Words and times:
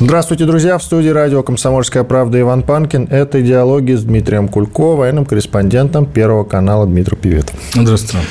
Здравствуйте, 0.00 0.46
друзья! 0.46 0.78
В 0.78 0.82
студии 0.82 1.08
радио 1.08 1.42
«Комсомольская 1.42 2.04
правда» 2.04 2.40
Иван 2.40 2.62
Панкин. 2.62 3.08
Это 3.10 3.40
«Диалоги» 3.40 3.92
с 3.92 4.02
Дмитрием 4.02 4.48
Кулько, 4.48 4.96
военным 4.96 5.24
корреспондентом 5.24 6.06
Первого 6.06 6.44
канала 6.44 6.86
Дмитрий 6.86 7.16
Пивет. 7.16 7.52
Здравствуйте. 7.74 8.26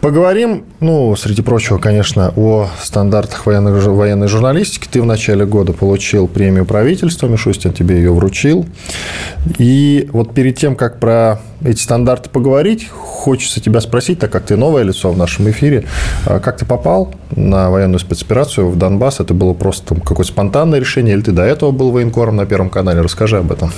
Поговорим, 0.00 0.64
ну, 0.78 1.16
среди 1.16 1.42
прочего, 1.42 1.78
конечно, 1.78 2.32
о 2.36 2.68
стандартах 2.80 3.46
военной, 3.46 3.72
военной 3.72 4.28
журналистики. 4.28 4.86
Ты 4.88 5.02
в 5.02 5.06
начале 5.06 5.44
года 5.44 5.72
получил 5.72 6.28
премию 6.28 6.64
правительства, 6.64 7.26
Мишустин 7.26 7.72
тебе 7.72 7.96
ее 7.96 8.12
вручил. 8.12 8.64
И 9.58 10.08
вот 10.12 10.34
перед 10.34 10.56
тем, 10.56 10.76
как 10.76 11.00
про 11.00 11.40
эти 11.62 11.80
стандарты 11.80 12.30
поговорить, 12.30 12.88
хочется 12.88 13.60
тебя 13.60 13.80
спросить, 13.80 14.20
так 14.20 14.30
как 14.30 14.44
ты 14.44 14.56
новое 14.56 14.84
лицо 14.84 15.10
в 15.10 15.18
нашем 15.18 15.50
эфире, 15.50 15.86
а 16.24 16.38
как 16.38 16.58
ты 16.58 16.64
попал 16.64 17.14
на 17.34 17.70
военную 17.70 17.98
спецоперацию 17.98 18.70
в 18.70 18.76
Донбасс? 18.76 19.20
Это 19.20 19.34
было 19.34 19.54
просто 19.54 19.94
какое-то 19.94 20.32
спонтанное 20.32 20.78
решение, 20.78 21.14
или 21.14 21.22
ты 21.22 21.32
до 21.32 21.42
этого 21.42 21.72
был 21.72 21.90
военкором 21.90 22.36
на 22.36 22.46
Первом 22.46 22.70
канале? 22.70 23.00
Расскажи 23.00 23.38
об 23.38 23.50
этом. 23.50 23.72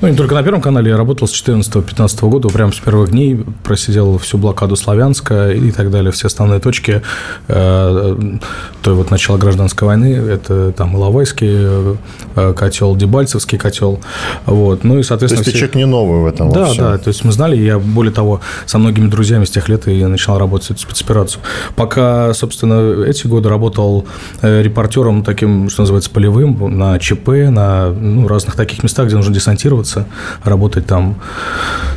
Ну, 0.00 0.08
не 0.08 0.16
только 0.16 0.34
на 0.34 0.42
Первом 0.42 0.60
канале, 0.62 0.90
я 0.90 0.96
работал 0.96 1.28
с 1.28 1.46
2014-2015 1.46 2.28
года, 2.28 2.48
прямо 2.48 2.72
с 2.72 2.76
первых 2.76 3.10
дней 3.10 3.44
просидел 3.64 4.18
всю 4.18 4.38
блокаду 4.38 4.76
Славянска 4.76 5.50
и 5.50 5.70
так 5.70 5.90
далее, 5.90 6.12
все 6.12 6.28
основные 6.28 6.60
точки 6.60 7.02
э, 7.48 8.38
той 8.82 8.94
вот 8.94 9.10
начала 9.10 9.36
гражданской 9.36 9.86
войны, 9.86 10.06
это 10.06 10.72
там 10.72 10.96
Иловайский 10.96 11.96
э, 12.34 12.54
котел, 12.54 12.96
Дебальцевский 12.96 13.58
котел, 13.58 14.00
вот, 14.46 14.84
ну 14.84 14.98
и, 14.98 15.02
соответственно... 15.02 15.44
То 15.44 15.50
есть, 15.50 15.56
все... 15.56 15.66
ты 15.66 15.72
человек 15.72 15.74
не 15.76 15.86
новый 15.86 16.22
в 16.22 16.26
этом 16.26 16.50
Да, 16.50 16.72
да, 16.74 16.98
то 16.98 17.08
есть 17.08 17.25
мы 17.26 17.32
знали, 17.32 17.56
я, 17.56 17.78
более 17.78 18.12
того, 18.12 18.40
со 18.66 18.78
многими 18.78 19.08
друзьями 19.08 19.44
с 19.44 19.50
тех 19.50 19.68
лет 19.68 19.86
и 19.88 20.04
начал 20.04 20.38
работать 20.38 20.70
эту 20.70 20.80
спецоперацию. 20.80 21.42
Пока, 21.74 22.32
собственно, 22.34 23.04
эти 23.04 23.26
годы 23.26 23.48
работал 23.48 24.06
э, 24.42 24.62
репортером 24.62 25.22
таким, 25.22 25.68
что 25.68 25.82
называется, 25.82 26.10
полевым, 26.10 26.78
на 26.78 26.98
ЧП, 26.98 27.28
на 27.50 27.88
ну, 27.90 28.28
разных 28.28 28.56
таких 28.56 28.82
местах, 28.82 29.06
где 29.06 29.16
нужно 29.16 29.34
десантироваться, 29.34 30.06
работать 30.44 30.86
там 30.86 31.16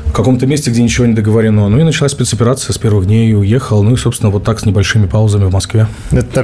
в 0.09 0.11
каком-то 0.11 0.47
месте, 0.47 0.71
где 0.71 0.81
ничего 0.81 1.05
не 1.05 1.13
договорено. 1.13 1.69
Ну 1.69 1.79
и 1.79 1.83
началась 1.83 2.11
спецоперация 2.11 2.73
с 2.73 2.77
первых 2.77 3.05
дней, 3.05 3.33
уехал, 3.35 3.83
ну 3.83 3.93
и, 3.93 3.95
собственно, 3.95 4.31
вот 4.31 4.43
так 4.43 4.59
с 4.59 4.65
небольшими 4.65 5.05
паузами 5.05 5.45
в 5.45 5.53
Москве. 5.53 5.87
Это 6.11 6.43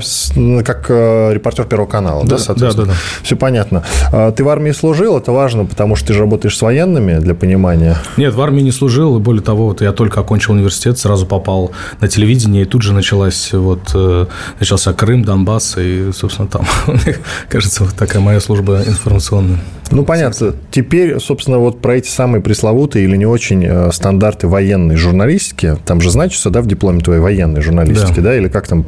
как 0.64 0.86
э, 0.90 1.34
репортер 1.34 1.66
Первого 1.66 1.88
канала, 1.88 2.24
да, 2.24 2.38
да 2.38 2.38
соответственно? 2.38 2.88
Да, 2.88 2.94
да, 2.94 2.98
да. 2.98 3.24
Все 3.24 3.36
понятно. 3.36 3.84
А 4.12 4.32
ты 4.32 4.44
в 4.44 4.50
армии 4.50 4.72
служил, 4.72 5.18
это 5.18 5.32
важно, 5.32 5.66
потому 5.66 5.96
что 5.96 6.08
ты 6.08 6.14
же 6.14 6.20
работаешь 6.20 6.56
с 6.56 6.62
военными, 6.62 7.20
для 7.20 7.34
понимания. 7.34 7.98
Нет, 8.18 8.36
в 8.36 8.42
армии 8.42 8.62
не 8.62 8.72
служил, 8.72 9.18
и 9.18 9.20
более 9.20 9.42
того, 9.42 9.68
вот 9.68 9.82
я 9.82 9.92
только 9.92 10.20
окончил 10.20 10.54
университет, 10.54 11.00
сразу 11.00 11.26
попал 11.26 11.72
на 12.02 12.08
телевидение, 12.08 12.64
и 12.64 12.66
тут 12.66 12.84
же 12.84 12.94
началась 12.94 13.52
вот, 13.52 13.92
э, 13.96 14.28
начался 14.60 14.94
Крым, 14.94 15.24
Донбасс, 15.24 15.76
и, 15.78 16.12
собственно, 16.14 16.48
там, 16.48 16.66
кажется, 17.50 17.84
вот 17.84 17.96
такая 17.96 18.22
моя 18.22 18.40
служба 18.40 18.84
информационная. 18.86 19.60
Ну, 19.92 20.04
понятно. 20.04 20.54
Теперь, 20.72 21.20
собственно, 21.20 21.60
вот 21.60 21.82
про 21.82 21.98
эти 21.98 22.10
самые 22.10 22.42
пресловутые 22.42 23.06
или 23.06 23.16
не 23.16 23.26
очень 23.26 23.55
э, 23.64 23.92
стандарты 23.92 24.48
военной 24.48 24.96
журналистики, 24.96 25.78
там 25.86 26.02
же 26.02 26.12
значится, 26.12 26.50
да, 26.50 26.62
в 26.62 26.68
дипломе 26.68 27.02
твоей 27.02 27.22
военной 27.22 27.62
журналистики, 27.62 28.20
да, 28.20 28.30
да? 28.30 28.38
или 28.38 28.48
как 28.48 28.68
там 28.68 28.84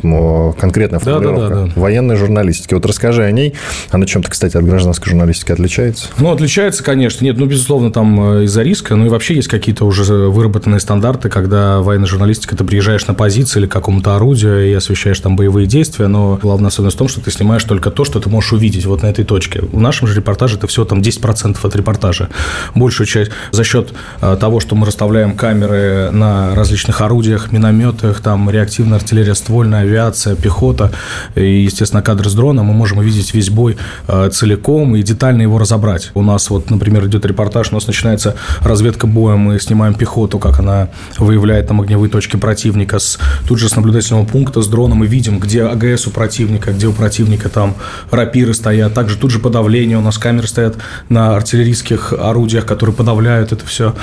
конкретная 0.54 1.00
формулировка? 1.00 1.50
Да, 1.50 1.50
да, 1.50 1.62
да, 1.62 1.66
да. 1.68 1.82
Военной 1.82 2.16
журналистики. 2.16 2.74
Вот 2.74 2.86
расскажи 2.86 3.24
о 3.24 3.32
ней. 3.32 3.54
Она 3.92 4.06
чем-то, 4.06 4.30
кстати, 4.30 4.58
от 4.58 4.66
гражданской 4.66 5.12
журналистики 5.12 5.52
отличается? 5.52 6.08
Ну, 6.18 6.32
отличается, 6.32 6.84
конечно. 6.84 7.24
Нет, 7.24 7.38
ну, 7.38 7.46
безусловно, 7.46 7.92
там 7.92 8.40
э, 8.40 8.44
из-за 8.46 8.64
риска, 8.64 8.96
ну, 8.96 9.06
и 9.06 9.10
вообще 9.10 9.36
есть 9.36 9.48
какие-то 9.48 9.86
уже 9.86 10.04
выработанные 10.04 10.80
стандарты, 10.80 11.30
когда 11.30 11.80
военная 11.80 12.08
журналистика, 12.08 12.56
ты 12.56 12.64
приезжаешь 12.64 13.08
на 13.08 13.14
позиции 13.14 13.60
или 13.60 13.68
к 13.68 13.72
какому-то 13.72 14.16
орудию 14.16 14.70
и 14.70 14.74
освещаешь 14.74 15.20
там 15.20 15.36
боевые 15.36 15.68
действия, 15.68 16.08
но 16.08 16.40
главная 16.42 16.70
особенность 16.70 16.96
в 16.96 17.00
том, 17.00 17.08
что 17.08 17.22
ты 17.22 17.32
снимаешь 17.32 17.64
только 17.64 17.92
то, 17.92 18.06
что 18.06 18.20
ты 18.20 18.30
можешь 18.30 18.54
увидеть 18.54 18.86
вот 18.86 19.04
на 19.04 19.08
этой 19.08 19.26
точке. 19.26 19.62
В 19.62 19.80
нашем 19.80 20.08
же 20.08 20.16
репортаже 20.16 20.58
это 20.58 20.68
все 20.68 20.86
там 20.86 21.00
10% 21.00 21.58
от 21.62 21.76
репортажа. 21.76 22.30
Большую 22.76 23.08
часть 23.08 23.32
за 23.52 23.64
счет 23.64 23.94
э, 24.22 24.38
того, 24.58 24.62
что 24.62 24.76
мы 24.76 24.88
расставляем 24.88 25.36
камеры 25.36 26.10
на 26.12 26.56
различных 26.56 27.02
орудиях, 27.02 27.52
минометах, 27.52 28.22
там 28.22 28.50
реактивная 28.50 28.98
артиллерия, 28.98 29.36
ствольная 29.36 29.82
авиация, 29.82 30.36
пехота 30.36 30.92
и, 31.36 31.64
естественно, 31.64 32.02
кадры 32.02 32.30
с 32.30 32.34
дрона, 32.34 32.64
мы 32.64 32.74
можем 32.74 32.98
увидеть 32.98 33.36
весь 33.36 33.50
бой 33.50 33.78
э, 34.08 34.30
целиком 34.32 34.96
и 34.96 35.04
детально 35.04 35.44
его 35.44 35.60
разобрать. 35.60 36.12
У 36.16 36.24
нас 36.24 36.50
вот, 36.50 36.72
например, 36.72 37.06
идет 37.06 37.26
репортаж, 37.26 37.72
у 37.72 37.76
нас 37.76 37.86
начинается 37.88 38.36
разведка 38.62 39.06
боя, 39.06 39.36
мы 39.36 39.60
снимаем 39.60 39.94
пехоту, 39.94 40.40
как 40.40 40.60
она 40.60 40.88
выявляет 41.20 41.68
там 41.68 41.82
огневые 41.82 42.10
точки 42.10 42.38
противника, 42.38 42.98
с, 42.98 43.20
тут 43.48 43.60
же 43.60 43.70
с 43.70 43.76
наблюдательного 43.76 44.26
пункта 44.26 44.62
с 44.62 44.68
дроном 44.68 45.00
мы 45.00 45.08
видим, 45.08 45.40
где 45.40 45.66
АГС 45.66 46.08
у 46.08 46.10
противника, 46.10 46.72
где 46.72 46.88
у 46.88 46.94
противника 46.94 47.50
там 47.50 47.76
рапиры 48.10 48.56
стоят, 48.56 48.94
также 48.96 49.18
тут 49.18 49.30
же 49.30 49.40
подавление, 49.40 49.98
у 49.98 50.02
нас 50.02 50.18
камеры 50.18 50.48
стоят 50.48 50.78
на 51.10 51.36
артиллерийских 51.36 52.14
орудиях, 52.14 52.66
которые 52.66 52.96
подавляют 52.96 53.52
это 53.52 53.66
все. 53.66 53.94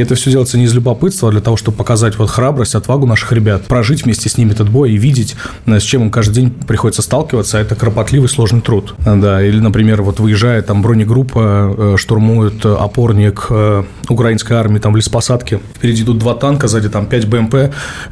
Это 0.00 0.14
все 0.14 0.30
делается 0.30 0.58
не 0.58 0.64
из 0.64 0.74
любопытства, 0.74 1.28
а 1.28 1.32
для 1.32 1.40
того, 1.40 1.56
чтобы 1.56 1.76
показать 1.76 2.18
вот 2.18 2.30
храбрость, 2.30 2.74
отвагу 2.74 3.06
наших 3.06 3.32
ребят, 3.32 3.64
прожить 3.64 4.04
вместе 4.04 4.28
с 4.28 4.36
ними 4.36 4.52
этот 4.52 4.68
бой 4.68 4.92
и 4.92 4.96
видеть, 4.96 5.36
э, 5.66 5.78
с 5.78 5.82
чем 5.82 6.02
им 6.02 6.10
каждый 6.10 6.34
день 6.34 6.50
приходится 6.50 7.02
сталкиваться, 7.02 7.58
а 7.58 7.60
это 7.60 7.74
кропотливый, 7.74 8.28
сложный 8.28 8.60
труд. 8.60 8.94
Да, 8.98 9.42
или, 9.42 9.58
например, 9.58 10.02
вот 10.02 10.20
выезжает 10.20 10.66
там 10.66 10.82
бронегруппа, 10.82 11.74
э, 11.76 11.96
штурмует 11.98 12.64
опорник 12.64 13.46
э, 13.50 13.84
украинской 14.08 14.54
армии 14.54 14.78
там 14.78 14.92
в 14.92 14.96
лесопосадке, 14.96 15.60
впереди 15.74 16.02
идут 16.02 16.18
два 16.18 16.34
танка, 16.34 16.68
сзади 16.68 16.88
там 16.88 17.06
5 17.06 17.26
БМП 17.26 17.54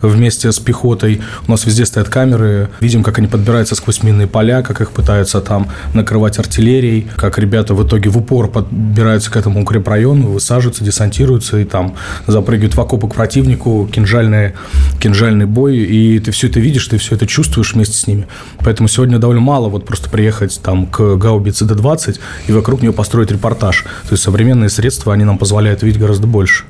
вместе 0.02 0.50
с 0.50 0.58
пехотой, 0.58 1.20
у 1.46 1.50
нас 1.50 1.66
везде 1.66 1.86
стоят 1.86 2.08
камеры, 2.08 2.70
видим, 2.80 3.02
как 3.02 3.18
они 3.18 3.28
подбираются 3.28 3.74
сквозь 3.74 4.02
минные 4.02 4.26
поля, 4.26 4.62
как 4.62 4.80
их 4.80 4.90
пытаются 4.90 5.40
там 5.40 5.68
накрывать 5.94 6.38
артиллерией, 6.38 7.06
как 7.16 7.38
ребята 7.38 7.74
в 7.74 7.86
итоге 7.86 8.10
в 8.10 8.18
упор 8.18 8.48
подбираются 8.48 9.30
к 9.30 9.36
этому 9.36 9.62
укрепрайону, 9.62 10.28
высаживаются, 10.28 10.84
десантируются 10.84 11.58
и 11.58 11.64
там 11.64 11.75
запрыгивают 12.26 12.74
в 12.74 12.80
окопы 12.80 13.08
к 13.08 13.14
противнику, 13.14 13.88
кинжальный, 13.92 14.52
кинжальный 15.00 15.46
бой, 15.46 15.76
и 15.76 16.18
ты 16.18 16.30
все 16.30 16.48
это 16.48 16.60
видишь, 16.60 16.86
ты 16.86 16.98
все 16.98 17.14
это 17.14 17.26
чувствуешь 17.26 17.74
вместе 17.74 17.96
с 17.96 18.06
ними. 18.06 18.26
Поэтому 18.58 18.88
сегодня 18.88 19.18
довольно 19.18 19.42
мало 19.42 19.68
вот 19.68 19.84
просто 19.84 20.10
приехать 20.10 20.60
там 20.62 20.86
к 20.86 21.16
гаубице 21.16 21.64
Д-20 21.64 22.18
и 22.48 22.52
вокруг 22.52 22.82
нее 22.82 22.92
построить 22.92 23.30
репортаж. 23.30 23.82
То 23.82 24.12
есть 24.12 24.22
современные 24.22 24.68
средства, 24.68 25.12
они 25.12 25.24
нам 25.24 25.38
позволяют 25.38 25.82
видеть 25.82 26.00
гораздо 26.00 26.26
больше. 26.26 26.64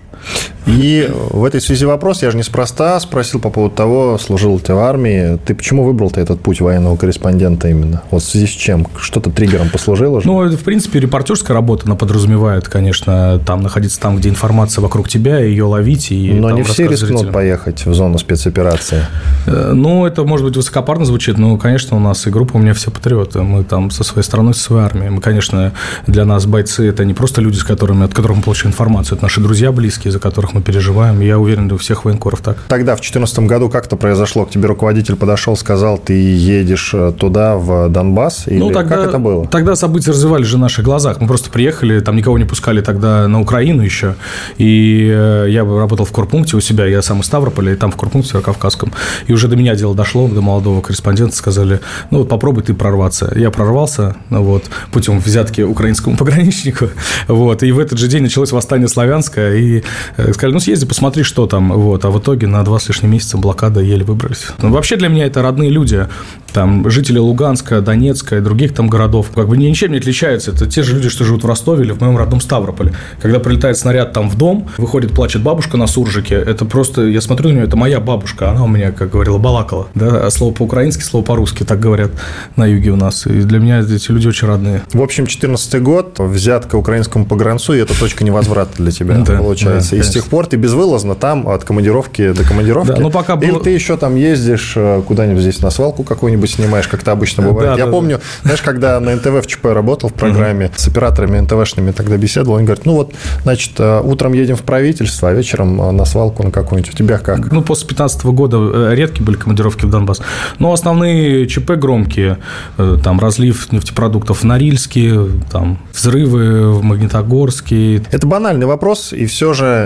И 0.66 1.08
в 1.30 1.44
этой 1.44 1.60
связи 1.60 1.84
вопрос, 1.84 2.22
я 2.22 2.30
же 2.32 2.36
неспроста 2.36 2.98
спросил 2.98 3.40
по 3.40 3.50
поводу 3.50 3.74
того, 3.74 4.18
служил 4.18 4.58
ты 4.58 4.74
в 4.74 4.78
армии, 4.78 5.38
ты 5.44 5.54
почему 5.54 5.84
выбрал-то 5.84 6.20
этот 6.20 6.40
путь 6.40 6.60
военного 6.60 6.96
корреспондента 6.96 7.68
именно? 7.68 8.02
Вот 8.10 8.22
в 8.22 8.26
связи 8.26 8.46
с 8.46 8.50
чем? 8.50 8.86
Что-то 8.98 9.30
триггером 9.30 9.70
послужило? 9.70 10.20
Же? 10.20 10.26
Ну, 10.26 10.42
это, 10.42 10.56
в 10.56 10.64
принципе, 10.64 10.98
репортерская 10.98 11.54
работа, 11.54 11.84
она 11.86 11.94
подразумевает, 11.94 12.68
конечно, 12.68 13.40
там 13.46 13.62
находиться 13.62 14.00
там, 14.00 14.16
где 14.16 14.28
информация 14.28 14.82
вокруг 14.82 15.08
тебя, 15.08 15.38
ее 15.38 15.64
ловить 15.64 16.10
и 16.10 16.32
Но 16.32 16.50
не 16.50 16.62
все 16.64 16.88
рискнут 16.88 17.32
поехать 17.32 17.86
в 17.86 17.94
зону 17.94 18.18
спецоперации. 18.18 19.02
Э, 19.46 19.70
ну, 19.72 20.04
это, 20.04 20.24
может 20.24 20.44
быть, 20.46 20.56
высокопарно 20.56 21.04
звучит, 21.04 21.38
но, 21.38 21.56
конечно, 21.58 21.96
у 21.96 22.00
нас 22.00 22.26
и 22.26 22.30
группа 22.30 22.56
у 22.56 22.58
меня 22.58 22.74
все 22.74 22.90
патриоты. 22.90 23.42
Мы 23.42 23.62
там 23.62 23.92
со 23.92 24.02
своей 24.02 24.24
стороны, 24.24 24.52
со 24.52 24.60
своей 24.60 24.84
армией. 24.84 25.10
Мы, 25.10 25.20
конечно, 25.20 25.72
для 26.08 26.24
нас 26.24 26.46
бойцы– 26.46 26.88
это 26.88 27.04
не 27.04 27.14
просто 27.14 27.40
люди, 27.40 27.56
с 27.56 27.64
которыми, 27.64 28.04
от 28.04 28.14
которых 28.14 28.38
мы 28.38 28.42
получаем 28.42 28.72
информацию, 28.72 29.16
это 29.16 29.24
наши 29.24 29.40
друзья 29.40 29.70
близкие, 29.70 30.12
за 30.16 30.20
которых 30.20 30.54
мы 30.54 30.62
переживаем. 30.62 31.20
Я 31.20 31.38
уверен, 31.38 31.70
у 31.70 31.76
всех 31.76 32.04
военкоров 32.06 32.40
так. 32.40 32.56
Тогда, 32.68 32.92
в 32.92 33.00
2014 33.00 33.40
году, 33.40 33.68
как-то 33.68 33.96
произошло? 33.96 34.46
К 34.46 34.50
тебе 34.50 34.66
руководитель 34.66 35.14
подошел, 35.16 35.56
сказал, 35.56 35.98
ты 35.98 36.14
едешь 36.14 36.92
э, 36.94 37.12
туда, 37.16 37.56
в 37.56 37.88
Донбасс? 37.90 38.48
Или 38.48 38.60
ну, 38.60 38.70
тогда, 38.70 38.96
как 38.96 39.08
это 39.08 39.18
было? 39.18 39.46
Тогда 39.46 39.76
события 39.76 40.12
развивались 40.12 40.46
же 40.46 40.56
в 40.56 40.60
наших 40.60 40.84
глазах. 40.84 41.20
Мы 41.20 41.28
просто 41.28 41.50
приехали, 41.50 42.00
там 42.00 42.16
никого 42.16 42.38
не 42.38 42.44
пускали 42.44 42.80
тогда 42.80 43.28
на 43.28 43.40
Украину 43.40 43.82
еще. 43.82 44.14
И 44.56 45.10
э, 45.12 45.46
я 45.50 45.64
работал 45.64 46.06
в 46.06 46.12
корпункте 46.12 46.56
у 46.56 46.60
себя, 46.60 46.86
я 46.86 47.02
сам 47.02 47.20
из 47.20 47.26
Ставрополя, 47.26 47.72
и 47.72 47.76
там 47.76 47.90
в 47.90 47.96
корпункте 47.96 48.30
Северокавказском. 48.30 48.92
И 49.26 49.32
уже 49.32 49.48
до 49.48 49.56
меня 49.56 49.74
дело 49.74 49.94
дошло, 49.94 50.28
до 50.28 50.40
молодого 50.40 50.80
корреспондента 50.80 51.36
сказали, 51.36 51.80
ну 52.10 52.18
вот 52.18 52.28
попробуй 52.28 52.62
ты 52.62 52.72
прорваться. 52.72 53.32
Я 53.36 53.50
прорвался, 53.50 54.16
вот, 54.30 54.64
путем 54.92 55.18
взятки 55.18 55.60
украинскому 55.60 56.16
пограничнику, 56.20 56.88
вот, 57.28 57.62
и 57.62 57.72
в 57.72 57.78
этот 57.78 57.98
же 57.98 58.08
день 58.08 58.22
началось 58.22 58.52
восстание 58.52 58.88
славянское, 58.88 59.56
и, 59.56 59.82
сказали, 60.16 60.52
ну, 60.52 60.60
съезди, 60.60 60.86
посмотри, 60.86 61.22
что 61.22 61.46
там, 61.46 61.72
вот, 61.72 62.04
а 62.04 62.10
в 62.10 62.18
итоге 62.18 62.46
на 62.46 62.62
два 62.64 62.78
с 62.78 62.88
лишним 62.88 63.12
месяца 63.12 63.36
блокада 63.36 63.80
еле 63.80 64.04
выбрались. 64.04 64.46
Ну, 64.60 64.70
вообще 64.70 64.96
для 64.96 65.08
меня 65.08 65.26
это 65.26 65.42
родные 65.42 65.70
люди, 65.70 66.06
там, 66.52 66.88
жители 66.90 67.18
Луганска, 67.18 67.80
Донецка 67.80 68.38
и 68.38 68.40
других 68.40 68.74
там 68.74 68.88
городов, 68.88 69.30
как 69.34 69.48
бы 69.48 69.56
ничем 69.56 69.92
не 69.92 69.98
отличаются, 69.98 70.52
это 70.52 70.66
те 70.66 70.82
же 70.82 70.94
люди, 70.94 71.08
что 71.08 71.24
живут 71.24 71.44
в 71.44 71.46
Ростове 71.46 71.84
или 71.84 71.92
в 71.92 72.00
моем 72.00 72.16
родном 72.16 72.40
Ставрополе. 72.40 72.94
Когда 73.20 73.40
прилетает 73.40 73.76
снаряд 73.76 74.12
там 74.12 74.30
в 74.30 74.36
дом, 74.36 74.68
выходит, 74.78 75.12
плачет 75.12 75.42
бабушка 75.42 75.76
на 75.76 75.86
суржике, 75.86 76.34
это 76.34 76.64
просто, 76.64 77.02
я 77.06 77.20
смотрю 77.20 77.50
на 77.50 77.54
нее, 77.54 77.64
это 77.64 77.76
моя 77.76 78.00
бабушка, 78.00 78.50
она 78.50 78.64
у 78.64 78.68
меня, 78.68 78.92
как 78.92 79.10
говорила, 79.10 79.38
балакала, 79.38 79.88
да, 79.94 80.26
а 80.26 80.30
слово 80.30 80.52
по-украински, 80.52 81.02
слово 81.02 81.24
по-русски, 81.24 81.64
так 81.64 81.80
говорят 81.80 82.10
на 82.56 82.66
юге 82.66 82.90
у 82.90 82.96
нас, 82.96 83.26
и 83.26 83.40
для 83.42 83.58
меня 83.58 83.80
эти 83.80 84.10
люди 84.10 84.26
очень 84.26 84.48
родные. 84.48 84.82
В 84.92 85.02
общем, 85.02 85.26
14 85.26 85.82
год, 85.82 86.18
взятка 86.18 86.76
украинскому 86.76 87.26
погранцу, 87.26 87.74
и 87.74 87.78
это 87.78 87.98
точка 87.98 88.24
невозврата 88.24 88.72
для 88.76 88.92
тебя, 88.92 89.18
да, 89.18 89.38
получается. 89.38 89.95
Да, 89.95 89.95
и 89.96 90.02
с 90.02 90.10
тех 90.10 90.26
пор 90.26 90.46
ты 90.46 90.56
безвылазно 90.56 91.14
там 91.14 91.48
от 91.48 91.64
командировки 91.64 92.32
до 92.32 92.44
командировки. 92.44 92.88
Да, 92.92 93.00
ну 93.00 93.10
пока 93.10 93.36
было... 93.36 93.48
Или 93.48 93.58
ты 93.58 93.70
еще 93.70 93.96
там 93.96 94.16
ездишь 94.16 94.74
э, 94.76 95.02
куда-нибудь 95.06 95.42
здесь 95.42 95.60
на 95.60 95.70
свалку 95.70 96.02
какую-нибудь 96.02 96.50
снимаешь, 96.50 96.88
как 96.88 97.02
это 97.02 97.12
обычно 97.12 97.42
бывает. 97.42 97.70
Да, 97.70 97.78
Я 97.78 97.86
да, 97.86 97.90
помню, 97.90 98.18
да. 98.18 98.22
знаешь, 98.42 98.62
когда 98.62 99.00
на 99.00 99.14
НТВ 99.16 99.44
в 99.44 99.46
ЧП 99.46 99.66
работал 99.66 100.10
в 100.10 100.14
программе, 100.14 100.70
с 100.76 100.88
операторами 100.88 101.38
НТВшными 101.40 101.92
тогда 101.92 102.16
беседовал, 102.16 102.58
он 102.58 102.64
говорит, 102.64 102.86
ну 102.86 102.94
вот, 102.94 103.14
значит, 103.42 103.72
э, 103.78 104.00
утром 104.02 104.32
едем 104.32 104.56
в 104.56 104.62
правительство, 104.62 105.28
а 105.28 105.32
вечером 105.32 105.80
э, 105.80 105.90
на 105.92 106.04
свалку 106.04 106.42
на 106.42 106.50
какую-нибудь. 106.50 106.94
У 106.94 106.96
тебя 106.96 107.18
как? 107.18 107.52
Ну, 107.52 107.62
после 107.62 107.88
15 107.88 108.24
года 108.26 108.92
редкие 108.92 109.24
были 109.24 109.36
командировки 109.36 109.84
в 109.84 109.90
Донбасс. 109.90 110.20
Но 110.58 110.72
основные 110.72 111.46
ЧП 111.46 111.72
громкие, 111.72 112.38
там 112.76 113.20
разлив 113.20 113.72
нефтепродуктов 113.72 114.40
в 114.40 114.44
Норильске, 114.44 115.28
там 115.50 115.78
взрывы 115.92 116.72
в 116.72 116.82
Магнитогорске. 116.82 118.02
Это 118.10 118.26
банальный 118.26 118.66
вопрос, 118.66 119.12
и 119.12 119.26
все 119.26 119.52
же 119.52 119.85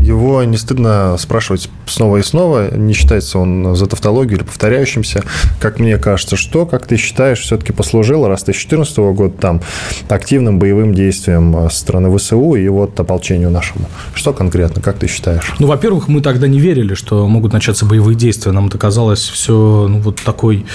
его 0.00 0.42
не 0.44 0.56
стыдно 0.56 1.16
спрашивать 1.18 1.68
снова 1.86 2.18
и 2.18 2.22
снова, 2.22 2.74
не 2.74 2.92
считается 2.92 3.38
он 3.38 3.74
за 3.76 3.86
тавтологию 3.86 4.38
или 4.38 4.44
повторяющимся, 4.44 5.22
как 5.60 5.78
мне 5.78 5.96
кажется, 5.98 6.36
что, 6.36 6.66
как 6.66 6.86
ты 6.86 6.96
считаешь, 6.96 7.40
все-таки 7.40 7.72
послужило, 7.72 8.28
раз 8.28 8.40
ты 8.40 8.52
с 8.52 8.56
2014 8.56 8.98
года 8.98 9.34
там, 9.38 9.60
активным 10.08 10.58
боевым 10.58 10.94
действием 10.94 11.68
со 11.70 11.76
стороны 11.76 12.16
ВСУ 12.16 12.54
и 12.54 12.68
вот 12.68 12.98
ополчению 12.98 13.50
нашему? 13.50 13.88
Что 14.14 14.32
конкретно, 14.32 14.82
как 14.82 14.98
ты 14.98 15.06
считаешь? 15.06 15.54
Ну, 15.58 15.66
во-первых, 15.66 16.08
мы 16.08 16.20
тогда 16.20 16.46
не 16.46 16.58
верили, 16.58 16.94
что 16.94 17.26
могут 17.28 17.52
начаться 17.52 17.86
боевые 17.86 18.16
действия. 18.16 18.52
Нам 18.52 18.66
это 18.66 18.78
казалось 18.78 19.20
все 19.20 19.86
ну, 19.88 20.00
вот 20.00 20.20
такой... 20.24 20.66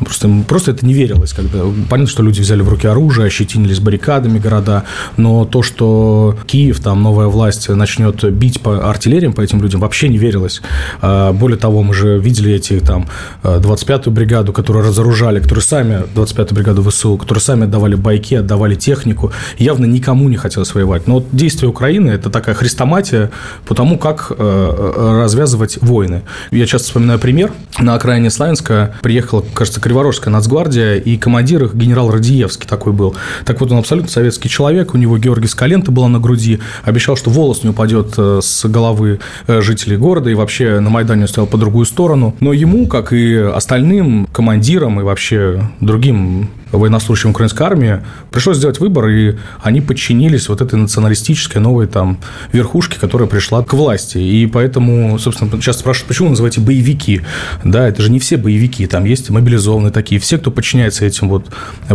Ну, 0.00 0.06
просто, 0.06 0.30
просто 0.46 0.70
это 0.72 0.84
не 0.86 0.94
верилось. 0.94 1.32
Когда... 1.32 1.60
Понятно, 1.88 2.10
что 2.10 2.22
люди 2.22 2.40
взяли 2.40 2.62
в 2.62 2.68
руки 2.68 2.86
оружие, 2.86 3.26
ощетинились 3.26 3.80
баррикадами 3.80 4.38
города, 4.38 4.84
но 5.16 5.44
то, 5.44 5.62
что 5.62 6.36
Киев, 6.46 6.80
там 6.80 7.02
новая 7.02 7.26
власть 7.26 7.68
начнет 7.68 8.01
бить 8.10 8.60
по 8.60 8.88
артиллериям 8.88 9.32
по 9.32 9.40
этим 9.40 9.62
людям, 9.62 9.80
вообще 9.80 10.08
не 10.08 10.18
верилось. 10.18 10.62
А, 11.00 11.32
более 11.32 11.58
того, 11.58 11.82
мы 11.82 11.94
же 11.94 12.18
видели 12.18 12.52
эти 12.52 12.80
там 12.80 13.06
25-ю 13.42 14.10
бригаду, 14.12 14.52
которую 14.52 14.86
разоружали, 14.86 15.40
которые 15.40 15.62
сами, 15.62 16.02
25-ю 16.14 16.54
бригаду 16.54 16.82
ВСУ, 16.90 17.16
которые 17.16 17.40
сами 17.40 17.64
отдавали 17.64 17.94
байки, 17.94 18.34
отдавали 18.34 18.74
технику. 18.74 19.32
Явно 19.58 19.86
никому 19.86 20.28
не 20.28 20.36
хотелось 20.36 20.74
воевать. 20.74 21.06
Но 21.06 21.14
вот 21.14 21.26
действия 21.32 21.68
Украины– 21.68 22.10
это 22.12 22.30
такая 22.30 22.54
хрестоматия 22.54 23.30
по 23.66 23.74
тому, 23.74 23.98
как 23.98 24.32
э, 24.36 25.20
развязывать 25.22 25.78
войны. 25.80 26.22
Я 26.50 26.66
часто 26.66 26.88
вспоминаю 26.88 27.18
пример. 27.18 27.52
На 27.78 27.94
окраине 27.94 28.30
Славянска 28.30 28.96
приехала, 29.02 29.44
кажется, 29.54 29.80
Криворожская 29.80 30.32
нацгвардия, 30.32 30.96
и 30.96 31.16
командир 31.16 31.64
их 31.64 31.74
генерал 31.74 32.10
Радиевский 32.10 32.68
такой 32.68 32.92
был. 32.92 33.14
Так 33.44 33.60
вот, 33.60 33.70
он 33.72 33.78
абсолютно 33.78 34.10
советский 34.10 34.48
человек, 34.48 34.94
у 34.94 34.98
него 34.98 35.18
Георгий 35.18 35.48
Скалента 35.48 35.90
была 35.90 36.08
на 36.08 36.18
груди, 36.18 36.60
обещал, 36.84 37.16
что 37.16 37.30
волос 37.30 37.62
не 37.62 37.70
упадет 37.70 37.91
э, 37.94 38.40
с 38.42 38.64
головы 38.66 39.20
э, 39.46 39.60
жителей 39.60 39.96
города, 39.96 40.30
и 40.30 40.34
вообще 40.34 40.80
на 40.80 40.90
Майдане 40.90 41.26
стоял 41.26 41.46
по 41.46 41.58
другую 41.58 41.86
сторону. 41.86 42.34
Но 42.40 42.52
ему, 42.52 42.86
как 42.86 43.12
и 43.12 43.36
остальным 43.36 44.26
командирам 44.32 45.00
и 45.00 45.02
вообще 45.02 45.62
другим 45.80 46.48
военнослужащим 46.72 47.30
украинской 47.30 47.62
армии, 47.62 48.00
пришлось 48.30 48.56
сделать 48.56 48.80
выбор, 48.80 49.08
и 49.08 49.36
они 49.62 49.80
подчинились 49.80 50.48
вот 50.48 50.60
этой 50.60 50.76
националистической 50.76 51.60
новой 51.60 51.86
там 51.86 52.18
верхушке, 52.52 52.98
которая 52.98 53.28
пришла 53.28 53.62
к 53.62 53.72
власти. 53.72 54.18
И 54.18 54.46
поэтому, 54.46 55.18
собственно, 55.18 55.50
сейчас 55.52 55.78
спрашивают, 55.78 56.08
почему 56.08 56.28
вы 56.28 56.30
называете 56.30 56.60
боевики? 56.60 57.22
Да, 57.64 57.88
это 57.88 58.02
же 58.02 58.10
не 58.10 58.18
все 58.18 58.36
боевики, 58.36 58.86
там 58.86 59.04
есть 59.04 59.30
мобилизованные 59.30 59.92
такие. 59.92 60.20
Все, 60.20 60.38
кто 60.38 60.50
подчиняется 60.50 61.04
этим 61.04 61.28
вот 61.28 61.46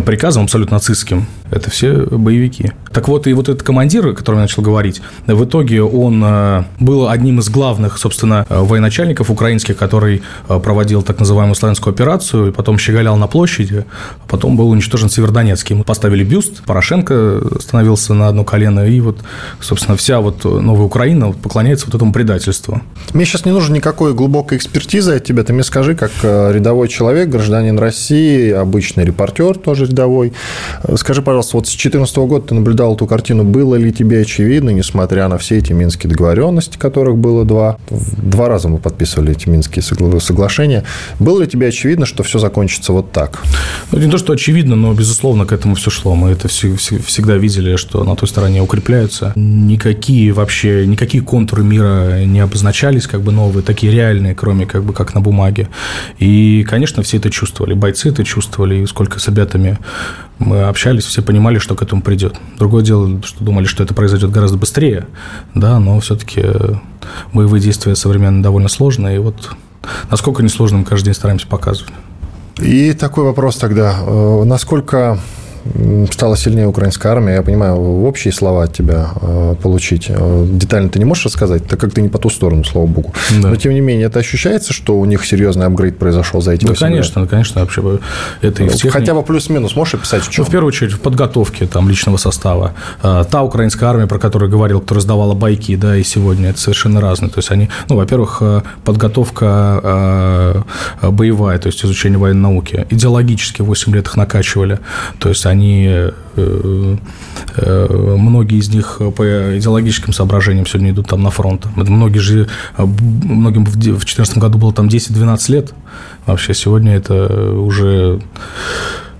приказам 0.05 0.43
абсолютно 0.43 0.75
нацистским, 0.75 1.27
это 1.51 1.69
все 1.69 2.05
боевики. 2.05 2.71
Так 2.91 3.07
вот, 3.07 3.27
и 3.27 3.33
вот 3.33 3.49
этот 3.49 3.63
командир, 3.63 4.07
о 4.07 4.13
котором 4.13 4.39
я 4.39 4.43
начал 4.43 4.61
говорить, 4.61 5.01
в 5.25 5.45
итоге 5.45 5.81
он 5.81 6.21
э, 6.23 6.63
был 6.79 7.09
одним 7.09 7.39
из 7.39 7.49
главных, 7.49 7.97
собственно, 7.97 8.45
военачальников 8.49 9.29
украинских, 9.29 9.77
который 9.77 10.21
э, 10.49 10.59
проводил 10.59 11.03
так 11.03 11.19
называемую 11.19 11.55
славянскую 11.55 11.93
операцию, 11.93 12.47
и 12.49 12.51
потом 12.51 12.77
щеголял 12.77 13.17
на 13.17 13.27
площади, 13.27 13.85
а 14.17 14.27
потом 14.27 14.57
был 14.57 14.66
уничтожен 14.69 15.09
Северодонецк. 15.09 15.69
Ему 15.69 15.83
поставили 15.83 16.23
бюст, 16.23 16.63
Порошенко 16.63 17.41
становился 17.59 18.13
на 18.13 18.27
одно 18.27 18.43
колено, 18.43 18.87
и 18.87 18.99
вот, 18.99 19.19
собственно, 19.61 19.97
вся 19.97 20.19
вот 20.19 20.43
новая 20.43 20.85
Украина 20.85 21.31
поклоняется 21.31 21.85
вот 21.87 21.95
этому 21.95 22.13
предательству. 22.13 22.81
Мне 23.13 23.25
сейчас 23.25 23.45
не 23.45 23.51
нужно 23.51 23.75
никакой 23.75 24.13
глубокой 24.13 24.57
экспертизы 24.57 25.15
от 25.15 25.23
тебя. 25.23 25.43
Ты 25.43 25.53
мне 25.53 25.63
скажи, 25.63 25.95
как 25.95 26.11
э, 26.23 26.51
рядовой 26.53 26.87
человек, 26.87 27.29
гражданин 27.29 27.79
России, 27.79 28.51
обычный 28.51 29.05
репортер 29.05 29.57
тоже 29.57 29.85
рядовой. 29.85 30.33
Скажи, 30.95 31.21
пожалуйста, 31.21 31.37
пожалуйста, 31.37 31.57
вот 31.57 31.67
с 31.67 31.71
2014 31.71 32.17
года 32.17 32.47
ты 32.47 32.55
наблюдал 32.55 32.95
эту 32.95 33.05
картину. 33.05 33.43
Было 33.43 33.75
ли 33.75 33.91
тебе 33.91 34.21
очевидно, 34.21 34.71
несмотря 34.71 35.27
на 35.27 35.37
все 35.37 35.57
эти 35.57 35.73
минские 35.73 36.09
договоренности, 36.09 36.77
которых 36.77 37.17
было 37.17 37.45
два, 37.45 37.77
два 37.89 38.47
раза 38.47 38.69
мы 38.69 38.77
подписывали 38.79 39.31
эти 39.31 39.47
минские 39.49 39.83
соглашения, 39.83 40.83
было 41.19 41.41
ли 41.41 41.47
тебе 41.47 41.67
очевидно, 41.67 42.05
что 42.05 42.23
все 42.23 42.39
закончится 42.39 42.93
вот 42.93 43.11
так? 43.11 43.39
Ну, 43.91 43.99
не 43.99 44.09
то, 44.09 44.17
что 44.17 44.33
очевидно, 44.33 44.56
но, 44.65 44.93
безусловно, 44.93 45.45
к 45.45 45.51
этому 45.51 45.75
все 45.75 45.89
шло. 45.89 46.15
Мы 46.15 46.31
это 46.31 46.47
всегда 46.47 47.35
видели, 47.37 47.75
что 47.75 48.03
на 48.03 48.15
той 48.15 48.27
стороне 48.27 48.61
укрепляются. 48.61 49.33
Никакие 49.35 50.31
вообще, 50.31 50.85
никакие 50.87 51.23
контуры 51.23 51.63
мира 51.63 52.23
не 52.25 52.39
обозначались 52.39 53.07
как 53.07 53.21
бы 53.21 53.31
новые, 53.31 53.63
такие 53.63 53.91
реальные, 53.91 54.35
кроме 54.35 54.65
как 54.65 54.83
бы 54.83 54.93
как 54.93 55.13
на 55.13 55.21
бумаге. 55.21 55.69
И, 56.19 56.65
конечно, 56.67 57.03
все 57.03 57.17
это 57.17 57.29
чувствовали. 57.29 57.73
Бойцы 57.73 58.09
это 58.09 58.23
чувствовали, 58.23 58.75
и 58.75 58.85
сколько 58.85 59.19
с 59.19 59.27
ребятами 59.27 59.77
мы 60.39 60.63
общались, 60.63 61.05
все 61.05 61.21
понимали, 61.21 61.57
что 61.57 61.75
к 61.75 61.81
этому 61.81 62.01
придет. 62.01 62.35
Другое 62.57 62.83
дело, 62.83 63.21
что 63.23 63.43
думали, 63.43 63.65
что 63.65 63.83
это 63.83 63.93
произойдет 63.93 64.31
гораздо 64.31 64.57
быстрее, 64.57 65.07
да, 65.55 65.79
но 65.79 65.99
все-таки 65.99 66.43
боевые 67.33 67.61
действия 67.61 67.95
современные 67.95 68.43
довольно 68.43 68.69
сложные, 68.69 69.15
и 69.15 69.19
вот 69.19 69.51
насколько 70.11 70.43
несложным 70.43 70.83
каждый 70.83 71.05
день 71.05 71.15
стараемся 71.15 71.47
показывать. 71.47 71.93
И 72.59 72.93
такой 72.93 73.23
вопрос 73.23 73.57
тогда. 73.57 73.95
Э, 73.99 74.43
насколько 74.43 75.19
стала 76.11 76.37
сильнее 76.37 76.67
украинская 76.67 77.11
армия. 77.11 77.35
Я 77.35 77.41
понимаю, 77.41 77.75
общие 78.05 78.33
слова 78.33 78.63
от 78.63 78.73
тебя 78.73 79.09
э, 79.21 79.55
получить. 79.61 80.07
Э, 80.09 80.45
детально 80.49 80.89
ты 80.89 80.99
не 80.99 81.05
можешь 81.05 81.25
рассказать, 81.25 81.67
так 81.67 81.79
как 81.79 81.93
ты 81.93 82.01
не 82.01 82.09
по 82.09 82.17
ту 82.17 82.29
сторону, 82.29 82.63
слава 82.63 82.85
богу. 82.85 83.13
Да. 83.41 83.49
Но, 83.49 83.55
тем 83.55 83.73
не 83.73 83.81
менее, 83.81 84.07
это 84.07 84.19
ощущается, 84.19 84.73
что 84.73 84.97
у 84.99 85.05
них 85.05 85.25
серьезный 85.25 85.65
апгрейд 85.65 85.97
произошел 85.97 86.41
за 86.41 86.51
эти 86.51 86.65
ну, 86.65 86.75
конечно, 86.75 87.21
лет? 87.21 87.29
конечно, 87.29 87.61
вообще. 87.61 87.99
Это 88.41 88.63
и 88.63 88.67
в 88.67 88.73
технике. 88.73 88.89
Хотя 88.89 89.13
бы 89.13 89.23
плюс-минус 89.23 89.75
можешь 89.75 89.95
описать, 89.95 90.23
в 90.23 90.29
чем? 90.29 90.43
Ну, 90.43 90.49
в 90.49 90.51
первую 90.51 90.67
очередь, 90.67 90.93
в 90.93 90.99
подготовке 90.99 91.65
там, 91.65 91.89
личного 91.89 92.17
состава. 92.17 92.73
Э, 93.03 93.23
та 93.29 93.43
украинская 93.43 93.89
армия, 93.89 94.07
про 94.07 94.19
которую 94.19 94.51
говорил, 94.51 94.79
которая 94.79 95.01
сдавала 95.01 95.33
байки, 95.33 95.75
да, 95.75 95.97
и 95.97 96.03
сегодня, 96.03 96.49
это 96.49 96.59
совершенно 96.59 97.01
разные. 97.01 97.29
То 97.29 97.39
есть, 97.39 97.51
они, 97.51 97.69
ну, 97.89 97.95
во-первых, 97.95 98.41
подготовка 98.83 100.63
боевая, 101.01 101.57
то 101.59 101.67
есть, 101.67 101.83
изучение 101.83 102.19
военной 102.19 102.41
науки. 102.41 102.85
Идеологически 102.89 103.61
8 103.61 103.95
лет 103.95 104.07
их 104.07 104.15
накачивали. 104.17 104.79
То 105.19 105.29
есть, 105.29 105.45
они 105.45 105.56
э, 105.65 106.11
э, 107.55 107.87
многие 107.89 108.59
из 108.59 108.69
них 108.69 109.01
по 109.15 109.57
идеологическим 109.57 110.13
соображениям 110.13 110.65
сегодня 110.65 110.91
идут 110.91 111.07
там 111.07 111.23
на 111.23 111.29
фронт. 111.29 111.65
Многие 111.75 112.19
же, 112.19 112.47
многим 112.77 113.65
в 113.65 113.75
2014 113.75 114.37
году 114.37 114.57
было 114.57 114.73
там 114.73 114.87
10-12 114.87 115.51
лет. 115.51 115.73
Вообще 116.25 116.53
сегодня 116.53 116.95
это 116.95 117.51
уже 117.53 118.21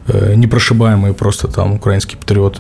э, 0.08 0.34
непрошибаемые 0.36 1.14
просто 1.14 1.48
там 1.48 1.74
украинские 1.74 2.18
патриоты. 2.18 2.60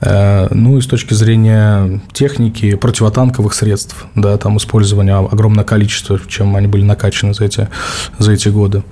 Ну 0.00 0.78
и 0.78 0.80
с 0.80 0.86
точки 0.86 1.12
зрения 1.14 2.00
техники, 2.12 2.76
противотанковых 2.76 3.52
средств, 3.52 4.06
да, 4.14 4.38
там 4.38 4.56
использования 4.56 5.16
огромное 5.16 5.64
количество, 5.64 6.20
чем 6.28 6.54
они 6.54 6.68
были 6.68 6.84
накачаны 6.84 7.34
за 7.34 7.46
эти, 7.46 7.68
за 8.16 8.30
эти 8.30 8.48
годы. 8.48 8.84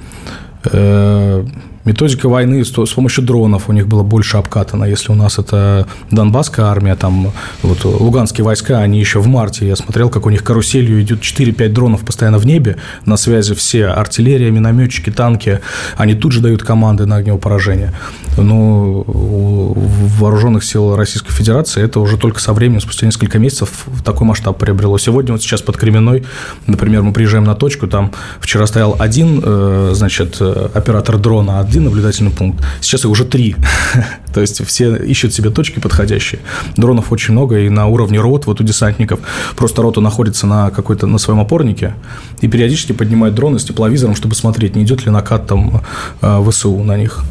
Методика 1.87 2.28
войны 2.28 2.64
с, 2.64 2.71
помощью 2.71 3.23
дронов 3.23 3.69
у 3.69 3.73
них 3.73 3.87
было 3.87 4.02
больше 4.02 4.38
обкатана. 4.38 4.87
Если 4.87 5.12
у 5.12 5.14
нас 5.14 5.38
это 5.38 5.87
Донбасская 6.11 6.66
армия, 6.66 6.97
там 6.97 7.33
вот 7.62 7.85
луганские 7.85 8.45
войска, 8.45 8.81
они 8.81 8.99
еще 8.99 9.21
в 9.21 9.28
марте, 9.28 9.69
я 9.69 9.76
смотрел, 9.76 10.11
как 10.11 10.26
у 10.26 10.31
них 10.31 10.43
каруселью 10.43 11.00
идет 11.00 11.21
4-5 11.21 11.69
дронов 11.69 12.05
постоянно 12.05 12.38
в 12.38 12.47
небе, 12.47 12.76
на 13.05 13.16
связи 13.16 13.55
все, 13.55 13.87
артиллерия, 13.87 14.50
минометчики, 14.50 15.11
танки, 15.11 15.61
они 15.97 16.14
тут 16.14 16.33
же 16.33 16.40
дают 16.40 16.64
команды 16.64 17.07
на 17.07 17.16
огневопоражение. 17.16 17.93
Но 18.37 19.05
у 19.07 19.75
вооруженных 20.19 20.64
сил 20.64 20.97
Российской 20.97 21.33
Федерации 21.33 21.85
это 21.85 22.00
уже 22.00 22.16
только 22.16 22.40
со 22.40 22.52
временем, 22.52 22.81
спустя 22.81 23.07
несколько 23.07 23.38
месяцев, 23.38 23.87
такой 24.05 24.26
масштаб 24.26 24.59
приобрело. 24.59 24.99
Сегодня 24.99 25.31
вот 25.31 25.40
сейчас 25.40 25.62
под 25.62 25.76
Кременной, 25.76 26.25
например, 26.66 27.02
мы 27.02 27.12
приезжаем 27.12 27.45
на 27.45 27.55
точку, 27.55 27.87
там 27.87 28.11
вчера 28.40 28.66
стоял 28.66 28.97
один, 28.99 29.40
э, 29.45 29.93
значит, 29.95 30.40
оператор 30.40 31.19
дрона, 31.19 31.61
один 31.61 31.75
наблюдательный 31.80 32.30
пункт. 32.30 32.64
Сейчас 32.80 33.04
их 33.04 33.11
уже 33.11 33.25
три. 33.25 33.56
То 34.35 34.40
есть 34.40 34.64
все 34.66 34.97
ищут 34.97 35.33
себе 35.33 35.50
точки 35.50 35.78
подходящие. 35.78 36.40
Дронов 36.76 37.12
очень 37.12 37.33
много, 37.33 37.61
и 37.61 37.68
на 37.68 37.87
уровне 37.87 38.21
рот, 38.21 38.47
вот 38.47 38.61
у 38.61 38.64
десантников, 38.64 39.21
просто 39.56 39.83
рота 39.83 40.00
находится 40.00 40.47
на 40.47 40.71
какой-то, 40.71 41.06
на 41.06 41.18
своем 41.18 41.40
опорнике, 41.40 41.95
и 42.40 42.49
периодически 42.49 42.92
поднимают 42.92 43.35
дроны 43.35 43.59
с 43.59 43.64
тепловизором, 43.64 44.14
чтобы 44.14 44.35
смотреть, 44.35 44.76
не 44.76 44.83
идет 44.83 45.04
ли 45.06 45.11
накат 45.11 45.47
там 45.47 45.83
э, 46.21 46.50
ВСУ 46.50 46.83
на 46.83 46.97
них. 46.97 47.25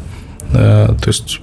Э, 0.52 0.94
то 1.00 1.08
есть 1.08 1.40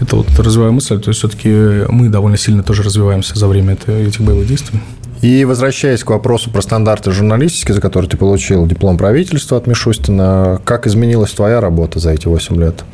это 0.00 0.16
вот 0.16 0.28
развивая 0.38 0.70
мысль, 0.70 1.00
то 1.00 1.08
есть 1.08 1.18
все-таки 1.18 1.86
мы 1.88 2.08
довольно 2.08 2.36
сильно 2.36 2.62
тоже 2.62 2.82
развиваемся 2.82 3.38
за 3.38 3.46
время 3.48 3.74
этих 3.86 4.20
боевых 4.20 4.46
действий. 4.46 4.80
И 5.22 5.44
возвращаясь 5.44 6.02
к 6.02 6.10
вопросу 6.10 6.50
про 6.50 6.60
стандарты 6.62 7.12
журналистики, 7.12 7.70
за 7.70 7.80
который 7.80 8.06
ты 8.06 8.16
получил 8.16 8.66
диплом 8.66 8.98
правительства 8.98 9.56
от 9.56 9.68
Мишустина, 9.68 10.60
как 10.64 10.86
изменилась 10.88 11.30
твоя 11.30 11.60
работа 11.60 12.00
за 12.00 12.10
эти 12.10 12.26
8 12.26 12.60
лет? 12.60 12.84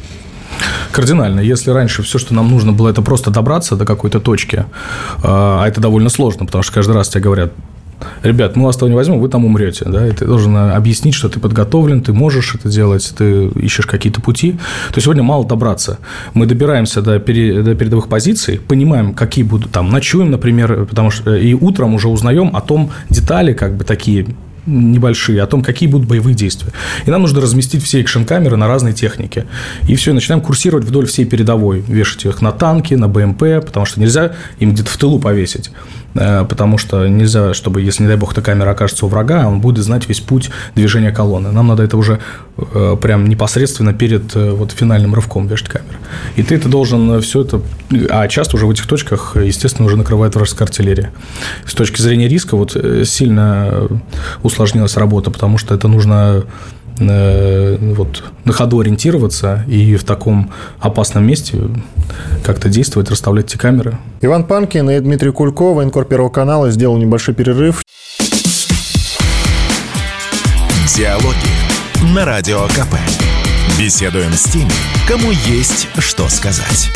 Кардинально. 0.92 1.40
Если 1.40 1.70
раньше 1.70 2.02
все, 2.02 2.18
что 2.18 2.34
нам 2.34 2.50
нужно 2.50 2.72
было, 2.72 2.90
это 2.90 3.00
просто 3.00 3.30
добраться 3.30 3.76
до 3.76 3.86
какой-то 3.86 4.20
точки, 4.20 4.66
а, 5.22 5.62
а 5.64 5.68
это 5.68 5.80
довольно 5.80 6.10
сложно, 6.10 6.44
потому 6.44 6.62
что 6.62 6.74
каждый 6.74 6.94
раз 6.94 7.08
тебе 7.08 7.22
говорят, 7.22 7.52
ребят, 8.22 8.56
мы 8.56 8.64
вас 8.66 8.76
того 8.76 8.88
не 8.88 8.94
возьмем, 8.94 9.18
вы 9.18 9.28
там 9.28 9.44
умрете, 9.44 9.84
да, 9.86 10.06
и 10.06 10.12
ты 10.12 10.24
должен 10.24 10.56
объяснить, 10.56 11.14
что 11.14 11.28
ты 11.28 11.40
подготовлен, 11.40 12.02
ты 12.02 12.12
можешь 12.12 12.54
это 12.54 12.68
делать, 12.68 13.12
ты 13.16 13.46
ищешь 13.48 13.86
какие-то 13.86 14.20
пути, 14.20 14.58
то 14.92 15.00
сегодня 15.00 15.22
мало 15.22 15.46
добраться. 15.46 15.98
Мы 16.34 16.46
добираемся 16.46 17.02
до, 17.02 17.18
пере, 17.18 17.62
до 17.62 17.74
передовых 17.74 18.08
позиций, 18.08 18.60
понимаем, 18.60 19.14
какие 19.14 19.44
будут 19.44 19.70
там, 19.70 19.90
ночуем, 19.90 20.30
например, 20.30 20.86
потому 20.86 21.10
что 21.10 21.34
и 21.34 21.54
утром 21.54 21.94
уже 21.94 22.08
узнаем 22.08 22.54
о 22.54 22.60
том 22.60 22.90
детали, 23.10 23.52
как 23.52 23.76
бы 23.76 23.84
такие 23.84 24.26
небольшие, 24.68 25.42
о 25.42 25.46
том, 25.46 25.62
какие 25.62 25.88
будут 25.88 26.06
боевые 26.06 26.34
действия. 26.34 26.72
И 27.06 27.10
нам 27.10 27.22
нужно 27.22 27.40
разместить 27.40 27.82
все 27.82 28.00
экшн-камеры 28.00 28.56
на 28.56 28.68
разной 28.68 28.92
технике. 28.92 29.46
И 29.88 29.94
все, 29.96 30.12
начинаем 30.12 30.42
курсировать 30.42 30.84
вдоль 30.84 31.06
всей 31.06 31.24
передовой, 31.24 31.82
вешать 31.88 32.26
их 32.26 32.42
на 32.42 32.52
танки, 32.52 32.94
на 32.94 33.08
БМП, 33.08 33.64
потому 33.64 33.86
что 33.86 34.00
нельзя 34.00 34.34
им 34.58 34.72
где-то 34.72 34.90
в 34.90 34.96
тылу 34.96 35.18
повесить. 35.18 35.70
Э, 36.14 36.44
потому 36.48 36.78
что 36.78 37.06
нельзя, 37.06 37.54
чтобы, 37.54 37.82
если, 37.82 38.02
не 38.02 38.08
дай 38.08 38.16
бог, 38.16 38.32
эта 38.32 38.42
камера 38.42 38.70
окажется 38.70 39.06
у 39.06 39.08
врага, 39.08 39.46
он 39.46 39.60
будет 39.60 39.84
знать 39.84 40.08
весь 40.08 40.20
путь 40.20 40.50
движения 40.74 41.12
колонны. 41.12 41.52
Нам 41.52 41.68
надо 41.68 41.82
это 41.82 41.96
уже 41.96 42.20
э, 42.56 42.96
прям 43.00 43.28
непосредственно 43.28 43.92
перед 43.92 44.34
э, 44.34 44.50
вот 44.50 44.72
финальным 44.72 45.14
рывком 45.14 45.46
вешать 45.46 45.68
камеры. 45.68 45.98
И 46.36 46.42
ты 46.42 46.56
это 46.56 46.68
должен 46.68 47.20
все 47.20 47.42
это... 47.42 47.60
А 48.10 48.28
часто 48.28 48.56
уже 48.56 48.66
в 48.66 48.70
этих 48.70 48.86
точках, 48.86 49.36
естественно, 49.36 49.86
уже 49.86 49.96
накрывает 49.96 50.34
вражеская 50.34 50.66
артиллерия. 50.66 51.12
С 51.66 51.74
точки 51.74 52.00
зрения 52.00 52.28
риска 52.28 52.56
вот 52.56 52.76
сильно 53.04 53.88
усложнилась 54.42 54.96
работа, 54.96 55.30
потому 55.30 55.58
что 55.58 55.74
это 55.74 55.88
нужно 55.88 56.44
вот, 56.98 58.24
на 58.44 58.52
ходу 58.52 58.80
ориентироваться 58.80 59.64
и 59.68 59.96
в 59.96 60.04
таком 60.04 60.50
опасном 60.80 61.26
месте 61.26 61.58
как-то 62.44 62.68
действовать, 62.68 63.10
расставлять 63.10 63.46
эти 63.46 63.56
камеры. 63.56 63.98
Иван 64.20 64.44
Панкин 64.44 64.90
и 64.90 65.00
Дмитрий 65.00 65.30
Кульков, 65.30 65.76
военкор 65.76 66.04
Первого 66.04 66.30
канала, 66.30 66.70
сделал 66.70 66.96
небольшой 66.98 67.34
перерыв. 67.34 67.82
Диалоги 70.96 72.14
на 72.14 72.24
Радио 72.24 72.62
КП. 72.68 72.96
Беседуем 73.78 74.32
с 74.32 74.44
теми, 74.44 74.70
кому 75.06 75.30
есть 75.30 75.88
что 75.98 76.28
сказать. 76.28 76.90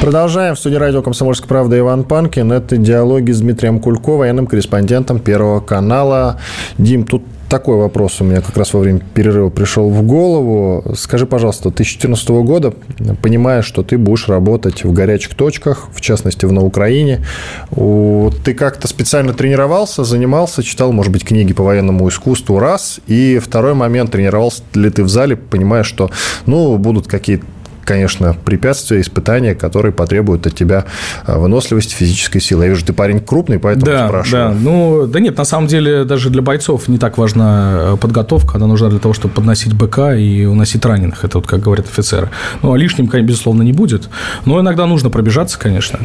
Продолжаем. 0.00 0.54
В 0.54 0.58
студии 0.58 0.76
радио 0.76 1.02
«Комсомольская 1.02 1.46
правда» 1.46 1.78
Иван 1.78 2.04
Панкин. 2.04 2.52
Это 2.52 2.78
диалоги 2.78 3.32
с 3.32 3.40
Дмитрием 3.40 3.80
Кулько, 3.80 4.16
военным 4.16 4.46
корреспондентом 4.46 5.20
Первого 5.20 5.60
канала. 5.60 6.40
Дим, 6.78 7.04
тут 7.04 7.22
такой 7.50 7.76
вопрос 7.76 8.20
у 8.20 8.24
меня 8.24 8.40
как 8.40 8.56
раз 8.56 8.72
во 8.72 8.80
время 8.80 9.00
перерыва 9.12 9.50
пришел 9.50 9.90
в 9.90 10.02
голову. 10.02 10.94
Скажи, 10.96 11.26
пожалуйста, 11.26 11.70
2014 11.70 12.28
года, 12.28 12.72
понимая, 13.20 13.60
что 13.62 13.82
ты 13.82 13.98
будешь 13.98 14.28
работать 14.28 14.84
в 14.84 14.92
горячих 14.92 15.34
точках, 15.34 15.88
в 15.92 16.00
частности, 16.00 16.46
в 16.46 16.52
на 16.52 16.62
Украине, 16.62 17.26
ты 17.70 18.54
как-то 18.54 18.86
специально 18.88 19.34
тренировался, 19.34 20.04
занимался, 20.04 20.62
читал, 20.62 20.92
может 20.92 21.12
быть, 21.12 21.24
книги 21.24 21.52
по 21.52 21.64
военному 21.64 22.08
искусству, 22.08 22.58
раз, 22.58 23.00
и 23.08 23.38
второй 23.38 23.74
момент, 23.74 24.12
тренировался 24.12 24.62
ли 24.74 24.88
ты 24.88 25.02
в 25.02 25.08
зале, 25.08 25.36
понимая, 25.36 25.82
что, 25.82 26.10
ну, 26.46 26.78
будут 26.78 27.08
какие-то 27.08 27.44
конечно, 27.84 28.36
препятствия, 28.44 29.00
испытания, 29.00 29.54
которые 29.54 29.92
потребуют 29.92 30.46
от 30.46 30.54
тебя 30.54 30.84
а, 31.24 31.38
выносливости, 31.38 31.94
физической 31.94 32.40
силы. 32.40 32.64
Я 32.64 32.70
вижу, 32.70 32.84
ты 32.84 32.92
парень 32.92 33.20
крупный, 33.20 33.58
поэтому 33.58 33.86
да, 33.86 34.08
спрашиваю. 34.08 34.50
Да, 34.50 34.56
ну, 34.60 35.06
да 35.06 35.20
нет, 35.20 35.36
на 35.36 35.44
самом 35.44 35.66
деле 35.66 36.04
даже 36.04 36.30
для 36.30 36.42
бойцов 36.42 36.88
не 36.88 36.98
так 36.98 37.18
важна 37.18 37.92
э, 37.92 37.96
подготовка, 38.00 38.56
она 38.56 38.66
нужна 38.66 38.88
для 38.88 38.98
того, 38.98 39.14
чтобы 39.14 39.34
подносить 39.34 39.74
БК 39.74 40.14
и 40.14 40.44
уносить 40.44 40.84
раненых, 40.84 41.24
это 41.24 41.38
вот 41.38 41.46
как 41.46 41.60
говорят 41.60 41.86
офицеры. 41.86 42.30
Ну, 42.62 42.72
а 42.72 42.78
лишним, 42.78 43.06
конечно, 43.06 43.28
безусловно, 43.28 43.62
не 43.62 43.72
будет, 43.72 44.08
но 44.44 44.60
иногда 44.60 44.86
нужно 44.86 45.10
пробежаться, 45.10 45.58
конечно, 45.58 46.00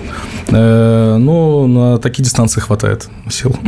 э, 0.47 1.17
но 1.17 1.67
на 1.67 1.97
такие 1.99 2.23
дистанции 2.23 2.59
хватает 2.59 3.07
сил. 3.29 3.55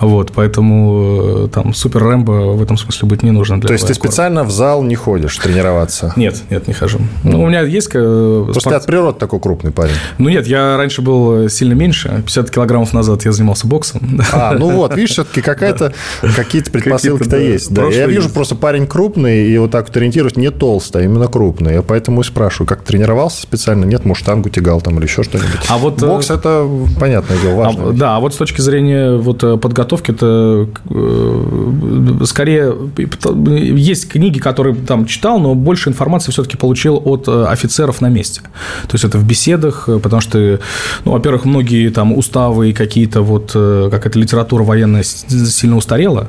Вот, 0.00 0.32
поэтому 0.34 1.44
э, 1.46 1.48
там 1.52 1.74
супер 1.74 2.02
Рэмбо 2.02 2.54
в 2.54 2.62
этом 2.62 2.76
смысле 2.76 3.08
быть 3.08 3.22
не 3.22 3.30
нужно. 3.30 3.60
То 3.60 3.72
есть, 3.72 3.86
ты 3.86 3.94
специально 3.94 4.44
в 4.44 4.50
зал 4.50 4.82
не 4.82 4.94
ходишь 4.94 5.36
тренироваться? 5.36 6.12
Нет, 6.16 6.42
нет, 6.50 6.68
не 6.68 6.74
хожу. 6.74 7.00
Ну, 7.24 7.42
у 7.42 7.48
меня 7.48 7.62
есть... 7.62 7.90
Просто 7.90 8.60
спорт... 8.60 8.76
от 8.76 8.86
природы 8.86 9.18
такой 9.18 9.40
крупный 9.40 9.70
парень. 9.70 9.94
Ну, 10.18 10.28
нет, 10.28 10.46
я 10.46 10.76
раньше 10.76 11.02
был 11.02 11.48
сильно 11.48 11.74
меньше. 11.74 12.22
50 12.26 12.50
килограммов 12.50 12.92
назад 12.92 13.24
я 13.24 13.32
занимался 13.32 13.66
боксом. 13.66 14.20
А, 14.32 14.54
ну 14.56 14.70
вот, 14.70 14.94
видишь, 14.96 15.10
все-таки 15.10 15.42
какая-то, 15.42 15.92
какие-то 16.36 16.70
предпосылки-то 16.70 17.36
есть. 17.36 17.72
Да. 17.72 17.86
Я 17.88 18.06
вижу 18.06 18.30
просто 18.30 18.54
парень 18.54 18.86
крупный, 18.86 19.48
и 19.48 19.58
вот 19.58 19.70
так 19.70 19.88
вот 19.88 19.96
ориентируюсь, 19.96 20.36
не 20.36 20.50
толстый, 20.50 21.02
а 21.02 21.04
именно 21.04 21.26
крупный. 21.26 21.74
Я 21.74 21.82
поэтому 21.82 22.20
и 22.20 22.24
спрашиваю, 22.24 22.68
как 22.68 22.82
тренировался 22.82 23.42
специально? 23.42 23.84
Нет, 23.84 24.04
может, 24.04 24.24
штангу 24.24 24.48
тягал 24.48 24.80
там 24.80 24.98
или 24.98 25.04
еще 25.04 25.22
что-нибудь. 25.22 25.66
А 25.68 25.78
вот... 25.78 26.02
Э, 26.02 26.06
Бокс– 26.06 26.30
это, 26.30 26.68
понятное 26.98 27.38
дело, 27.38 27.54
важно. 27.56 27.88
А, 27.88 27.92
да, 27.92 28.16
а 28.16 28.20
вот 28.20 28.34
с 28.34 28.36
точки 28.36 28.60
зрения 28.60 29.16
вот 29.16 29.42
э, 29.42 29.56
подготовки, 29.56 30.12
это 30.12 30.68
э, 30.88 32.24
скорее... 32.24 32.74
Есть 32.96 34.08
книги, 34.08 34.38
которые 34.38 34.74
там 34.74 35.06
читал, 35.06 35.38
но 35.40 35.54
больше 35.54 35.88
информации 35.90 36.32
все-таки 36.32 36.56
получил 36.56 37.02
от 37.10 37.28
э, 37.28 37.44
офицеров 37.46 38.00
на 38.00 38.08
месте. 38.08 38.40
То 38.88 38.94
есть 38.94 39.04
это 39.04 39.18
в 39.18 39.24
беседах, 39.24 39.88
э, 39.88 39.98
потому 39.98 40.20
что, 40.20 40.60
ну, 41.04 41.12
во-первых, 41.12 41.44
многие 41.44 41.90
там 41.90 42.16
уставы 42.16 42.70
и 42.70 42.72
какие-то 42.72 43.22
вот, 43.22 43.52
э, 43.54 43.88
как 43.90 44.06
эта 44.06 44.18
литература 44.18 44.62
военная 44.62 45.02
сильно 45.02 45.76
устарела, 45.76 46.28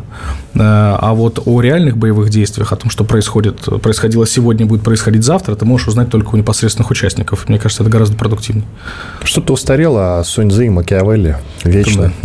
а 0.54 1.14
вот 1.14 1.42
о 1.46 1.62
реальных 1.62 1.98
боевых 1.98 2.30
действиях, 2.30 2.74
о 2.74 2.76
том, 2.76 2.90
что 2.90 3.04
происходит, 3.04 3.68
происходило 3.82 4.28
сегодня, 4.28 4.66
будет 4.66 4.84
происходить 4.84 5.24
завтра, 5.24 5.56
ты 5.56 5.66
можешь 5.66 5.88
узнать 5.88 6.10
только 6.10 6.36
у 6.36 6.38
непосредственных 6.38 6.92
участников. 6.92 7.48
Мне 7.48 7.58
кажется, 7.58 7.84
это 7.84 7.92
гораздо 7.92 8.18
продуктивнее. 8.18 8.66
Что-то 9.24 9.54
устарело, 9.54 10.20
а 10.20 10.24
Суньзы 10.24 10.66
и 10.66 10.70
Макиавелли 10.70 11.38
вечно. 11.64 12.12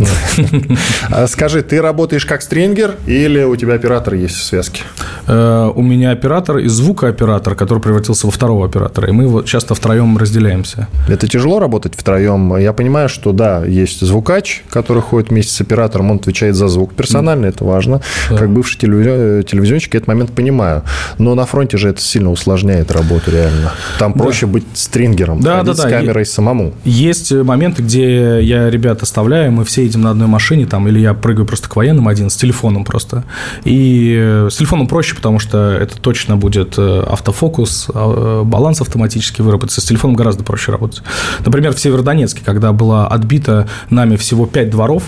А 1.09 1.27
скажи, 1.27 1.61
ты 1.61 1.81
работаешь 1.81 2.25
как 2.25 2.41
стрингер 2.41 2.95
или 3.05 3.43
у 3.43 3.55
тебя 3.55 3.75
оператор 3.75 4.13
есть 4.13 4.35
в 4.35 4.43
связке? 4.43 4.83
У 5.27 5.81
меня 5.81 6.11
оператор 6.11 6.57
и 6.57 6.67
звукооператор, 6.67 7.55
который 7.55 7.79
превратился 7.79 8.27
во 8.27 8.31
второго 8.31 8.46
второго 8.47 8.65
оператора, 8.65 9.09
и 9.09 9.11
мы 9.11 9.27
вот 9.27 9.45
часто 9.45 9.75
втроем 9.75 10.17
разделяемся. 10.17 10.87
Это 11.09 11.27
тяжело 11.27 11.59
работать 11.59 11.95
втроем? 11.97 12.55
Я 12.55 12.71
понимаю, 12.71 13.09
что 13.09 13.33
да, 13.33 13.65
есть 13.65 13.99
звукач, 13.99 14.63
который 14.69 15.01
ходит 15.01 15.31
вместе 15.31 15.51
с 15.51 15.59
оператором, 15.59 16.11
он 16.11 16.17
отвечает 16.17 16.55
за 16.55 16.69
звук. 16.69 16.93
Персонально 16.93 17.47
это 17.47 17.65
важно. 17.65 17.99
Да. 18.29 18.37
Как 18.37 18.49
бывший 18.49 18.77
телевизионщик 18.79 19.95
я 19.95 19.97
этот 19.97 20.07
момент 20.07 20.31
понимаю. 20.31 20.83
Но 21.17 21.35
на 21.35 21.45
фронте 21.45 21.77
же 21.77 21.89
это 21.89 21.99
сильно 21.99 22.31
усложняет 22.31 22.89
работу 22.89 23.31
реально. 23.31 23.73
Там 23.99 24.13
проще 24.13 24.45
да. 24.45 24.53
быть 24.53 24.65
стрингером, 24.75 25.41
да, 25.41 25.63
да, 25.63 25.73
да. 25.73 25.83
с 25.83 25.89
камерой 25.89 26.21
есть, 26.21 26.31
самому. 26.31 26.73
Есть 26.85 27.33
моменты, 27.33 27.81
где 27.81 28.41
я 28.41 28.69
ребят 28.69 29.03
оставляю, 29.03 29.51
мы 29.51 29.65
все 29.65 29.83
едем 29.83 30.03
на 30.03 30.11
одной 30.11 30.29
машине, 30.29 30.65
там, 30.65 30.87
или 30.87 30.99
я 30.99 31.13
прыгаю 31.13 31.45
просто 31.45 31.67
к 31.67 31.75
военным 31.75 32.07
один, 32.07 32.29
с 32.29 32.37
телефоном 32.37 32.85
просто. 32.85 33.25
И 33.65 34.15
э, 34.17 34.47
с 34.49 34.55
телефоном 34.55 34.87
проще, 34.87 35.15
потому 35.15 35.39
что 35.39 35.73
это 35.73 35.97
точно 35.99 36.37
будет 36.37 36.75
э, 36.77 37.03
автофокус, 37.05 37.89
а, 37.97 38.36
баланс 38.43 38.81
автоматически 38.81 39.41
выработается. 39.41 39.81
С 39.81 39.85
телефоном 39.85 40.15
гораздо 40.15 40.43
проще 40.43 40.71
работать. 40.71 41.03
Например, 41.45 41.73
в 41.73 41.79
Северодонецке, 41.79 42.41
когда 42.43 42.71
было 42.71 43.07
отбито 43.07 43.67
нами 43.89 44.15
всего 44.15 44.45
5 44.45 44.69
дворов, 44.69 45.03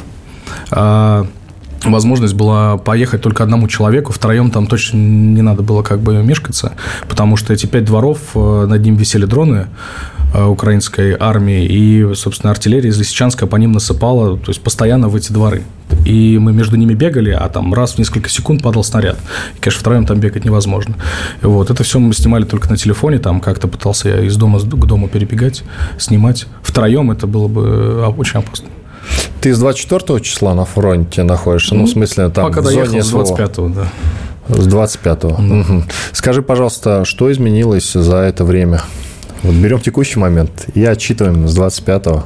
а, 0.72 1.28
возможность 1.84 2.34
была 2.34 2.78
поехать 2.78 3.22
только 3.22 3.44
одному 3.44 3.68
человеку, 3.68 4.12
втроем 4.12 4.52
там 4.52 4.68
точно 4.68 4.98
не 4.98 5.42
надо 5.42 5.64
было 5.64 5.84
как 5.84 6.00
бы 6.00 6.22
мешкаться, 6.24 6.74
потому 7.08 7.38
что 7.38 7.54
эти 7.54 7.66
пять 7.66 7.86
дворов, 7.86 8.20
э, 8.36 8.66
над 8.68 8.82
ним 8.82 8.96
висели 8.96 9.26
дроны 9.26 9.68
украинской 10.34 11.16
армии, 11.20 11.66
и, 11.66 12.14
собственно, 12.16 12.52
артиллерия 12.52 12.90
из 12.90 12.98
Лисичанска 12.98 13.48
по 13.48 13.56
ним 13.56 13.72
насыпала, 13.72 14.38
то 14.38 14.50
есть 14.50 14.62
постоянно 14.62 15.10
в 15.10 15.16
эти 15.16 15.32
дворы. 15.32 15.64
И 16.06 16.38
мы 16.38 16.54
между 16.54 16.76
ними 16.76 16.94
бегали, 16.94 17.32
а 17.32 17.50
там 17.50 17.74
раз 17.74 17.94
в 17.94 17.98
несколько 17.98 18.30
секунд 18.30 18.62
падал 18.62 18.84
снаряд. 18.84 19.18
И, 19.56 19.60
конечно, 19.60 19.80
втроем 19.80 20.06
там 20.06 20.20
бегать 20.20 20.46
невозможно. 20.46 20.96
Вот. 21.42 21.70
Это 21.70 21.84
все 21.84 22.00
мы 22.00 22.14
снимали 22.14 22.44
только 22.44 22.70
на 22.70 22.78
телефоне, 22.78 23.20
там 23.20 23.42
как-то 23.42 23.68
пытался 23.68 24.10
я 24.10 24.22
из 24.22 24.36
дома 24.38 24.60
к 24.60 24.86
дому 24.86 25.08
перебегать, 25.08 25.64
снимать. 25.98 26.46
Втроем 26.62 27.12
это 27.12 27.28
было 27.28 27.48
бы 27.48 27.62
э, 27.64 28.14
очень 28.18 28.40
опасно. 28.40 28.68
Ты 29.42 29.54
с 29.54 29.60
24 29.60 30.20
числа 30.22 30.54
на 30.54 30.66
фронте 30.66 31.24
находишься? 31.24 31.74
Ну, 31.76 31.86
в 31.86 31.90
смысле, 31.90 32.30
там 32.30 32.48
Пока 32.50 32.62
в 32.62 32.66
зоне 32.66 32.86
доехал 32.86 33.26
с 33.26 33.30
СВО. 33.30 33.36
25-го, 33.36 33.70
да. 33.70 33.88
С 34.50 34.68
25-го. 34.68 35.42
Мгм. 35.42 35.84
Скажи, 36.12 36.42
пожалуйста, 36.42 37.06
что 37.06 37.32
изменилось 37.32 37.94
за 37.94 38.18
это 38.18 38.44
время? 38.44 38.82
Вот 39.44 39.54
берем 39.56 39.80
текущий 39.80 40.20
момент 40.20 40.68
и 40.74 40.84
отчитываем 40.86 41.48
с 41.48 41.58
25-го. 41.58 42.24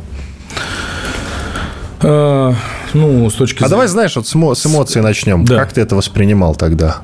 Э, 2.02 2.54
Ну, 2.94 3.30
с 3.30 3.34
точки 3.34 3.64
А 3.64 3.70
давай, 3.70 3.88
знаешь, 3.88 4.16
вот 4.16 4.28
с 4.28 4.36
эмо- 4.36 4.56
с 4.56 4.66
эмоций 4.66 5.02
начнем. 5.02 5.46
Да. 5.46 5.58
Как 5.58 5.74
ты 5.74 5.82
это 5.82 5.96
воспринимал 5.96 6.56
тогда? 6.56 6.98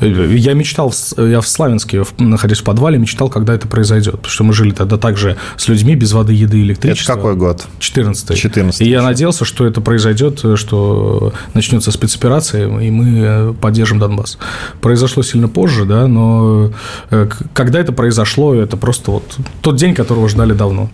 Я 0.00 0.54
мечтал, 0.54 0.92
я 1.16 1.40
в 1.40 1.48
Славянске, 1.48 2.04
находясь 2.18 2.58
в 2.58 2.64
подвале, 2.64 2.98
мечтал, 2.98 3.28
когда 3.28 3.54
это 3.54 3.66
произойдет. 3.68 4.16
Потому 4.16 4.30
что 4.30 4.44
мы 4.44 4.52
жили 4.52 4.70
тогда 4.70 4.96
также 4.96 5.36
с 5.56 5.68
людьми 5.68 5.94
без 5.94 6.12
воды, 6.12 6.32
еды, 6.32 6.58
Это 6.58 6.66
электричества. 6.66 7.14
какой 7.14 7.36
год? 7.36 7.66
14 7.78 8.30
14-й. 8.30 8.84
И 8.84 8.90
я 8.90 9.02
надеялся, 9.02 9.44
что 9.44 9.66
это 9.66 9.80
произойдет, 9.80 10.44
что 10.56 11.32
начнется 11.54 11.90
спецоперация, 11.90 12.66
и 12.80 12.90
мы 12.90 13.18
э, 13.18 13.54
поддержим 13.60 13.98
Донбасс. 13.98 14.38
Произошло 14.80 15.22
сильно 15.22 15.48
позже, 15.48 15.84
да, 15.84 16.06
но 16.06 16.70
э, 17.10 17.28
когда 17.52 17.80
это 17.80 17.92
произошло, 17.92 18.54
это 18.54 18.76
просто 18.76 19.10
вот 19.10 19.36
тот 19.60 19.76
день, 19.76 19.94
которого 19.94 20.28
ждали 20.28 20.52
давно. 20.52 20.90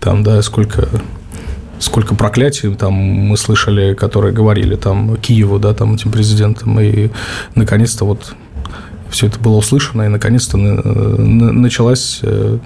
Там, 0.00 0.22
да, 0.22 0.40
сколько 0.42 0.88
сколько 1.80 2.14
проклятий 2.14 2.72
там 2.74 2.92
мы 2.92 3.36
слышали, 3.36 3.94
которые 3.94 4.32
говорили 4.32 4.76
там 4.76 5.16
Киеву, 5.16 5.58
да, 5.58 5.74
там 5.74 5.94
этим 5.94 6.12
президентам, 6.12 6.78
и 6.78 7.10
наконец-то 7.54 8.04
вот 8.04 8.34
все 9.10 9.26
это 9.26 9.40
было 9.40 9.56
услышано, 9.56 10.02
и 10.02 10.08
наконец-то 10.08 10.56
на- 10.56 10.82
на- 10.82 11.52
началась, 11.52 12.20
э, 12.22 12.58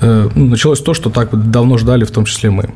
э, 0.00 0.28
ну, 0.34 0.46
началось 0.46 0.80
то, 0.80 0.92
что 0.92 1.08
так 1.08 1.50
давно 1.50 1.78
ждали, 1.78 2.04
в 2.04 2.10
том 2.10 2.24
числе 2.26 2.50
мы. 2.50 2.70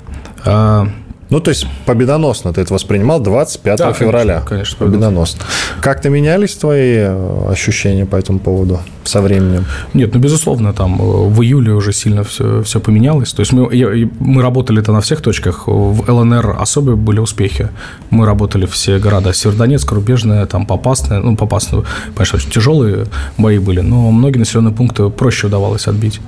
Ну, 1.31 1.41
то 1.41 1.51
есть 1.51 1.67
победоносно 1.85 2.53
ты 2.53 2.63
это 2.63 2.73
воспринимал 2.73 3.21
25 3.21 3.79
Да, 3.79 3.85
конечно, 3.85 4.07
февраля. 4.07 4.41
конечно, 4.41 4.77
победоносно. 4.87 5.45
Как-то 5.81 6.09
менялись 6.09 6.55
твои 6.57 6.95
э, 7.01 7.49
ощущения 7.51 8.07
по 8.07 8.17
этому 8.17 8.39
поводу 8.39 8.81
со 9.05 9.21
временем? 9.21 9.67
Нет, 9.95 10.15
ну, 10.15 10.21
безусловно, 10.21 10.73
там 10.73 10.99
э, 11.01 11.05
в 11.29 11.43
июле 11.43 11.73
уже 11.73 11.93
сильно 11.93 12.23
все, 12.25 12.63
все 12.63 12.81
поменялось. 12.81 13.33
То 13.35 13.41
есть 13.41 13.53
мы, 13.53 13.75
я- 13.75 14.09
мы 14.21 14.41
работали-то 14.43 14.93
на 14.93 15.01
всех 15.01 15.21
точках. 15.21 15.65
В 15.67 16.11
ЛНР 16.11 16.57
особые 16.59 16.97
были 16.97 17.21
успехи. 17.21 17.69
Мы 18.11 18.25
работали 18.25 18.65
все 18.65 18.99
города. 18.99 19.33
Северодонецк, 19.35 19.93
Рубежная, 19.93 20.47
там 20.47 20.65
Попасная. 20.67 21.21
Ну, 21.21 21.37
Попасная, 21.37 21.85
конечно, 22.15 22.39
очень 22.39 22.51
тяжелые 22.51 23.05
бои 23.37 23.59
были, 23.59 23.81
но 23.81 24.11
многие 24.11 24.39
населенные 24.39 24.73
пункты 24.75 25.11
проще 25.11 25.49
удавалось 25.49 25.87
отбить. 25.89 26.21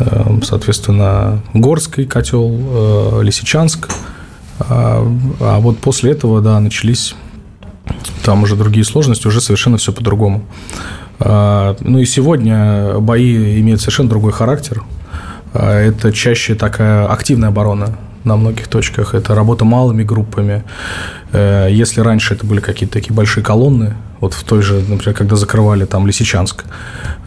Э, 0.00 0.38
Соответственно, 0.42 1.42
Горский 1.54 2.06
котел, 2.06 2.50
э, 2.50 3.20
Лисичанск. 3.22 3.88
А 4.58 5.06
а 5.40 5.58
вот 5.60 5.78
после 5.78 6.12
этого, 6.12 6.40
да, 6.40 6.58
начались 6.60 7.14
там 8.24 8.42
уже 8.42 8.56
другие 8.56 8.84
сложности, 8.84 9.26
уже 9.26 9.40
совершенно 9.40 9.76
все 9.76 9.92
по-другому. 9.92 10.42
А, 11.18 11.76
Ну 11.80 11.98
и 11.98 12.04
сегодня 12.04 12.98
бои 12.98 13.60
имеют 13.60 13.80
совершенно 13.80 14.08
другой 14.08 14.32
характер. 14.32 14.82
А, 15.54 15.78
Это 15.78 16.12
чаще 16.12 16.54
такая 16.54 17.06
активная 17.06 17.48
оборона 17.48 17.98
на 18.24 18.36
многих 18.36 18.68
точках. 18.68 19.14
Это 19.14 19.34
работа 19.34 19.64
малыми 19.64 20.02
группами. 20.02 20.64
Э, 21.32 21.68
Если 21.70 22.00
раньше 22.00 22.34
это 22.34 22.46
были 22.46 22.60
какие-то 22.60 22.94
такие 22.94 23.14
большие 23.14 23.42
колонны, 23.44 23.94
вот 24.20 24.34
в 24.34 24.44
той 24.44 24.62
же, 24.62 24.84
например, 24.86 25.14
когда 25.14 25.36
закрывали 25.36 25.86
там 25.86 26.06
Лисичанск, 26.06 26.64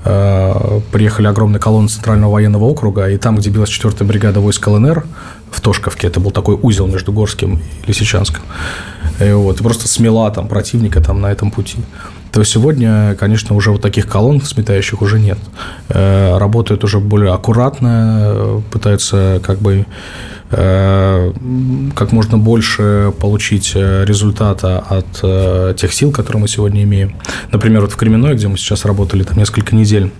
э, 0.06 0.80
приехали 0.92 1.28
огромные 1.28 1.60
колонны 1.60 1.88
Центрального 1.88 2.32
военного 2.32 2.66
округа, 2.66 3.10
и 3.10 3.18
там, 3.18 3.38
где 3.38 3.50
билась 3.50 3.70
4-я 3.70 4.06
бригада 4.06 4.40
войск 4.40 4.68
ЛНР, 4.68 5.04
в 5.52 5.62
Тошковке, 5.62 6.08
это 6.08 6.20
был 6.20 6.32
такой 6.32 6.58
узел 6.62 6.88
между 6.88 7.12
Горским 7.12 7.56
и 7.56 7.88
Лисичанском, 7.88 8.44
и 9.20 9.32
вот, 9.32 9.60
и 9.60 9.64
просто 9.64 9.88
смела 9.88 10.30
там 10.32 10.48
противника 10.48 11.02
там 11.02 11.22
на 11.22 11.32
этом 11.32 11.52
пути. 11.52 11.78
То 12.34 12.44
сегодня, 12.44 13.16
конечно, 13.20 13.56
уже 13.56 13.70
вот 13.70 13.82
таких 13.84 14.08
колонн 14.08 14.42
сметающих 14.42 15.04
уже 15.04 15.20
нет. 15.20 15.38
Э, 15.90 16.38
Работают 16.40 16.84
уже 16.84 17.00
более 17.00 17.32
аккуратно, 17.32 18.63
пытаются 18.72 19.40
как 19.46 19.60
бы 19.60 19.86
э, 20.50 21.34
как 21.96 22.12
можно 22.12 22.40
больше 22.40 23.14
получить 23.20 23.74
э, 23.75 24.03
результата 24.05 24.79
от 24.79 25.77
тех 25.77 25.94
сил, 25.94 26.12
которые 26.12 26.42
мы 26.42 26.48
сегодня 26.48 26.81
имеем. 26.81 27.16
Например, 27.51 27.81
вот 27.81 27.92
в 27.92 27.98
Кременной, 27.98 28.34
где 28.34 28.48
мы 28.48 28.57
сейчас 28.57 28.84
работали 28.84 29.22
там 29.22 29.38
несколько 29.38 29.75
недель, 29.75 30.12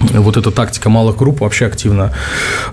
вот 0.00 0.36
эта 0.36 0.50
тактика 0.50 0.88
малых 0.88 1.16
групп 1.16 1.40
вообще 1.40 1.66
активно 1.66 2.12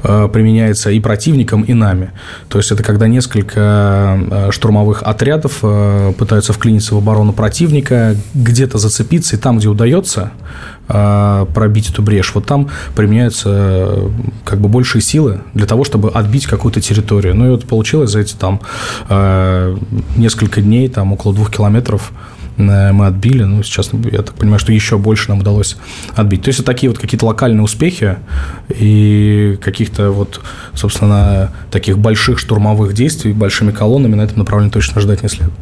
э, 0.03 0.29
применяется 0.31 0.91
и 0.91 0.99
противником, 0.99 1.63
и 1.63 1.73
нами. 1.73 2.11
То 2.49 2.59
есть 2.59 2.71
это 2.71 2.83
когда 2.83 3.07
несколько 3.07 4.19
э, 4.29 4.51
штурмовых 4.51 5.03
отрядов 5.03 5.59
э, 5.63 6.13
пытаются 6.17 6.53
вклиниться 6.53 6.95
в 6.95 6.99
оборону 6.99 7.33
противника, 7.33 8.15
где-то 8.33 8.77
зацепиться, 8.77 9.35
и 9.35 9.39
там, 9.39 9.57
где 9.57 9.67
удается 9.67 10.31
э, 10.87 11.45
пробить 11.53 11.89
эту 11.89 12.01
брешь, 12.01 12.31
вот 12.35 12.45
там 12.45 12.69
применяются 12.95 13.49
э, 13.51 14.09
как 14.43 14.59
бы 14.59 14.69
большие 14.69 15.01
силы 15.01 15.41
для 15.53 15.65
того, 15.65 15.83
чтобы 15.83 16.11
отбить 16.11 16.45
какую-то 16.45 16.81
территорию. 16.81 17.35
Ну 17.35 17.47
и 17.47 17.49
вот 17.49 17.65
получилось 17.65 18.11
за 18.11 18.19
эти 18.19 18.35
там 18.35 18.61
э, 19.09 19.75
несколько 20.15 20.61
дней, 20.61 20.89
там 20.89 21.13
около 21.13 21.33
двух 21.33 21.51
километров 21.51 22.11
мы 22.57 23.05
отбили. 23.07 23.43
Ну, 23.43 23.63
сейчас, 23.63 23.91
я 24.11 24.21
так 24.21 24.35
понимаю, 24.35 24.59
что 24.59 24.71
еще 24.71 24.97
больше 24.97 25.29
нам 25.29 25.39
удалось 25.39 25.77
отбить. 26.15 26.43
То 26.43 26.49
есть, 26.49 26.59
это 26.59 26.71
такие 26.71 26.89
вот 26.89 26.99
какие-то 26.99 27.25
локальные 27.25 27.63
успехи 27.63 28.17
и 28.69 29.57
каких-то 29.61 30.11
вот, 30.11 30.41
собственно, 30.73 31.51
таких 31.71 31.97
больших 31.97 32.39
штурмовых 32.39 32.93
действий 32.93 33.33
большими 33.33 33.71
колоннами 33.71 34.15
на 34.15 34.21
этом 34.21 34.39
направлении 34.39 34.71
точно 34.71 35.01
ждать 35.01 35.23
не 35.23 35.29
следует. 35.29 35.53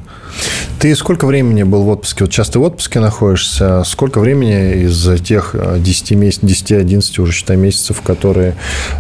Ты 0.80 0.96
сколько 0.96 1.26
времени 1.26 1.64
был 1.64 1.84
в 1.84 1.90
отпуске? 1.90 2.26
Вот 2.26 2.34
сейчас 2.34 2.50
ты 2.50 2.60
в 2.60 2.64
отпуске 2.64 3.00
находишься. 3.00 3.84
Сколько 3.86 4.20
времени 4.20 4.84
из 4.84 5.22
тех 5.22 5.52
э, 5.54 5.78
10 5.80 6.12
месяцев, 6.12 6.44
10-11 6.44 7.22
уже, 7.22 7.32
считай, 7.32 7.56
месяцев, 7.56 8.00
в 8.00 8.02
которые 8.02 8.56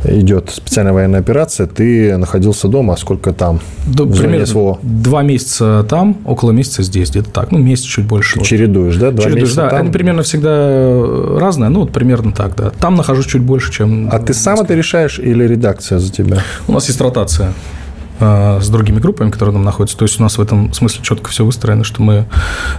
идет 0.06 0.50
специальная 0.50 0.94
военная 0.94 1.20
операция, 1.20 1.68
ты 1.68 2.16
находился 2.16 2.70
дома, 2.70 2.94
а 2.94 2.98
сколько 2.98 3.34
там? 3.34 3.60
Да, 3.86 4.06
примерно 4.06 4.46
СВО? 4.46 4.80
два 4.82 5.24
месяца 5.24 5.86
там, 5.90 6.18
около 6.26 6.52
месяца 6.52 6.84
здесь, 6.84 7.10
где-то 7.10 7.30
так. 7.32 7.52
Ну, 7.52 7.58
месяц 7.58 7.84
чуть 7.84 8.06
больше. 8.06 8.40
Вот. 8.40 8.48
Чередуешь, 8.48 8.96
да? 8.96 9.12
Два 9.12 9.26
Чередуешь, 9.26 9.54
да, 9.54 9.70
там? 9.70 9.82
они 9.82 9.92
примерно 9.92 10.24
всегда 10.24 11.38
разные, 11.38 11.70
ну, 11.70 11.82
вот 11.82 11.92
примерно 11.92 12.32
так, 12.32 12.56
да. 12.56 12.72
Там 12.80 12.96
нахожусь 12.96 13.26
чуть 13.26 13.42
больше, 13.42 13.72
чем... 13.74 14.10
А 14.12 14.20
ты 14.20 14.34
сам 14.34 14.62
это 14.62 14.74
решаешь 14.74 15.20
или 15.20 15.44
редакция 15.44 16.00
за 16.00 16.12
тебя? 16.12 16.38
У 16.68 16.72
нас 16.72 16.88
есть 16.88 17.02
ротация 17.02 17.50
э, 17.50 17.83
с 18.20 18.70
другими 18.70 19.00
группами, 19.00 19.30
которые 19.32 19.54
там 19.54 19.64
находятся. 19.64 19.98
То 19.98 20.04
есть 20.04 20.20
у 20.20 20.24
нас 20.24 20.38
в 20.38 20.42
этом 20.42 20.72
смысле 20.74 21.02
четко 21.04 21.30
все 21.32 21.44
выстроено, 21.46 21.84
что 21.84 22.02
мы 22.02 22.26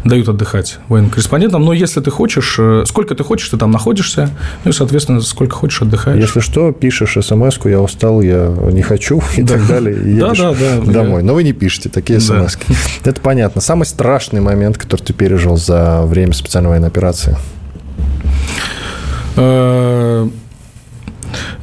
дают 0.05 0.29
отдыхать 0.29 0.79
военным 0.89 1.11
корреспондентам. 1.11 1.65
Но 1.65 1.73
если 1.73 2.01
ты 2.01 2.11
хочешь, 2.11 2.57
э, 2.59 2.85
сколько 2.87 3.15
ты 3.15 3.25
хочешь, 3.25 3.49
ты 3.49 3.57
там 3.57 3.71
находишься, 3.71 4.31
ну 4.65 4.71
и, 4.71 4.73
соответственно, 4.75 5.21
сколько 5.21 5.55
хочешь, 5.57 5.83
отдыхаешь. 5.83 6.21
Если 6.21 6.41
что, 6.41 6.73
пишешь 6.73 7.17
смс 7.21 7.59
я 7.65 7.81
устал, 7.81 8.21
я 8.21 8.55
не 8.71 8.83
хочу 8.83 9.23
и 9.37 9.43
Да. 9.43 9.55
так 9.55 9.67
далее, 9.67 9.97
и 9.97 10.19
Да, 10.21 10.33
да, 10.35 10.53
да. 10.55 10.93
домой. 10.93 11.23
Но 11.23 11.35
вы 11.35 11.43
не 11.43 11.53
пишете 11.53 11.89
такие 11.89 12.19
Да. 12.21 12.49
смс 12.49 12.57
Это 13.05 13.21
понятно. 13.21 13.61
Самый 13.61 13.85
страшный 13.85 14.41
момент, 14.41 14.79
который 14.79 15.03
ты 15.03 15.13
пережил 15.13 15.57
за 15.57 16.03
время 16.05 16.33
специальной 16.33 16.71
военной 16.71 16.89
операции? 16.89 17.37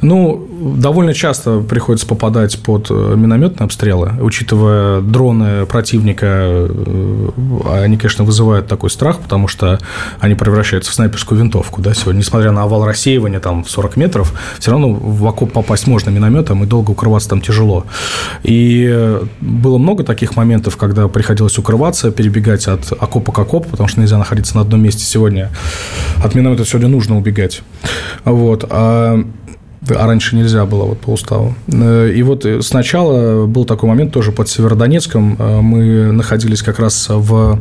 Ну, 0.02 0.48
довольно 0.60 1.14
часто 1.14 1.60
приходится 1.60 2.06
попадать 2.06 2.58
под 2.58 2.90
э, 2.90 3.14
минометные 3.16 3.66
обстрелы, 3.66 4.12
учитывая 4.20 5.00
дроны 5.00 5.64
противника, 5.66 6.26
э, 6.26 7.28
они, 7.72 7.96
конечно, 7.96 8.24
вызывают 8.24 8.66
такой 8.66 8.90
страх, 8.90 9.20
потому 9.20 9.46
что 9.46 9.78
они 10.18 10.34
превращаются 10.34 10.90
в 10.90 10.94
снайперскую 10.94 11.38
винтовку, 11.40 11.80
да, 11.80 11.94
сегодня, 11.94 12.18
несмотря 12.18 12.50
на 12.50 12.64
овал 12.64 12.84
рассеивания 12.84 13.38
там 13.38 13.62
в 13.62 13.70
40 13.70 13.96
метров, 13.96 14.34
все 14.58 14.72
равно 14.72 14.92
в 14.92 15.24
окоп 15.26 15.52
попасть 15.52 15.86
можно 15.86 16.10
минометом, 16.10 16.64
и 16.64 16.66
долго 16.66 16.90
укрываться 16.90 17.28
там 17.28 17.40
тяжело. 17.40 17.86
И 18.42 18.88
э, 18.92 19.22
было 19.40 19.78
много 19.78 20.02
таких 20.02 20.34
моментов, 20.34 20.76
когда 20.76 21.06
приходилось 21.06 21.56
укрываться, 21.58 22.10
перебегать 22.10 22.66
от 22.66 22.92
окопа 22.92 23.30
к 23.30 23.38
окопу, 23.38 23.70
потому 23.70 23.88
что 23.88 24.00
нельзя 24.00 24.18
находиться 24.18 24.56
на 24.56 24.62
одном 24.62 24.82
месте 24.82 25.04
сегодня. 25.04 25.50
От 26.24 26.34
миномета 26.34 26.64
сегодня 26.64 26.88
нужно 26.88 27.16
убегать. 27.16 27.62
Вот. 28.24 28.64
А 28.68 29.24
А 29.88 30.06
раньше 30.06 30.36
нельзя 30.36 30.64
было 30.64 30.84
вот 30.84 31.00
по 31.00 31.10
уставу. 31.10 31.54
И 31.68 32.22
вот 32.22 32.46
сначала 32.60 33.46
был 33.46 33.64
такой 33.64 33.88
момент 33.88 34.12
тоже 34.12 34.32
под 34.32 34.48
Северодонецком. 34.48 35.36
Мы 35.62 36.12
находились 36.12 36.62
как 36.62 36.78
раз 36.78 37.06
в... 37.08 37.58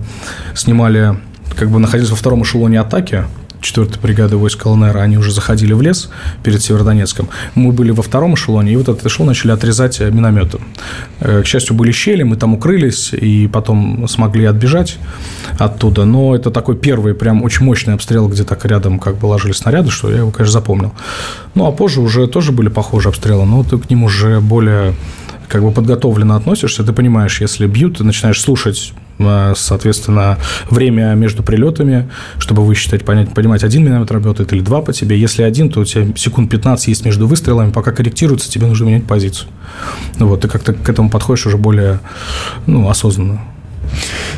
Снимали 0.54 1.18
как 1.58 1.70
бы 1.70 1.80
находились 1.80 2.10
во 2.10 2.16
втором 2.16 2.44
эшелоне 2.44 2.80
атаки, 2.80 3.26
4-й 3.62 4.00
бригады 4.02 4.38
войск 4.38 4.66
ЛНР, 4.66 4.98
они 4.98 5.18
уже 5.18 5.32
заходили 5.32 5.74
в 5.74 5.82
лес 5.82 6.10
перед 6.44 6.62
Северодонецком. 6.62 7.30
Мы 7.56 7.72
были 7.72 7.92
во 7.92 8.04
втором 8.04 8.34
эшелоне, 8.34 8.74
и 8.74 8.76
вот 8.76 8.90
этот 8.90 9.06
эшелон 9.06 9.28
начали 9.28 9.52
отрезать 9.52 10.00
минометом. 10.00 10.62
Э, 11.20 11.42
к 11.44 11.46
счастью, 11.46 11.76
были 11.76 11.92
щели, 11.92 12.24
мы 12.24 12.36
там 12.36 12.54
укрылись, 12.54 13.14
и 13.14 13.48
потом 13.48 14.08
смогли 14.08 14.46
отбежать 14.46 14.98
оттуда. 15.60 16.06
Но 16.06 16.36
это 16.36 16.50
такой 16.52 16.76
первый 16.76 17.14
прям 17.14 17.44
очень 17.44 17.66
мощный 17.66 17.94
обстрел, 17.94 18.28
где 18.28 18.44
так 18.44 18.66
рядом 18.66 19.00
как 19.00 19.18
бы 19.18 19.28
ложили 19.28 19.54
снаряды, 19.54 19.92
что 19.92 20.10
я 20.10 20.18
его, 20.18 20.32
конечно, 20.32 20.54
запомнил. 20.54 20.94
Ну, 21.56 21.66
а 21.68 21.72
позже 21.72 22.02
уже 22.02 22.28
тоже 22.28 22.52
были 22.52 22.70
похожие 22.70 23.12
обстрелы, 23.12 23.46
но 23.46 23.64
ты 23.64 23.78
к 23.78 23.90
ним 23.90 24.04
уже 24.04 24.40
более 24.40 24.96
как 25.48 25.62
бы 25.62 25.72
подготовленно 25.72 26.38
относишься, 26.38 26.84
ты 26.84 26.94
понимаешь, 26.94 27.42
если 27.42 27.68
бьют, 27.68 27.98
ты 27.98 28.06
начинаешь 28.06 28.40
слушать 28.40 28.94
Э, 28.94 29.11
соответственно, 29.56 30.38
время 30.70 31.14
между 31.16 31.44
прилетами, 31.44 32.10
чтобы 32.38 32.66
высчитать, 32.66 33.06
понять, 33.06 33.34
понимать, 33.34 33.64
один 33.64 33.84
минометр 33.84 34.16
работает 34.16 34.54
или 34.54 34.62
два 34.62 34.82
по 34.82 34.94
тебе. 34.94 35.20
Если 35.20 35.44
один, 35.44 35.70
то 35.70 35.82
у 35.82 35.86
тебя 35.86 36.08
секунд 36.16 36.50
15 36.50 36.88
есть 36.88 37.06
между 37.06 37.28
выстрелами, 37.28 37.72
пока 37.72 37.92
корректируется, 37.92 38.50
тебе 38.50 38.68
нужно 38.68 38.86
менять 38.86 39.06
позицию. 39.06 39.50
Ну 40.20 40.28
вот, 40.28 40.42
ты 40.42 40.48
как-то 40.48 40.74
к 40.74 40.90
этому 40.90 41.10
подходишь 41.10 41.46
уже 41.46 41.58
более 41.58 42.00
ну, 42.66 42.90
осознанно. 42.90 43.42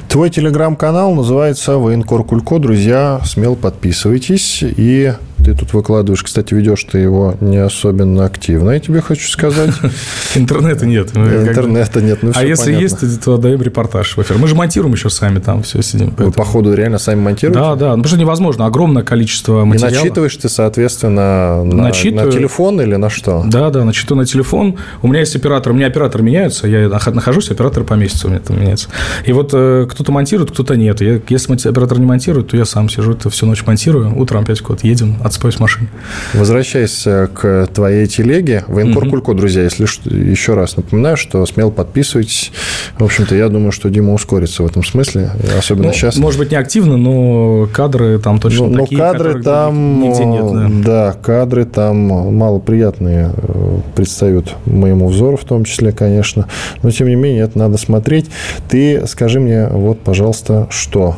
Твой 0.08 0.30
телеграм-канал 0.30 1.16
называется 1.16 1.78
Военкор 1.78 2.24
Кулько. 2.24 2.60
Друзья, 2.60 3.20
смело 3.26 3.56
подписывайтесь. 3.56 4.60
И 4.62 5.14
ты 5.44 5.54
тут 5.56 5.74
выкладываешь, 5.74 6.24
кстати, 6.24 6.54
ведешь 6.54 6.84
ты 6.84 7.00
его 7.00 7.36
не 7.42 7.58
особенно 7.58 8.26
активно, 8.26 8.72
я 8.72 8.80
тебе 8.80 9.02
хочу 9.02 9.28
сказать. 9.28 9.72
Интернета 10.36 10.86
нет. 10.86 11.16
Интернета 11.16 12.02
нет, 12.02 12.20
ну 12.22 12.32
А 12.36 12.44
если 12.44 12.74
есть, 12.74 13.24
то 13.24 13.36
отдаем 13.36 13.62
репортаж 13.62 14.16
в 14.16 14.22
эфир. 14.22 14.38
Мы 14.38 14.48
же 14.48 14.56
монтируем 14.56 14.94
еще 14.94 15.10
сами 15.10 15.40
там 15.40 15.64
все 15.64 15.82
сидим. 15.82 16.14
Вы, 16.18 16.32
походу, 16.32 16.74
реально 16.74 16.98
сами 16.98 17.22
монтируете? 17.22 17.60
Да, 17.60 17.76
да. 17.76 17.90
Ну, 17.96 18.04
потому 18.04 18.08
что 18.08 18.18
невозможно. 18.18 18.66
Огромное 18.66 19.04
количество 19.04 19.66
материала. 19.66 19.92
И 19.92 19.98
начитываешь 19.98 20.36
ты, 20.38 20.50
соответственно, 20.50 21.64
на, 21.64 21.84
на 21.88 21.92
телефон 21.92 22.82
или 22.82 22.96
на 22.96 23.10
что? 23.10 23.44
Да, 23.46 23.70
да, 23.70 23.84
начитываю 23.86 24.22
на 24.22 24.26
телефон. 24.26 24.78
У 25.02 25.08
меня 25.08 25.20
есть 25.20 25.36
оператор. 25.36 25.74
У 25.74 25.76
меня 25.76 25.88
оператор 25.88 26.22
меняются. 26.22 26.68
Я 26.68 26.90
нахожусь, 26.90 27.52
оператор 27.52 27.84
по 27.84 27.94
месяцу 27.94 28.28
у 28.28 28.32
меня 28.32 28.40
там 28.40 28.60
меняется. 28.60 28.90
И 29.26 29.34
вот 29.34 29.52
э, 29.54 29.88
кто-то 29.90 30.12
монтирует, 30.12 30.52
кто-то 30.52 30.76
нет. 30.76 31.02
Я, 31.02 31.20
если 31.28 31.54
оператор 31.70 32.00
не 32.00 32.06
монтирует, 32.06 32.50
то 32.50 32.58
я 32.58 32.66
сам 32.66 32.90
сижу, 32.90 33.14
это 33.14 33.30
всю 33.30 33.46
ночь 33.46 33.66
монтирую. 33.66 34.18
Утром 34.18 34.44
опять 34.44 34.62
куда-то 34.62 34.88
едем, 34.88 35.18
отспаюсь 35.34 35.56
в 35.56 35.60
машине. 35.60 35.88
Возвращаясь 36.34 37.04
к 37.04 37.68
твоей 37.74 38.08
телеге, 38.08 38.64
военкор 38.68 39.10
Кулько, 39.10 39.34
друзья, 39.34 39.64
если 39.64 39.86
что, 39.86 40.10
еще 40.10 40.54
раз 40.54 40.78
напоминаю, 40.78 41.18
что 41.18 41.46
смело 41.46 41.72
подписывайтесь. 41.72 42.52
В 42.98 43.04
общем-то, 43.04 43.36
я 43.36 43.50
думаю, 43.50 43.72
что 43.72 43.90
Дима 43.90 44.14
ускорится 44.14 44.64
в 44.64 44.66
этом 44.66 44.84
смысле, 44.84 45.32
особенно 45.58 45.88
ну, 45.88 45.94
сейчас. 45.94 46.18
Может 46.18 46.40
быть, 46.40 46.52
не 46.52 46.58
активно, 46.58 46.98
но 46.98 47.68
кадры 47.72 48.20
там 48.20 48.40
точно 48.40 48.68
ну, 48.68 48.84
такие, 48.84 48.98
Но 48.98 49.12
кадры 49.12 49.44
там, 49.44 50.02
нигде 50.02 50.26
нет. 50.26 50.84
Да. 50.84 51.12
да, 51.12 51.14
кадры 51.14 51.66
там 51.66 51.98
малоприятные 51.98 53.32
э, 53.36 53.80
предстают 53.96 54.56
моему 54.66 55.08
взору 55.08 55.38
в 55.38 55.46
том 55.46 55.66
числе, 55.66 55.92
конечно. 55.92 56.48
Но, 56.82 56.92
тем 56.92 57.08
не 57.08 57.16
менее, 57.16 57.44
это 57.44 57.58
надо 57.58 57.78
смотреть. 57.78 58.30
Ты 58.70 59.06
скажи 59.08 59.40
мне, 59.40 59.68
вот, 59.68 60.00
пожалуйста, 60.00 60.68
что? 60.70 61.18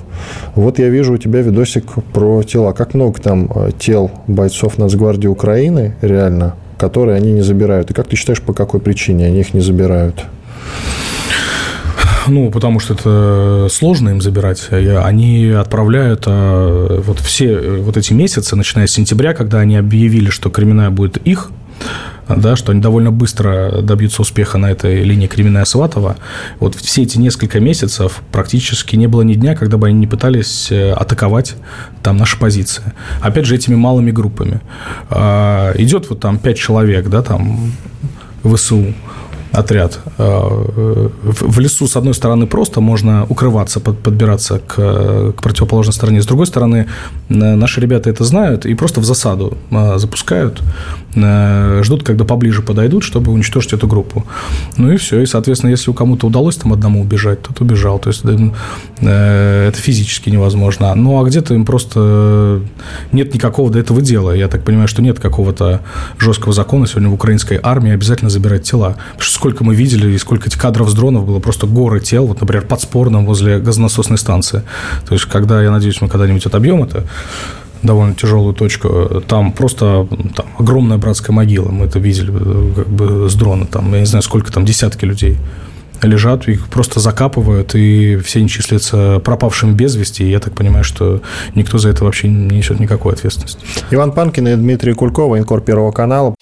Вот 0.56 0.80
я 0.80 0.89
вижу 0.89 1.13
у 1.13 1.17
тебя 1.17 1.41
видосик 1.41 1.86
про 2.13 2.43
тела. 2.43 2.71
Как 2.71 2.93
много 2.93 3.19
там 3.21 3.49
э, 3.54 3.71
тел 3.96 4.12
бойцов 4.28 4.78
Нацгвардии 4.78 5.28
Украины, 5.28 5.96
реально, 6.02 6.56
которые 6.78 7.16
они 7.16 7.32
не 7.32 7.42
забирают? 7.42 7.92
И 7.92 7.94
как 7.94 8.10
ты 8.10 8.18
считаешь, 8.18 8.42
по 8.42 8.52
какой 8.52 8.82
причине 8.82 9.28
они 9.28 9.40
их 9.40 9.54
не 9.54 9.62
забирают? 9.62 10.26
Ну, 12.28 12.52
потому 12.52 12.82
что 12.82 12.94
это 12.94 13.68
сложно 13.70 14.10
им 14.10 14.20
забирать. 14.20 14.68
Они 14.72 15.50
отправляют 15.50 16.24
э, 16.28 17.02
вот 17.06 17.20
все 17.20 17.54
э, 17.54 17.78
вот 17.78 17.96
эти 17.96 18.12
месяцы, 18.12 18.58
начиная 18.58 18.88
с 18.88 18.92
сентября, 18.92 19.34
когда 19.34 19.60
они 19.60 19.78
объявили, 19.78 20.30
что 20.30 20.50
Кременная 20.50 20.90
будет 20.90 21.18
их, 21.18 21.52
да, 22.28 22.56
что 22.56 22.72
они 22.72 22.82
довольно 22.82 23.12
быстро 23.12 23.82
добьются 23.82 24.22
успеха 24.22 24.58
на 24.58 24.72
этой 24.72 25.04
линии 25.04 25.28
Кременная 25.28 25.66
Сватова. 25.66 26.18
Вот 26.60 26.76
все 26.76 27.04
эти 27.04 27.18
несколько 27.18 27.60
месяцев 27.60 28.22
практически 28.32 28.96
не 28.96 29.08
было 29.08 29.22
ни 29.22 29.36
дня, 29.36 29.56
когда 29.56 29.78
бы 29.78 29.88
они 29.88 30.00
не 30.00 30.08
пытались 30.08 30.72
э, 30.72 30.92
атаковать 30.92 31.56
там 32.02 32.18
наши 32.18 32.38
позиции. 32.40 32.84
Опять 33.22 33.46
же, 33.46 33.56
этими 33.56 33.76
малыми 33.76 34.12
группами. 34.12 34.62
А, 35.10 35.74
идет 35.76 36.10
вот 36.10 36.20
там 36.20 36.40
пять 36.40 36.58
человек, 36.58 37.10
да, 37.10 37.22
там 37.22 37.74
ВСУ, 38.44 38.94
отряд. 39.56 40.00
Э, 40.18 41.10
в 41.24 41.60
лесу, 41.60 41.88
с 41.88 41.96
одной 41.96 42.13
стороны, 42.13 42.48
просто 42.48 42.82
можно 42.82 43.26
укрываться, 43.30 43.80
подбираться 43.80 44.60
к, 44.60 45.34
к 45.34 45.41
противоположной 45.41 45.94
стороне. 45.94 46.22
С 46.22 46.26
другой 46.26 46.48
стороны, 46.48 46.88
наши 47.30 47.82
ребята 47.82 48.10
это 48.10 48.24
знают 48.24 48.65
и 48.65 48.76
просто 48.76 49.00
в 49.02 49.06
засаду 49.06 49.58
э, 49.72 49.98
запускают, 49.98 50.62
э, 51.15 51.82
ждут, 51.84 52.04
когда 52.04 52.26
поближе 52.26 52.62
подойдут, 52.62 53.04
чтобы 53.04 53.32
уничтожить 53.32 53.74
эту 53.74 53.88
группу. 53.88 54.26
Ну 54.78 54.91
и 54.91 54.98
все. 54.98 55.22
И, 55.22 55.26
соответственно, 55.26 55.72
если 55.72 55.91
у 55.91 55.94
кому-то 55.94 56.28
удалось 56.28 56.58
там 56.58 56.74
одному 56.74 57.02
убежать, 57.02 57.41
тот 57.41 57.62
убежал. 57.62 58.00
То 58.00 58.10
есть 58.10 58.24
это 58.26 59.76
физически 59.76 60.30
невозможно. 60.30 60.94
Ну, 60.96 61.22
а 61.22 61.26
где-то 61.26 61.54
им 61.54 61.65
просто 61.65 62.62
нет 63.12 63.34
никакого 63.34 63.72
до 63.72 63.80
этого 63.80 64.02
дела. 64.02 64.32
Я 64.32 64.48
так 64.48 64.63
понимаю, 64.63 64.88
что 64.88 65.02
нет 65.02 65.20
какого-то 65.20 65.82
жесткого 66.18 66.54
закона 66.54 66.88
сегодня 66.88 67.10
в 67.10 67.13
украинской 67.13 67.60
армии 67.62 67.91
обязательно 67.91 68.30
забирать 68.30 68.63
тела. 68.63 68.96
Потому 69.12 69.22
что 69.22 69.34
сколько 69.46 69.64
мы 69.64 69.76
видели 69.76 70.12
и 70.12 70.18
сколько 70.18 70.48
этих 70.48 70.60
кадров 70.60 70.90
с 70.90 70.96
дронов 70.96 71.28
было, 71.28 71.40
просто 71.40 71.68
горы 71.68 72.00
тел, 72.00 72.26
вот, 72.26 72.42
например, 72.42 72.66
под 72.66 72.82
спорным 72.82 73.28
возле 73.28 73.60
газонасосной 73.60 74.18
станции. 74.18 74.64
То 75.08 75.14
есть, 75.14 75.26
когда, 75.26 75.62
я 75.62 75.70
надеюсь, 75.70 76.02
мы 76.02 76.08
когда-нибудь 76.08 76.44
отобьем 76.48 76.82
это, 76.82 77.04
довольно 77.84 78.16
тяжелую 78.16 78.56
точку. 78.56 79.22
Там 79.28 79.52
просто 79.52 80.08
там, 80.36 80.48
огромная 80.58 80.98
братская 80.98 81.32
могила. 81.36 81.70
Мы 81.70 81.86
это 81.86 82.00
видели 82.00 82.32
как 82.76 82.88
бы 82.88 83.30
с 83.30 83.36
дрона. 83.36 83.68
Там, 83.68 83.94
я 83.94 84.00
не 84.00 84.08
знаю, 84.08 84.24
сколько 84.24 84.52
там, 84.52 84.66
десятки 84.66 85.06
людей 85.06 85.38
лежат, 86.02 86.48
их 86.48 86.68
просто 86.68 87.00
закапывают, 87.00 87.76
и 87.76 88.18
все 88.18 88.40
они 88.40 88.50
числятся 88.50 89.20
пропавшими 89.24 89.74
без 89.74 89.96
вести. 89.96 90.24
И 90.24 90.32
я 90.32 90.40
так 90.40 90.54
понимаю, 90.54 90.84
что 90.84 91.22
никто 91.54 91.78
за 91.78 91.90
это 91.90 92.04
вообще 92.04 92.28
не 92.28 92.58
несет 92.58 92.80
никакой 92.80 93.14
ответственности. 93.14 93.60
Иван 93.92 94.12
Панкин 94.12 94.48
и 94.48 94.56
Дмитрий 94.56 94.94
Кульков, 94.94 95.30
военкор 95.30 95.62
Первого 95.62 95.92
канала. 95.92 96.35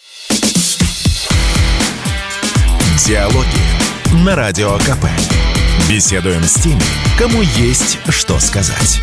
Диалоги 3.05 4.23
на 4.25 4.33
Радио 4.33 4.77
КП. 4.77 5.05
Беседуем 5.89 6.41
с 6.43 6.53
теми, 6.53 6.79
кому 7.19 7.41
есть 7.41 7.99
что 8.07 8.39
сказать. 8.39 9.01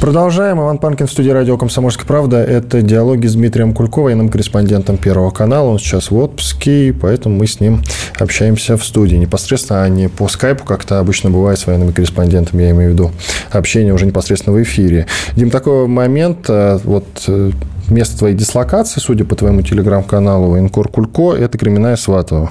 Продолжаем. 0.00 0.60
Иван 0.60 0.78
Панкин 0.78 1.08
в 1.08 1.10
студии 1.10 1.30
радио 1.30 1.58
«Комсомольская 1.58 2.06
правда». 2.06 2.36
Это 2.36 2.80
диалоги 2.80 3.26
с 3.26 3.34
Дмитрием 3.34 3.74
Кульковым, 3.74 4.04
военным 4.04 4.28
корреспондентом 4.28 4.98
Первого 4.98 5.30
канала. 5.30 5.70
Он 5.70 5.80
сейчас 5.80 6.12
в 6.12 6.16
отпуске, 6.16 6.94
поэтому 6.98 7.36
мы 7.36 7.48
с 7.48 7.58
ним 7.58 7.82
общаемся 8.20 8.76
в 8.76 8.84
студии. 8.84 9.16
Непосредственно, 9.16 9.82
а 9.82 9.88
не 9.88 10.08
по 10.08 10.28
скайпу, 10.28 10.64
как 10.64 10.84
это 10.84 11.00
обычно 11.00 11.30
бывает 11.30 11.58
с 11.58 11.66
военными 11.66 11.90
корреспондентами, 11.90 12.62
я 12.62 12.70
имею 12.70 12.90
в 12.90 12.92
виду 12.92 13.10
общение 13.50 13.92
уже 13.92 14.06
непосредственно 14.06 14.56
в 14.56 14.62
эфире. 14.62 15.06
Дим, 15.34 15.50
такой 15.50 15.88
момент, 15.88 16.46
э, 16.48 16.78
вот 16.84 17.06
э, 17.26 17.50
место 17.90 18.18
твоей 18.18 18.34
дислокации, 18.34 19.00
судя 19.00 19.24
по 19.24 19.34
твоему 19.34 19.62
телеграм-каналу 19.62 20.58
Инкор 20.58 20.88
Кулько, 20.88 21.34
это 21.34 21.58
Кременная 21.58 21.96
Сватова. 21.96 22.50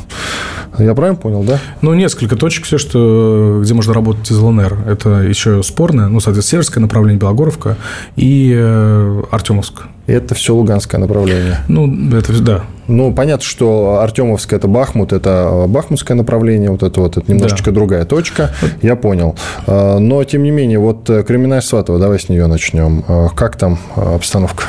Я 0.78 0.94
правильно 0.94 1.20
понял, 1.20 1.44
да? 1.44 1.60
Ну, 1.82 1.94
несколько 1.94 2.36
точек 2.36 2.66
все, 2.66 2.78
что, 2.78 3.60
где 3.62 3.74
можно 3.74 3.94
работать 3.94 4.30
из 4.32 4.38
ЛНР. 4.38 4.86
Это 4.88 5.10
еще 5.22 5.64
спорное, 5.64 6.08
ну, 6.08 6.20
соответственно, 6.20 6.62
Северское 6.64 6.82
направление, 6.82 7.20
Белогоровка 7.20 7.76
и 8.16 8.54
э, 8.56 9.24
Артемовск. 9.32 9.84
Это 10.08 10.34
все 10.34 10.56
Луганское 10.56 11.00
направление. 11.00 11.60
Ну, 11.68 12.18
это 12.18 12.42
да. 12.42 12.64
Ну, 12.88 13.14
понятно, 13.14 13.46
что 13.46 14.00
Артемовск– 14.02 14.52
это 14.54 14.68
Бахмут, 14.68 15.14
это 15.14 15.66
Бахмутское 15.68 16.18
направление, 16.18 16.72
вот 16.72 16.82
это 16.82 17.02
вот, 17.02 17.18
это 17.18 17.32
немножечко 17.32 17.66
да. 17.66 17.72
другая 17.72 18.06
точка, 18.06 18.52
я 18.82 18.96
понял. 18.96 19.36
А, 19.68 20.00
но, 20.00 20.24
тем 20.24 20.42
не 20.42 20.50
менее, 20.50 20.80
вот 20.80 21.06
Кременная 21.06 21.62
Сватова, 21.62 22.00
давай 22.00 22.20
с 22.20 22.30
нее 22.30 22.48
начнем. 22.48 23.04
А, 23.08 23.28
как 23.30 23.58
там 23.58 23.78
обстановка? 23.96 24.64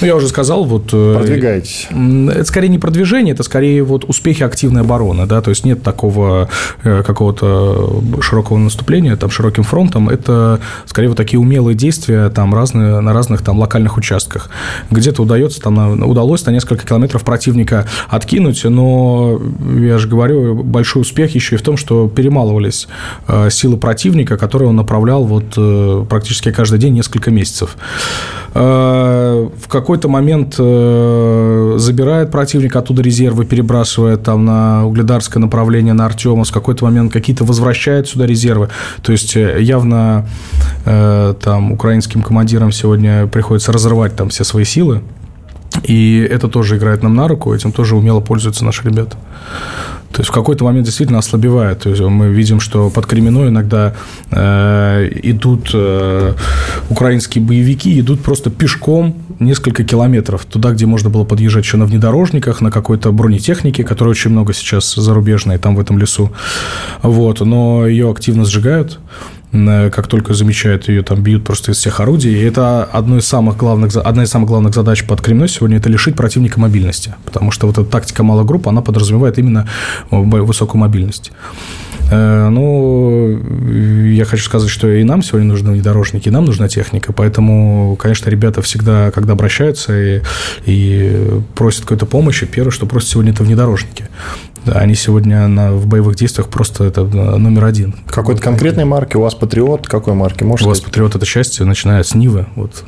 Ну, 0.00 0.06
я 0.06 0.16
уже 0.16 0.28
сказал, 0.28 0.64
вот... 0.64 0.90
Э, 0.92 1.14
Продвигаетесь. 1.16 1.88
Это 1.90 2.44
скорее 2.44 2.68
не 2.68 2.78
продвижение, 2.78 3.34
это 3.34 3.42
скорее 3.42 3.82
вот 3.82 4.04
успехи 4.08 4.42
активной 4.42 4.82
обороны, 4.82 5.26
да, 5.26 5.40
то 5.40 5.50
есть 5.50 5.64
нет 5.64 5.82
такого 5.82 6.48
э, 6.84 7.02
какого-то 7.02 8.02
широкого 8.20 8.58
наступления, 8.58 9.16
там, 9.16 9.30
широким 9.30 9.62
фронтом, 9.62 10.08
это 10.08 10.60
скорее 10.86 11.08
вот 11.08 11.16
такие 11.16 11.40
умелые 11.40 11.74
действия 11.74 12.28
там 12.30 12.54
разные, 12.54 13.00
на 13.00 13.12
разных 13.12 13.42
там 13.42 13.58
локальных 13.58 13.96
участках. 13.96 14.50
Где-то 14.90 15.22
удается, 15.22 15.60
там, 15.60 16.02
удалось 16.02 16.44
на 16.46 16.50
несколько 16.50 16.86
километров 16.86 17.24
противника 17.24 17.86
откинуть, 18.08 18.64
но, 18.64 19.40
я 19.76 19.98
же 19.98 20.08
говорю, 20.08 20.62
большой 20.62 21.02
успех 21.02 21.34
еще 21.34 21.56
и 21.56 21.58
в 21.58 21.62
том, 21.62 21.76
что 21.76 22.08
перемалывались 22.08 22.88
э, 23.26 23.50
силы 23.50 23.76
противника, 23.76 24.36
которые 24.36 24.68
он 24.68 24.76
направлял 24.76 25.24
вот 25.24 26.08
практически 26.08 26.52
каждый 26.52 26.78
день 26.78 26.94
несколько 26.94 27.30
месяцев. 27.30 27.76
В 28.54 29.68
какой-то 29.80 30.08
момент 30.08 30.56
э, 30.58 31.74
забирает 31.78 32.30
противник 32.30 32.76
оттуда 32.76 33.02
резервы, 33.02 33.44
перебрасывает 33.44 34.22
там 34.22 34.44
на 34.44 34.86
угледарское 34.86 35.40
направление, 35.40 35.94
на 35.94 36.06
Артемовск. 36.06 36.50
В 36.50 36.54
какой-то 36.54 36.84
момент 36.84 37.12
какие-то 37.12 37.44
возвращает 37.44 38.08
сюда 38.08 38.26
резервы. 38.26 38.68
То 39.02 39.12
есть 39.12 39.36
э, 39.36 39.60
явно 39.60 40.26
э, 40.84 41.34
там 41.42 41.72
украинским 41.72 42.22
командирам 42.22 42.72
сегодня 42.72 43.26
приходится 43.26 43.72
разрывать 43.72 44.16
там 44.16 44.28
все 44.28 44.44
свои 44.44 44.64
силы. 44.64 45.02
И 45.84 46.26
это 46.30 46.48
тоже 46.48 46.76
играет 46.76 47.02
нам 47.02 47.14
на 47.14 47.28
руку, 47.28 47.54
этим 47.54 47.72
тоже 47.72 47.96
умело 47.96 48.20
пользуются 48.20 48.64
наши 48.64 48.84
ребята. 48.84 49.16
То 50.12 50.20
есть 50.20 50.30
в 50.30 50.32
какой-то 50.32 50.64
момент 50.64 50.86
действительно 50.86 51.18
ослабевает. 51.18 51.80
То 51.80 51.90
есть 51.90 52.00
мы 52.00 52.28
видим, 52.30 52.60
что 52.60 52.88
под 52.90 53.06
Кременной 53.06 53.48
иногда 53.48 53.94
э, 54.30 55.08
идут 55.22 55.70
э, 55.74 56.34
украинские 56.88 57.44
боевики, 57.44 58.00
идут 58.00 58.22
просто 58.22 58.50
пешком 58.50 59.14
несколько 59.38 59.84
километров 59.84 60.44
туда, 60.46 60.72
где 60.72 60.86
можно 60.86 61.10
было 61.10 61.24
подъезжать 61.24 61.64
еще 61.64 61.76
на 61.76 61.84
внедорожниках, 61.84 62.60
на 62.60 62.70
какой-то 62.70 63.12
бронетехнике, 63.12 63.84
которой 63.84 64.08
очень 64.08 64.30
много 64.30 64.54
сейчас 64.54 64.94
зарубежной 64.94 65.58
там 65.58 65.76
в 65.76 65.80
этом 65.80 65.98
лесу. 65.98 66.32
Вот, 67.02 67.40
но 67.40 67.86
ее 67.86 68.10
активно 68.10 68.44
сжигают 68.44 68.98
как 69.50 70.06
только 70.08 70.34
замечают 70.34 70.88
ее, 70.88 71.02
там 71.02 71.22
бьют 71.22 71.44
просто 71.44 71.72
из 71.72 71.78
всех 71.78 72.00
орудий. 72.00 72.32
И 72.32 72.42
это 72.44 72.84
одно 72.84 73.18
из 73.18 73.26
самых 73.26 73.56
главных, 73.56 73.96
одна 73.96 74.24
из 74.24 74.30
самых 74.30 74.48
главных 74.48 74.74
задач 74.74 75.04
под 75.04 75.20
Кремной 75.20 75.48
сегодня– 75.48 75.76
это 75.78 75.88
лишить 75.88 76.16
противника 76.16 76.60
мобильности. 76.60 77.14
Потому 77.24 77.50
что 77.50 77.66
вот 77.66 77.78
эта 77.78 77.88
тактика 77.88 78.22
малых 78.22 78.46
групп, 78.46 78.68
она 78.68 78.82
подразумевает 78.82 79.38
именно 79.38 79.68
высокую 80.10 80.80
мобильность. 80.80 81.32
Э, 82.10 82.48
ну, 82.48 83.38
я 84.10 84.24
хочу 84.24 84.44
сказать, 84.44 84.70
что 84.70 84.88
и 84.88 85.04
нам 85.04 85.22
сегодня 85.22 85.48
нужны 85.48 85.72
внедорожники, 85.72 86.28
и 86.28 86.30
нам 86.30 86.44
нужна 86.44 86.68
техника. 86.68 87.12
Поэтому, 87.12 87.96
конечно, 87.96 88.30
ребята 88.30 88.62
всегда, 88.62 89.10
когда 89.10 89.32
обращаются 89.34 89.92
и, 89.98 90.22
и 90.64 91.40
просят 91.54 91.82
какой-то 91.82 92.06
помощи, 92.06 92.46
первое, 92.46 92.70
что 92.70 92.86
просят 92.86 93.10
сегодня, 93.10 93.32
это 93.32 93.42
внедорожники. 93.42 94.08
Они 94.66 94.94
сегодня 94.94 95.46
на, 95.48 95.72
в 95.72 95.86
боевых 95.86 96.16
действиях 96.16 96.48
просто 96.48 96.84
это 96.84 97.04
номер 97.04 97.64
один. 97.64 97.94
Какой-то 98.06 98.42
конкретной 98.42 98.84
марки? 98.84 99.16
У 99.16 99.20
вас 99.20 99.34
Патриот? 99.34 99.86
Какой 99.86 100.14
марки? 100.14 100.42
Может 100.42 100.66
у 100.66 100.68
вас 100.68 100.80
Патриот 100.80 101.14
это 101.14 101.24
счастье, 101.24 101.64
начиная 101.64 102.02
с 102.02 102.14
Нивы. 102.14 102.46
Вот. 102.54 102.84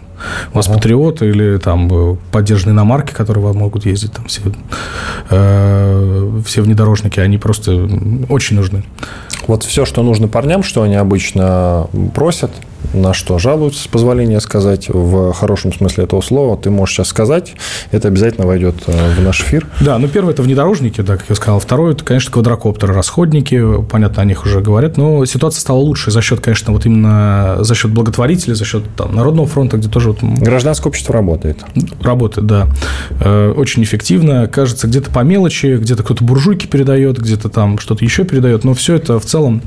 У 0.52 0.56
вас 0.56 0.66
ага. 0.66 0.76
Патриот 0.76 1.22
или 1.22 1.58
там 1.58 1.88
э, 1.90 2.16
поддержанные 2.30 2.74
иномарки, 2.74 3.12
которые 3.12 3.44
вам 3.44 3.56
могут 3.56 3.86
ездить, 3.86 4.12
там 4.12 4.26
все, 4.26 4.42
э, 5.30 6.40
все 6.44 6.62
внедорожники, 6.62 7.20
они 7.20 7.38
просто 7.38 7.88
очень 8.28 8.56
нужны. 8.56 8.84
Вот 9.46 9.64
все, 9.64 9.84
что 9.84 10.02
нужно 10.02 10.28
парням, 10.28 10.62
что 10.62 10.82
они 10.82 10.96
обычно 10.96 11.88
просят, 12.14 12.50
на 12.92 13.14
что 13.14 13.38
жалуются, 13.38 13.82
с 13.82 13.86
позволения 13.86 14.40
сказать, 14.40 14.88
в 14.88 15.32
хорошем 15.32 15.72
смысле 15.72 16.04
этого 16.04 16.20
слова, 16.20 16.56
ты 16.56 16.70
можешь 16.70 16.96
сейчас 16.96 17.08
сказать, 17.08 17.54
это 17.90 18.08
обязательно 18.08 18.46
войдет 18.46 18.76
э, 18.86 19.14
в 19.14 19.22
наш 19.22 19.40
эфир. 19.42 19.66
Да, 19.80 19.98
ну 19.98 20.08
первое– 20.08 20.32
это 20.34 20.42
внедорожники, 20.42 21.00
да, 21.00 21.16
как 21.16 21.26
я 21.28 21.34
сказал. 21.34 21.60
Второе– 21.60 21.92
это, 21.94 22.04
конечно, 22.04 22.32
квадрокоптеры, 22.32 22.94
расходники, 22.94 23.82
понятно, 23.82 24.22
о 24.22 24.24
них 24.24 24.44
уже 24.44 24.60
говорят, 24.60 24.96
но 24.96 25.24
ситуация 25.24 25.60
стала 25.60 25.78
лучше 25.78 26.10
за 26.10 26.22
счет, 26.22 26.40
конечно, 26.40 26.72
вот 26.72 26.86
именно 26.86 27.58
за 27.60 27.74
счет 27.74 27.90
благотворителей, 27.90 28.54
за 28.54 28.64
счет 28.64 28.84
там, 28.96 29.14
Народного 29.14 29.46
фронта, 29.46 29.76
где 29.76 29.88
тоже... 29.88 30.10
Вот... 30.10 30.22
Гражданское 30.22 30.88
общество 30.88 31.14
работает. 31.14 31.58
Работает, 32.02 32.46
да. 32.46 32.68
Э, 33.20 33.52
очень 33.56 33.82
эффективно. 33.82 34.48
Кажется, 34.48 34.86
где-то 34.86 35.10
по 35.10 35.20
мелочи, 35.20 35.76
где-то 35.76 36.02
кто-то 36.02 36.24
буржуйки 36.24 36.66
передает, 36.66 37.18
где-то 37.18 37.48
там 37.48 37.78
что-то 37.78 38.04
еще 38.04 38.24
передает, 38.24 38.64
но 38.64 38.74
все 38.74 38.94
это 38.94 39.18
в 39.18 39.24
целом 39.24 39.62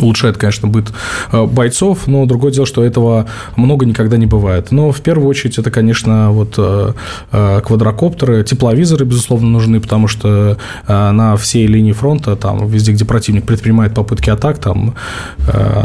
улучшает, 0.00 0.36
конечно, 0.36 0.68
быт 0.68 0.92
э, 1.32 1.44
бойцов, 1.44 2.06
но 2.06 2.26
другое 2.26 2.52
дело, 2.52 2.66
что 2.66 2.84
этого 2.84 3.26
много 3.56 3.86
никогда 3.86 4.16
не 4.16 4.26
бывает. 4.26 4.70
Но 4.70 4.92
в 4.92 5.00
первую 5.00 5.28
очередь 5.28 5.58
это, 5.58 5.70
конечно, 5.70 6.30
вот 6.30 6.54
э, 6.58 6.92
э, 7.32 7.60
квадрокоптеры, 7.64 8.44
тепловизоры, 8.44 9.04
безусловно, 9.04 9.48
нужны, 9.48 9.80
потому 9.80 10.08
что 10.08 10.58
на 10.86 11.36
всей 11.36 11.66
линии 11.66 11.92
фронта, 11.92 12.36
там, 12.36 12.66
везде, 12.68 12.92
где 12.92 13.04
противник 13.04 13.44
предпринимает 13.44 13.94
попытки 13.94 14.30
атак, 14.30 14.58
там 14.58 14.94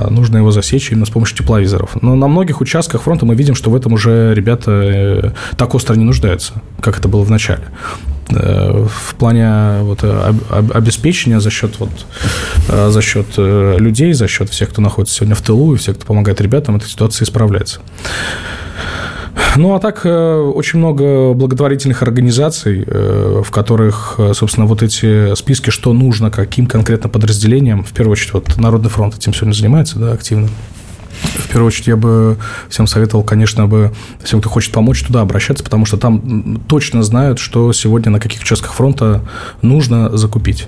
нужно 0.09 0.37
его 0.37 0.51
засечь 0.51 0.91
именно 0.91 1.05
с 1.05 1.09
помощью 1.09 1.37
тепловизоров. 1.37 1.97
Но 2.01 2.15
на 2.15 2.27
многих 2.27 2.61
участках 2.61 3.01
фронта 3.03 3.25
мы 3.25 3.35
видим, 3.35 3.55
что 3.55 3.69
в 3.69 3.75
этом 3.75 3.93
уже 3.93 4.33
ребята 4.33 5.33
так 5.57 5.73
остро 5.75 5.95
не 5.95 6.03
нуждаются, 6.03 6.53
как 6.81 6.99
это 6.99 7.07
было 7.07 7.23
в 7.23 7.29
начале. 7.29 7.63
Э, 8.29 8.85
в 8.87 9.15
плане 9.15 9.81
вот, 9.81 10.03
обеспечения 10.73 11.39
за 11.39 11.49
счет, 11.49 11.79
вот, 11.79 11.89
э, 12.69 12.89
за 12.89 13.01
счет 13.01 13.27
э, 13.37 13.75
людей, 13.77 14.13
за 14.13 14.27
счет 14.27 14.49
всех, 14.49 14.69
кто 14.69 14.81
находится 14.81 15.15
сегодня 15.15 15.35
в 15.35 15.41
тылу 15.41 15.73
и 15.73 15.77
всех, 15.77 15.97
кто 15.97 16.05
помогает 16.05 16.39
ребятам, 16.41 16.77
эта 16.77 16.87
ситуация 16.87 17.25
исправляется. 17.25 17.81
Ну, 19.57 19.75
а 19.75 19.79
так 19.79 20.05
очень 20.05 20.79
много 20.79 21.33
благотворительных 21.33 22.03
организаций, 22.03 22.85
в 22.85 23.49
которых, 23.51 24.17
собственно, 24.33 24.65
вот 24.65 24.81
эти 24.81 25.35
списки, 25.35 25.71
что 25.71 25.91
нужно, 25.91 26.31
каким 26.31 26.67
конкретно 26.67 27.09
подразделениям, 27.09 27.83
в 27.83 27.91
первую 27.91 28.13
очередь, 28.13 28.33
вот 28.33 28.57
Народный 28.57 28.89
фронт 28.89 29.15
этим 29.15 29.33
сегодня 29.33 29.53
занимается, 29.53 29.99
да, 29.99 30.13
активно. 30.13 30.47
В 31.21 31.47
первую 31.47 31.67
очередь, 31.67 31.87
я 31.87 31.95
бы 31.97 32.37
всем 32.69 32.87
советовал, 32.87 33.23
конечно, 33.23 33.67
бы 33.67 33.91
всем, 34.23 34.39
кто 34.39 34.49
хочет 34.49 34.71
помочь, 34.71 35.03
туда 35.03 35.21
обращаться, 35.21 35.63
потому 35.63 35.85
что 35.85 35.97
там 35.97 36.61
точно 36.67 37.03
знают, 37.03 37.39
что 37.39 37.71
сегодня 37.73 38.11
на 38.11 38.19
каких 38.19 38.41
участках 38.41 38.73
фронта 38.73 39.21
нужно 39.61 40.15
закупить. 40.17 40.67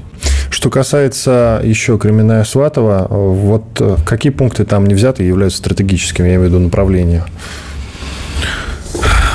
Что 0.50 0.70
касается 0.70 1.62
еще 1.64 1.98
Кременная 1.98 2.44
Сватова, 2.44 3.08
вот 3.10 3.64
э, 3.80 3.98
какие 4.06 4.32
пункты 4.32 4.66
там 4.66 4.86
не 4.86 4.94
взяты 4.94 5.24
являются 5.24 5.58
стратегическими, 5.60 6.28
я 6.28 6.36
имею 6.36 6.50
в 6.50 6.54
виду 6.54 6.60
направления? 6.60 7.26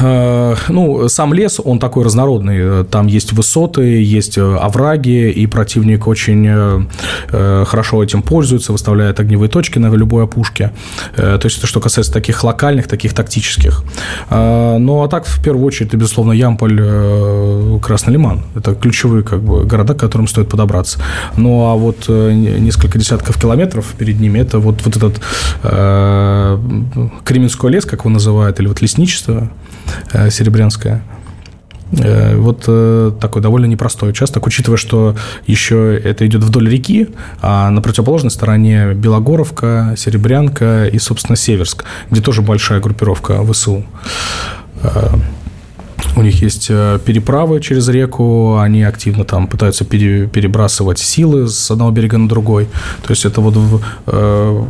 Э, 0.01 0.55
ну, 0.69 1.09
сам 1.09 1.35
лес, 1.35 1.61
он 1.63 1.79
такой 1.79 2.05
разнородный. 2.05 2.85
Там 2.85 3.07
есть 3.07 3.33
высоты, 3.33 4.03
есть 4.03 4.39
э, 4.39 4.57
овраги, 4.57 5.31
и 5.31 5.47
противник 5.47 6.07
очень 6.07 6.47
э, 6.49 7.65
хорошо 7.67 8.03
этим 8.03 8.23
пользуется, 8.23 8.73
выставляет 8.73 9.21
огневые 9.21 9.49
точки 9.49 9.79
на 9.79 9.95
любой 9.95 10.25
опушке. 10.25 10.73
То 11.17 11.41
есть, 11.45 11.59
это 11.59 11.67
что 11.67 11.81
касается 11.81 12.13
таких 12.13 12.45
локальных, 12.45 12.87
таких 12.87 13.15
тактических. 13.15 13.83
Ну, 14.31 15.03
а 15.03 15.09
так, 15.09 15.27
в 15.27 15.43
первую 15.43 15.65
очередь, 15.67 15.89
это, 15.89 15.97
безусловно, 15.97 16.33
Ямполь, 16.33 17.81
Красный 17.81 18.13
Лиман. 18.13 18.43
Это 18.55 18.75
ключевые 18.75 19.23
как 19.23 19.43
бы, 19.43 19.65
города, 19.65 19.95
к 19.95 19.99
которым 19.99 20.29
стоит 20.29 20.49
подобраться. 20.49 21.01
Ну, 21.37 21.65
а 21.67 21.75
вот 21.75 22.09
несколько 22.09 22.99
десятков 22.99 23.41
километров 23.41 23.87
перед 23.99 24.21
ними, 24.21 24.39
это 24.41 24.59
вот, 24.59 24.83
вот 24.85 24.97
этот 24.97 25.21
Кременской 27.25 27.71
лес, 27.71 27.85
как 27.85 28.01
его 28.01 28.11
называют, 28.11 28.61
или 28.61 28.69
вот 28.69 28.83
лесничество, 28.83 29.49
Серебрянская. 30.31 31.03
Э, 31.93 32.37
вот 32.37 32.65
э, 32.67 33.13
такой 33.21 33.43
довольно 33.43 33.67
непростой 33.67 34.11
участок, 34.11 34.47
учитывая, 34.47 34.77
что 34.77 35.17
еще 35.47 35.97
это 35.97 36.27
идет 36.27 36.43
вдоль 36.43 36.69
реки, 36.69 37.09
а 37.41 37.71
на 37.71 37.81
противоположной 37.81 38.31
стороне 38.31 38.95
Белогоровка, 38.95 39.95
Серебрянка 39.97 40.87
и, 40.87 40.99
собственно, 40.99 41.37
Северск, 41.37 41.85
где 42.11 42.21
тоже 42.21 42.43
большая 42.43 42.81
группировка 42.81 43.43
ВСУ. 43.45 43.85
У 46.19 46.23
них 46.23 46.43
есть 46.43 46.67
э, 46.69 46.99
переправы 47.05 47.61
через 47.61 47.89
реку, 47.89 48.59
они 48.59 48.83
активно 48.83 49.25
там 49.25 49.47
пытаются 49.47 49.85
перебрасывать 49.85 50.99
силы 50.99 51.47
с 51.47 51.71
одного 51.71 51.93
берега 51.93 52.19
на 52.19 52.29
другой. 52.29 52.67
То 53.05 53.11
есть 53.11 53.25
это 53.25 53.41
вот 53.41 53.55
э, 54.09 54.65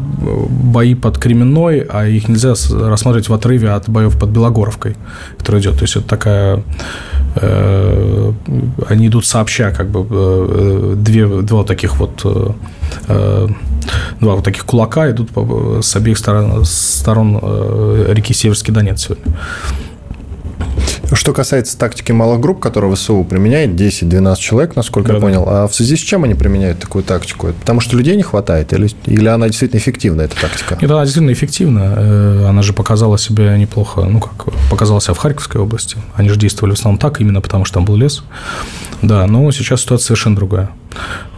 бои 0.51 0.95
под 0.95 1.17
Кременной, 1.17 1.87
а 1.89 2.07
их 2.07 2.29
нельзя 2.29 2.53
рассматривать 2.71 3.31
в 3.31 3.33
отрыве 3.33 3.71
от 3.71 3.89
боев 3.89 4.19
под 4.19 4.29
Белогоровкой, 4.29 4.97
который 5.39 5.63
идет. 5.63 5.77
То 5.77 5.85
есть 5.85 5.97
это 5.97 6.07
такая 6.07 6.63
э, 7.37 8.33
они 8.87 9.07
идут 9.07 9.25
сообща, 9.25 9.71
как 9.71 9.89
бы 9.89 10.97
две, 10.97 11.27
два 11.27 11.65
таких 11.65 11.97
вот 11.99 12.27
два 13.07 14.35
вот 14.35 14.45
таких 14.45 14.67
кулака 14.67 15.11
идут 15.11 15.31
с 15.83 15.97
обеих 15.97 16.19
сторон, 16.19 16.65
сторон 16.67 17.39
реки 18.11 18.35
Северский 18.35 18.73
Донец 18.75 19.05
сегодня. 19.05 19.25
Что 21.13 21.33
касается 21.33 21.79
тактики 21.79 22.13
малых 22.13 22.41
групп, 22.41 22.61
которую 22.61 22.95
ВСУ 22.95 23.25
применяет, 23.25 23.71
10-12 23.71 24.37
человек, 24.37 24.77
насколько 24.77 25.09
да, 25.09 25.15
я 25.15 25.21
понял, 25.21 25.45
а 25.47 25.67
в 25.67 25.75
связи 25.75 25.97
с 25.97 26.01
чем 26.01 26.25
они 26.25 26.35
применяют 26.35 26.79
такую 26.81 27.03
тактику? 27.03 27.49
Потому 27.61 27.81
что 27.81 27.97
людей 27.97 28.17
не 28.17 28.23
хватает 28.23 28.73
или, 28.73 28.91
или 29.07 29.27
она 29.27 29.47
действительно 29.49 29.79
эффективна, 29.79 30.23
эта 30.23 30.39
тактика? 30.41 30.77
Нет, 30.81 30.91
она 30.91 31.05
действительно 31.05 31.33
эффективна. 31.33 31.95
Э, 31.97 32.47
она 32.49 32.63
же 32.63 32.73
показала 32.73 33.19
себя 33.19 33.57
неплохо, 33.57 34.03
ну 34.03 34.21
как, 34.21 34.53
показала 34.71 35.01
себя 35.01 35.15
в 35.15 35.19
Харьковской 35.19 35.61
области. 35.61 35.97
Они 36.15 36.29
же 36.29 36.37
действовали 36.37 36.75
в 36.75 36.79
основном 36.79 36.99
так, 36.99 37.21
именно 37.21 37.41
потому 37.41 37.65
что 37.65 37.75
там 37.75 37.85
был 37.85 37.97
лес. 37.97 38.23
Да, 39.01 39.27
но 39.27 39.51
сейчас 39.51 39.83
ситуация 39.83 40.07
совершенно 40.07 40.37
другая 40.37 40.71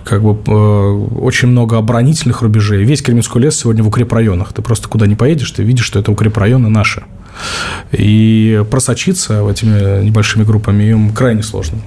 как 0.02 0.22
бы 0.22 0.30
э, 0.30 0.92
очень 1.20 1.48
много 1.48 1.78
оборонительных 1.78 2.42
рубежей. 2.42 2.82
Весь 2.84 3.00
Кременской 3.00 3.42
лес 3.42 3.56
сегодня 3.56 3.84
в 3.84 3.88
укрепрайонах. 3.88 4.52
Ты 4.52 4.60
просто 4.60 4.88
куда 4.88 5.06
не 5.06 5.14
поедешь, 5.14 5.50
ты 5.52 5.62
видишь, 5.62 5.84
что 5.84 6.00
это 6.00 6.10
укрепрайоны 6.10 6.68
наши. 6.68 7.04
И 7.92 8.64
просочиться 8.70 9.48
этими 9.48 10.04
небольшими 10.04 10.44
группами 10.44 10.84
им 10.84 11.12
крайне 11.12 11.42
сложно. 11.42 11.78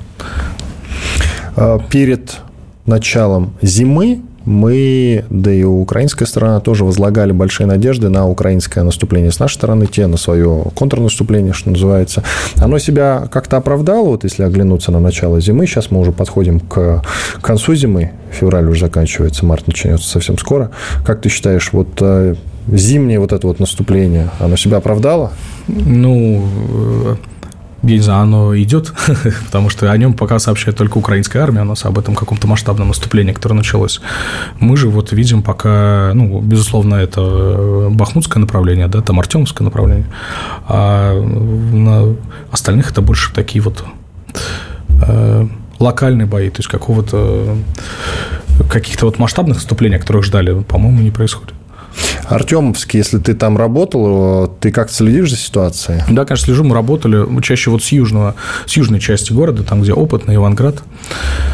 А, 1.56 1.80
перед 1.80 2.38
началом 2.86 3.54
зимы 3.62 4.22
мы, 4.46 5.24
да 5.30 5.52
и 5.52 5.64
украинская 5.64 6.28
сторона 6.28 6.60
тоже 6.60 6.84
возлагали 6.84 7.32
большие 7.32 7.66
надежды 7.66 8.10
на 8.10 8.28
украинское 8.28 8.84
наступление 8.84 9.32
с 9.32 9.40
нашей 9.40 9.56
стороны, 9.56 9.88
те 9.88 10.08
на 10.08 10.18
свое 10.18 10.66
контрнаступление, 10.76 11.54
что 11.54 11.70
называется. 11.70 12.24
Оно 12.58 12.78
себя 12.78 13.28
как-то 13.32 13.58
оправдало, 13.58 14.10
вот 14.10 14.24
если 14.26 14.44
оглянуться 14.44 14.92
на 14.92 15.00
начало 15.00 15.40
зимы. 15.40 15.66
Сейчас 15.66 15.92
мы 15.92 16.00
уже 16.00 16.12
подходим 16.12 16.60
к 16.60 17.02
концу 17.42 17.76
зимы, 17.76 18.12
февраль 18.32 18.68
уже 18.68 18.82
заканчивается, 18.82 19.46
март 19.46 19.68
начнется 19.68 20.10
совсем 20.10 20.38
скоро. 20.38 20.72
Как 21.06 21.22
ты 21.22 21.30
считаешь, 21.30 21.70
вот 21.72 21.88
э, 22.02 22.36
зимнее 22.68 23.20
вот 23.20 23.34
это 23.34 23.48
вот 23.48 23.60
наступление, 23.60 24.30
оно 24.40 24.56
себя 24.56 24.78
оправдало? 24.78 25.34
Ну, 25.68 26.48
э, 26.70 27.16
я 27.84 27.96
не 27.96 28.00
знаю, 28.00 28.24
оно 28.24 28.58
идет, 28.58 28.94
потому 29.46 29.70
что 29.70 29.92
о 29.92 29.98
нем 29.98 30.14
пока 30.14 30.40
сообщает 30.40 30.78
только 30.78 30.98
украинская 30.98 31.44
армия, 31.44 31.62
у 31.62 31.66
нас 31.66 31.84
об 31.86 32.00
этом 32.00 32.16
каком-то 32.16 32.48
масштабном 32.48 32.88
наступлении, 32.88 33.34
которое 33.34 33.56
началось. 33.56 34.00
Мы 34.60 34.78
же 34.78 34.88
вот 34.88 35.12
видим 35.12 35.44
пока, 35.44 36.12
ну, 36.14 36.40
безусловно, 36.40 36.96
это 36.96 37.22
э, 37.22 37.90
бахмутское 37.92 38.40
направление, 38.40 38.88
да, 38.88 39.02
там 39.02 39.20
артемовское 39.20 39.66
направление, 39.66 40.08
а 40.68 41.20
на 41.22 42.16
остальных 42.52 42.92
это 42.92 43.02
больше 43.02 43.34
такие 43.34 43.62
вот 43.62 43.84
э, 45.06 45.48
локальные 45.80 46.26
бои, 46.26 46.50
то 46.50 46.60
есть 46.60 46.70
какого-то 46.70 47.58
каких-то 48.70 49.08
вот 49.08 49.20
масштабных 49.20 49.58
наступлений, 49.58 50.00
которых 50.00 50.24
ждали, 50.24 50.62
по-моему, 50.62 51.02
не 51.02 51.12
происходит. 51.12 51.54
Артемовск, 52.28 52.94
если 52.94 53.18
ты 53.20 53.34
там 53.34 53.58
работал, 53.58 54.48
ты 54.60 54.72
как 54.72 54.90
следишь 54.90 55.32
за 55.32 55.38
ситуацией? 55.38 56.02
Да, 56.10 56.26
конечно, 56.26 56.46
слежу. 56.46 56.64
Мы 56.64 56.76
работали 56.76 57.42
чаще 57.42 57.70
вот 57.70 57.84
с, 57.84 57.92
южного, 57.92 58.36
с 58.66 58.76
южной 58.78 59.00
части 59.00 59.34
города, 59.34 59.64
там, 59.64 59.82
где 59.82 59.94
опытный 59.94 60.36
Иванград. 60.36 60.84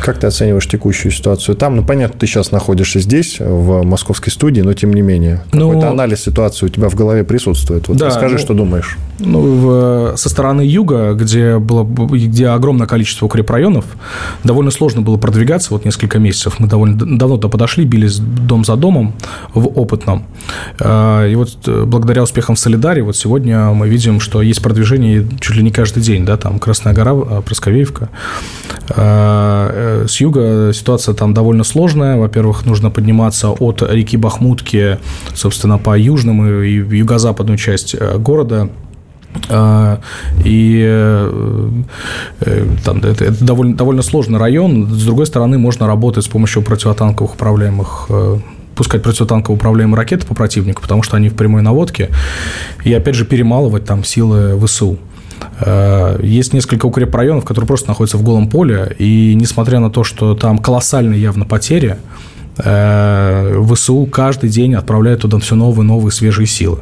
Как 0.03 0.19
ты 0.19 0.27
оцениваешь 0.27 0.67
текущую 0.67 1.11
ситуацию 1.11 1.55
там? 1.55 1.75
Ну, 1.75 1.83
понятно, 1.83 2.17
ты 2.19 2.25
сейчас 2.25 2.51
находишься 2.51 2.99
здесь, 2.99 3.37
в 3.39 3.83
московской 3.83 4.31
студии, 4.31 4.61
но 4.61 4.73
тем 4.73 4.93
не 4.93 5.01
менее. 5.01 5.41
Ну, 5.51 5.69
какой-то 5.69 5.89
анализ 5.89 6.21
ситуации 6.21 6.65
у 6.65 6.69
тебя 6.69 6.89
в 6.89 6.95
голове 6.95 7.23
присутствует. 7.23 7.87
Вот 7.87 7.97
да, 7.97 8.07
расскажи, 8.07 8.35
ну, 8.35 8.41
что 8.41 8.53
думаешь. 8.53 8.97
Ну, 9.19 9.41
в, 9.41 10.17
со 10.17 10.29
стороны 10.29 10.61
юга, 10.61 11.13
где, 11.13 11.57
было, 11.57 11.83
где 11.83 12.47
огромное 12.47 12.87
количество 12.87 13.25
укрепрайонов, 13.25 13.85
довольно 14.43 14.71
сложно 14.71 15.01
было 15.01 15.17
продвигаться. 15.17 15.73
Вот 15.73 15.85
несколько 15.85 16.19
месяцев 16.19 16.59
мы 16.59 16.67
довольно 16.67 16.97
давно 16.97 17.35
туда 17.35 17.49
подошли, 17.49 17.85
бились 17.85 18.17
дом 18.19 18.63
за 18.63 18.75
домом 18.75 19.13
в 19.53 19.67
опытном. 19.67 20.25
А, 20.79 21.27
и 21.27 21.35
вот 21.35 21.57
э, 21.67 21.83
благодаря 21.85 22.23
успехам 22.23 22.55
в 22.55 22.59
Солидаре, 22.59 23.03
вот 23.03 23.15
сегодня 23.15 23.71
мы 23.71 23.89
видим, 23.89 24.19
что 24.19 24.41
есть 24.41 24.61
продвижение 24.61 25.27
чуть 25.39 25.55
ли 25.55 25.63
не 25.63 25.71
каждый 25.71 26.01
день, 26.01 26.25
да, 26.25 26.37
там 26.37 26.59
Красная 26.59 26.93
гора, 26.93 27.11
а, 27.13 27.41
Просковеевка. 27.41 28.09
Э, 29.71 30.05
с 30.07 30.19
юга 30.21 30.71
ситуация 30.73 31.13
там 31.15 31.33
довольно 31.33 31.63
сложная. 31.63 32.17
Во-первых, 32.17 32.65
нужно 32.65 32.89
подниматься 32.89 33.49
от 33.49 33.81
реки 33.81 34.17
Бахмутки, 34.17 34.97
собственно, 35.33 35.77
по 35.77 35.97
южному 35.97 36.61
и 36.61 36.97
юго-западную 36.97 37.57
часть 37.57 37.95
э, 37.95 38.17
города– 38.17 38.69
и 40.43 41.29
там, 42.83 42.97
это, 42.97 43.25
это 43.25 43.45
довольно, 43.45 43.75
довольно 43.75 44.01
сложный 44.01 44.39
район. 44.39 44.87
С 44.87 45.05
другой 45.05 45.27
стороны, 45.27 45.59
можно 45.59 45.85
работать 45.85 46.25
с 46.25 46.27
помощью 46.27 46.63
противотанковых 46.63 47.35
управляемых 47.35 48.09
пускать 48.79 49.03
противотанково 49.03 49.55
управляемые 49.55 49.97
ракеты 49.97 50.25
по 50.25 50.33
противнику, 50.33 50.81
потому 50.81 51.03
что 51.03 51.17
они 51.17 51.27
в 51.27 51.35
прямой 51.35 51.61
наводке, 51.61 52.09
и, 52.85 52.93
опять 52.93 53.15
же, 53.15 53.25
перемалывать 53.25 53.83
там 53.83 54.05
силы 54.05 54.57
ВСУ. 54.65 54.97
Э, 55.59 56.19
есть 56.21 56.53
несколько 56.53 56.85
укрепрайонов, 56.85 57.45
которые 57.45 57.67
просто 57.67 57.87
находятся 57.87 58.17
в 58.17 58.23
голом 58.23 58.49
поле, 58.49 58.95
и 58.97 59.33
несмотря 59.35 59.79
на 59.79 59.89
то, 59.89 60.03
что 60.03 60.35
там 60.35 60.59
колоссальные 60.59 61.21
явно 61.21 61.45
потери, 61.45 61.97
э, 62.57 63.63
ВСУ 63.73 64.05
каждый 64.05 64.49
день 64.49 64.75
отправляет 64.75 65.21
туда 65.21 65.39
все 65.39 65.55
новые, 65.55 65.85
новые 65.85 66.11
свежие 66.11 66.47
силы. 66.47 66.79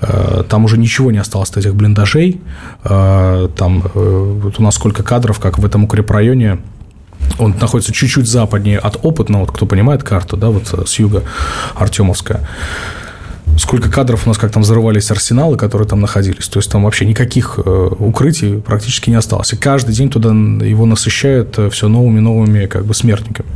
Э, 0.00 0.44
там 0.48 0.64
уже 0.64 0.78
ничего 0.78 1.10
не 1.10 1.18
осталось 1.18 1.50
от 1.50 1.58
этих 1.58 1.74
блиндажей. 1.74 2.40
Там 2.82 3.82
вот 3.94 4.58
у 4.58 4.62
нас 4.62 4.74
сколько 4.74 5.02
кадров, 5.02 5.38
как 5.40 5.58
в 5.58 5.64
этом 5.64 5.84
укрепрайоне 5.84 6.58
он 7.38 7.54
находится 7.58 7.92
чуть-чуть 7.92 8.28
западнее 8.28 8.78
от 8.78 8.98
опытного, 9.02 9.42
вот 9.42 9.52
кто 9.52 9.64
понимает 9.66 10.02
карту, 10.02 10.36
да, 10.36 10.50
вот 10.50 10.74
с 10.86 10.98
юга 10.98 11.22
Артемовская. 11.74 12.46
Сколько 13.58 13.90
кадров 13.90 14.26
у 14.26 14.28
нас, 14.28 14.38
как 14.38 14.50
там 14.50 14.62
взрывались 14.62 15.10
арсеналы, 15.10 15.56
которые 15.56 15.86
там 15.86 16.00
находились. 16.00 16.48
То 16.48 16.58
есть 16.58 16.70
там 16.70 16.84
вообще 16.84 17.06
никаких 17.06 17.58
э, 17.64 17.90
укрытий 17.98 18.60
практически 18.60 19.10
не 19.10 19.16
осталось. 19.16 19.52
И 19.52 19.56
каждый 19.56 19.94
день 19.94 20.10
туда 20.10 20.30
его 20.30 20.86
насыщают 20.86 21.58
э, 21.58 21.70
все 21.70 21.88
новыми 21.88 22.20
новыми 22.20 22.66
как 22.66 22.84
бы 22.84 22.94
смертниками. 22.94 23.48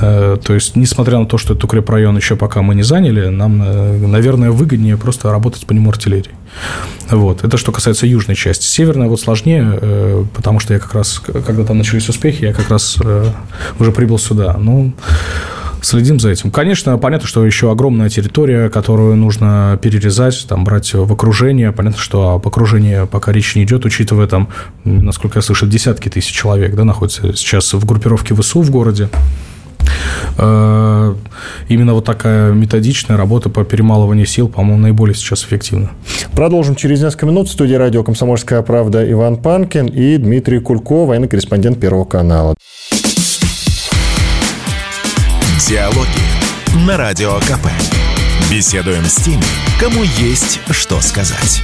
Э, 0.00 0.38
то 0.42 0.54
есть, 0.54 0.76
несмотря 0.76 1.18
на 1.18 1.26
то, 1.26 1.36
что 1.36 1.52
этот 1.52 1.64
укрепрайон 1.64 2.16
еще 2.16 2.36
пока 2.36 2.62
мы 2.62 2.74
не 2.74 2.82
заняли, 2.82 3.28
нам, 3.28 3.58
наверное, 4.10 4.50
выгоднее 4.50 4.96
просто 4.96 5.30
работать 5.30 5.66
по 5.66 5.72
нему 5.72 5.90
артиллерией. 5.90 6.34
Вот. 7.10 7.44
Это 7.44 7.58
что 7.58 7.72
касается 7.72 8.06
южной 8.06 8.36
части. 8.36 8.64
Северная 8.64 9.08
вот 9.08 9.20
сложнее, 9.20 10.26
потому 10.34 10.60
что 10.60 10.72
я 10.72 10.80
как 10.80 10.94
раз, 10.94 11.20
когда 11.46 11.64
там 11.64 11.78
начались 11.78 12.08
успехи, 12.08 12.44
я 12.44 12.52
как 12.52 12.70
раз 12.70 12.98
уже 13.78 13.92
прибыл 13.92 14.18
сюда. 14.18 14.56
Ну, 14.58 14.92
следим 15.84 16.18
за 16.18 16.30
этим. 16.30 16.50
Конечно, 16.50 16.96
понятно, 16.98 17.28
что 17.28 17.44
еще 17.44 17.70
огромная 17.70 18.08
территория, 18.08 18.68
которую 18.70 19.16
нужно 19.16 19.78
перерезать, 19.82 20.46
там, 20.48 20.64
брать 20.64 20.92
в 20.94 21.12
окружение. 21.12 21.72
Понятно, 21.72 22.00
что 22.00 22.30
об 22.30 22.46
окружении 22.46 23.06
пока 23.06 23.32
речь 23.32 23.54
не 23.54 23.64
идет, 23.64 23.84
учитывая 23.84 24.26
там, 24.26 24.48
насколько 24.84 25.38
я 25.38 25.42
слышал, 25.42 25.68
десятки 25.68 26.08
тысяч 26.08 26.32
человек 26.32 26.74
да, 26.74 26.84
находятся 26.84 27.34
сейчас 27.36 27.72
в 27.74 27.84
группировке 27.84 28.34
ВСУ 28.34 28.62
в 28.62 28.70
городе. 28.70 29.08
Э, 30.38 31.14
именно 31.68 31.94
вот 31.94 32.04
такая 32.04 32.52
методичная 32.52 33.16
работа 33.16 33.50
по 33.50 33.64
перемалыванию 33.64 34.26
сил, 34.26 34.48
по-моему, 34.48 34.82
наиболее 34.82 35.14
сейчас 35.14 35.44
эффективна. 35.44 35.90
Продолжим 36.32 36.74
через 36.74 37.02
несколько 37.02 37.26
минут. 37.26 37.48
В 37.48 37.52
студии 37.52 37.74
радио 37.74 38.02
«Комсомольская 38.02 38.62
правда» 38.62 39.10
Иван 39.10 39.36
Панкин 39.36 39.86
и 39.86 40.16
Дмитрий 40.16 40.58
Кулько, 40.58 41.04
военный 41.04 41.28
корреспондент 41.28 41.78
Первого 41.78 42.04
канала. 42.04 42.54
Диалоги 45.66 46.86
на 46.86 46.98
Радио 46.98 47.36
КП. 47.36 47.66
Беседуем 48.50 49.02
с 49.04 49.14
теми, 49.16 49.42
кому 49.80 50.02
есть 50.02 50.60
что 50.70 51.00
сказать. 51.00 51.62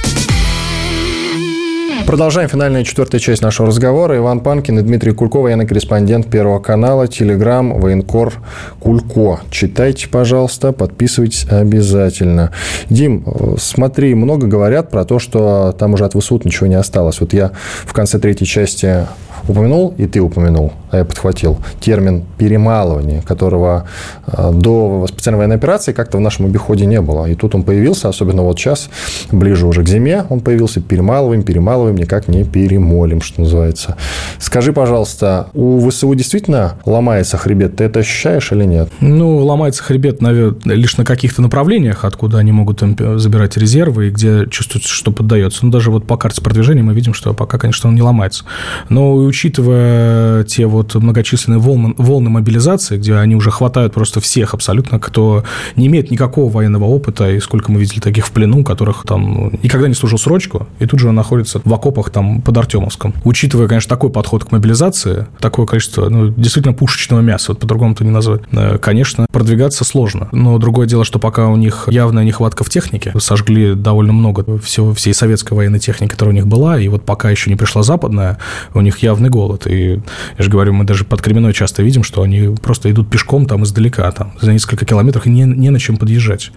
Продолжаем 2.07 2.49
финальная 2.49 2.83
четвертая 2.83 3.21
часть 3.21 3.43
нашего 3.43 3.67
разговора. 3.67 4.17
Иван 4.17 4.39
Панкин 4.39 4.79
и 4.79 4.81
Дмитрий 4.81 5.11
Кульков, 5.11 5.43
военный 5.43 5.67
корреспондент 5.67 6.31
Первого 6.31 6.57
канала, 6.57 7.07
Телеграм, 7.07 7.79
военкор 7.79 8.33
Кулько. 8.79 9.41
Читайте, 9.51 10.07
пожалуйста, 10.07 10.71
подписывайтесь 10.71 11.45
обязательно. 11.45 12.51
Дим, 12.89 13.23
смотри, 13.59 14.15
много 14.15 14.47
говорят 14.47 14.89
про 14.89 15.05
то, 15.05 15.19
что 15.19 15.75
там 15.77 15.93
уже 15.93 16.05
от 16.05 16.15
ВСУ 16.15 16.41
ничего 16.43 16.65
не 16.65 16.73
осталось. 16.73 17.19
Вот 17.19 17.33
я 17.33 17.51
в 17.85 17.93
конце 17.93 18.17
третьей 18.17 18.47
части 18.47 19.05
упомянул, 19.47 19.93
и 19.97 20.07
ты 20.07 20.19
упомянул, 20.19 20.73
а 20.91 20.97
я 20.97 21.05
подхватил, 21.05 21.57
термин 21.79 22.23
перемалывание, 22.37 23.21
которого 23.21 23.87
э, 24.27 24.51
до 24.53 25.05
специальной 25.07 25.37
военной 25.39 25.55
операции 25.55 25.93
как-то 25.93 26.17
в 26.17 26.21
нашем 26.21 26.45
обиходе 26.45 26.85
не 26.85 27.01
было. 27.01 27.25
И 27.25 27.35
тут 27.35 27.55
он 27.55 27.63
появился, 27.63 28.09
особенно 28.09 28.43
вот 28.43 28.59
сейчас, 28.59 28.89
ближе 29.31 29.65
уже 29.65 29.83
к 29.83 29.87
зиме, 29.87 30.25
он 30.29 30.41
появился, 30.41 30.81
перемалываем, 30.81 31.43
перемалываем, 31.43 31.95
никак 31.95 32.27
не 32.27 32.43
перемолим, 32.43 33.21
что 33.21 33.41
называется. 33.41 33.95
Скажи, 34.39 34.73
пожалуйста, 34.73 35.47
у 35.53 35.89
ВСУ 35.89 36.13
действительно 36.15 36.75
ломается 36.85 37.37
хребет? 37.37 37.77
Ты 37.77 37.85
это 37.85 37.99
ощущаешь 37.99 38.51
или 38.51 38.65
нет? 38.65 38.89
Ну, 38.99 39.37
ломается 39.37 39.83
хребет, 39.83 40.21
наверное, 40.21 40.75
лишь 40.75 40.97
на 40.97 41.05
каких-то 41.05 41.41
направлениях, 41.41 42.05
откуда 42.05 42.37
они 42.39 42.51
могут 42.51 42.81
забирать 42.81 43.57
резервы 43.57 44.07
и 44.07 44.11
где 44.11 44.45
чувствуют, 44.47 44.85
что 44.85 45.11
поддается. 45.11 45.65
Ну, 45.65 45.71
даже 45.71 45.91
вот 45.91 46.05
по 46.05 46.17
карте 46.17 46.41
продвижения 46.41 46.83
мы 46.83 46.93
видим, 46.93 47.13
что 47.13 47.33
пока, 47.33 47.57
конечно, 47.57 47.89
он 47.89 47.95
не 47.95 48.01
ломается. 48.01 48.43
Но 48.89 49.30
учитывая 49.31 50.43
те 50.43 50.65
вот 50.65 50.93
многочисленные 50.93 51.57
волны, 51.57 51.93
волны 51.97 52.29
мобилизации, 52.29 52.97
где 52.97 53.15
они 53.15 53.33
уже 53.37 53.49
хватают 53.49 53.93
просто 53.93 54.19
всех 54.19 54.53
абсолютно, 54.53 54.99
кто 54.99 55.45
не 55.77 55.87
имеет 55.87 56.11
никакого 56.11 56.51
военного 56.51 56.83
опыта, 56.83 57.31
и 57.31 57.39
сколько 57.39 57.71
мы 57.71 57.79
видели 57.79 58.01
таких 58.01 58.27
в 58.27 58.31
плену, 58.31 58.65
которых 58.65 59.03
там 59.07 59.53
никогда 59.63 59.87
не 59.87 59.93
служил 59.93 60.17
срочку, 60.17 60.67
и 60.79 60.85
тут 60.85 60.99
же 60.99 61.09
находится 61.13 61.61
в 61.63 61.73
окопах 61.73 62.09
там 62.09 62.41
под 62.41 62.57
Артемовском. 62.57 63.13
Учитывая, 63.23 63.69
конечно, 63.69 63.87
такой 63.87 64.09
подход 64.09 64.43
к 64.43 64.51
мобилизации, 64.51 65.27
такое 65.39 65.65
количество, 65.65 66.09
ну, 66.09 66.27
действительно 66.27 66.73
пушечного 66.73 67.21
мяса, 67.21 67.53
вот 67.53 67.59
по-другому 67.59 67.93
это 67.93 68.03
не 68.03 68.11
назвать, 68.11 68.41
э, 68.51 68.79
конечно, 68.79 69.27
продвигаться 69.31 69.85
сложно. 69.85 70.27
Но 70.33 70.57
другое 70.57 70.87
дело, 70.87 71.05
что 71.05 71.19
пока 71.19 71.47
у 71.47 71.55
них 71.55 71.87
явная 71.87 72.25
нехватка 72.25 72.65
в 72.65 72.69
технике, 72.69 73.13
сожгли 73.17 73.75
довольно 73.75 74.11
много 74.11 74.59
всего, 74.59 74.93
всей 74.93 75.13
советской 75.13 75.53
военной 75.53 75.79
техники, 75.79 76.11
которая 76.11 76.33
у 76.33 76.35
них 76.35 76.47
была, 76.47 76.77
и 76.77 76.89
вот 76.89 77.05
пока 77.05 77.29
еще 77.29 77.49
не 77.49 77.55
пришла 77.55 77.81
западная, 77.81 78.37
у 78.73 78.81
них 78.81 78.99
явный 79.11 79.29
голод. 79.29 79.67
И 79.67 80.01
я 80.37 80.43
же 80.43 80.49
говорю, 80.49 80.73
мы 80.73 80.85
даже 80.85 81.03
под 81.05 81.21
Кременной 81.21 81.53
часто 81.53 81.83
видим, 81.83 82.03
что 82.03 82.21
они 82.21 82.55
просто 82.61 82.89
идут 82.91 83.09
пешком 83.09 83.45
там 83.45 83.63
издалека, 83.63 84.09
там, 84.11 84.33
за 84.41 84.53
несколько 84.53 84.85
километров, 84.85 85.25
и 85.27 85.29
не, 85.29 85.43
не 85.43 85.69
на 85.69 85.79
чем 85.79 85.97
подъезжать. 85.97 86.51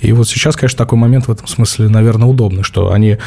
И 0.00 0.12
вот 0.12 0.28
сейчас, 0.28 0.56
конечно, 0.56 0.78
такой 0.78 0.98
момент 0.98 1.28
в 1.28 1.32
этом 1.32 1.46
смысле, 1.46 1.88
наверное, 1.88 2.28
удобный, 2.28 2.62
что 2.62 2.92
они 2.92 3.18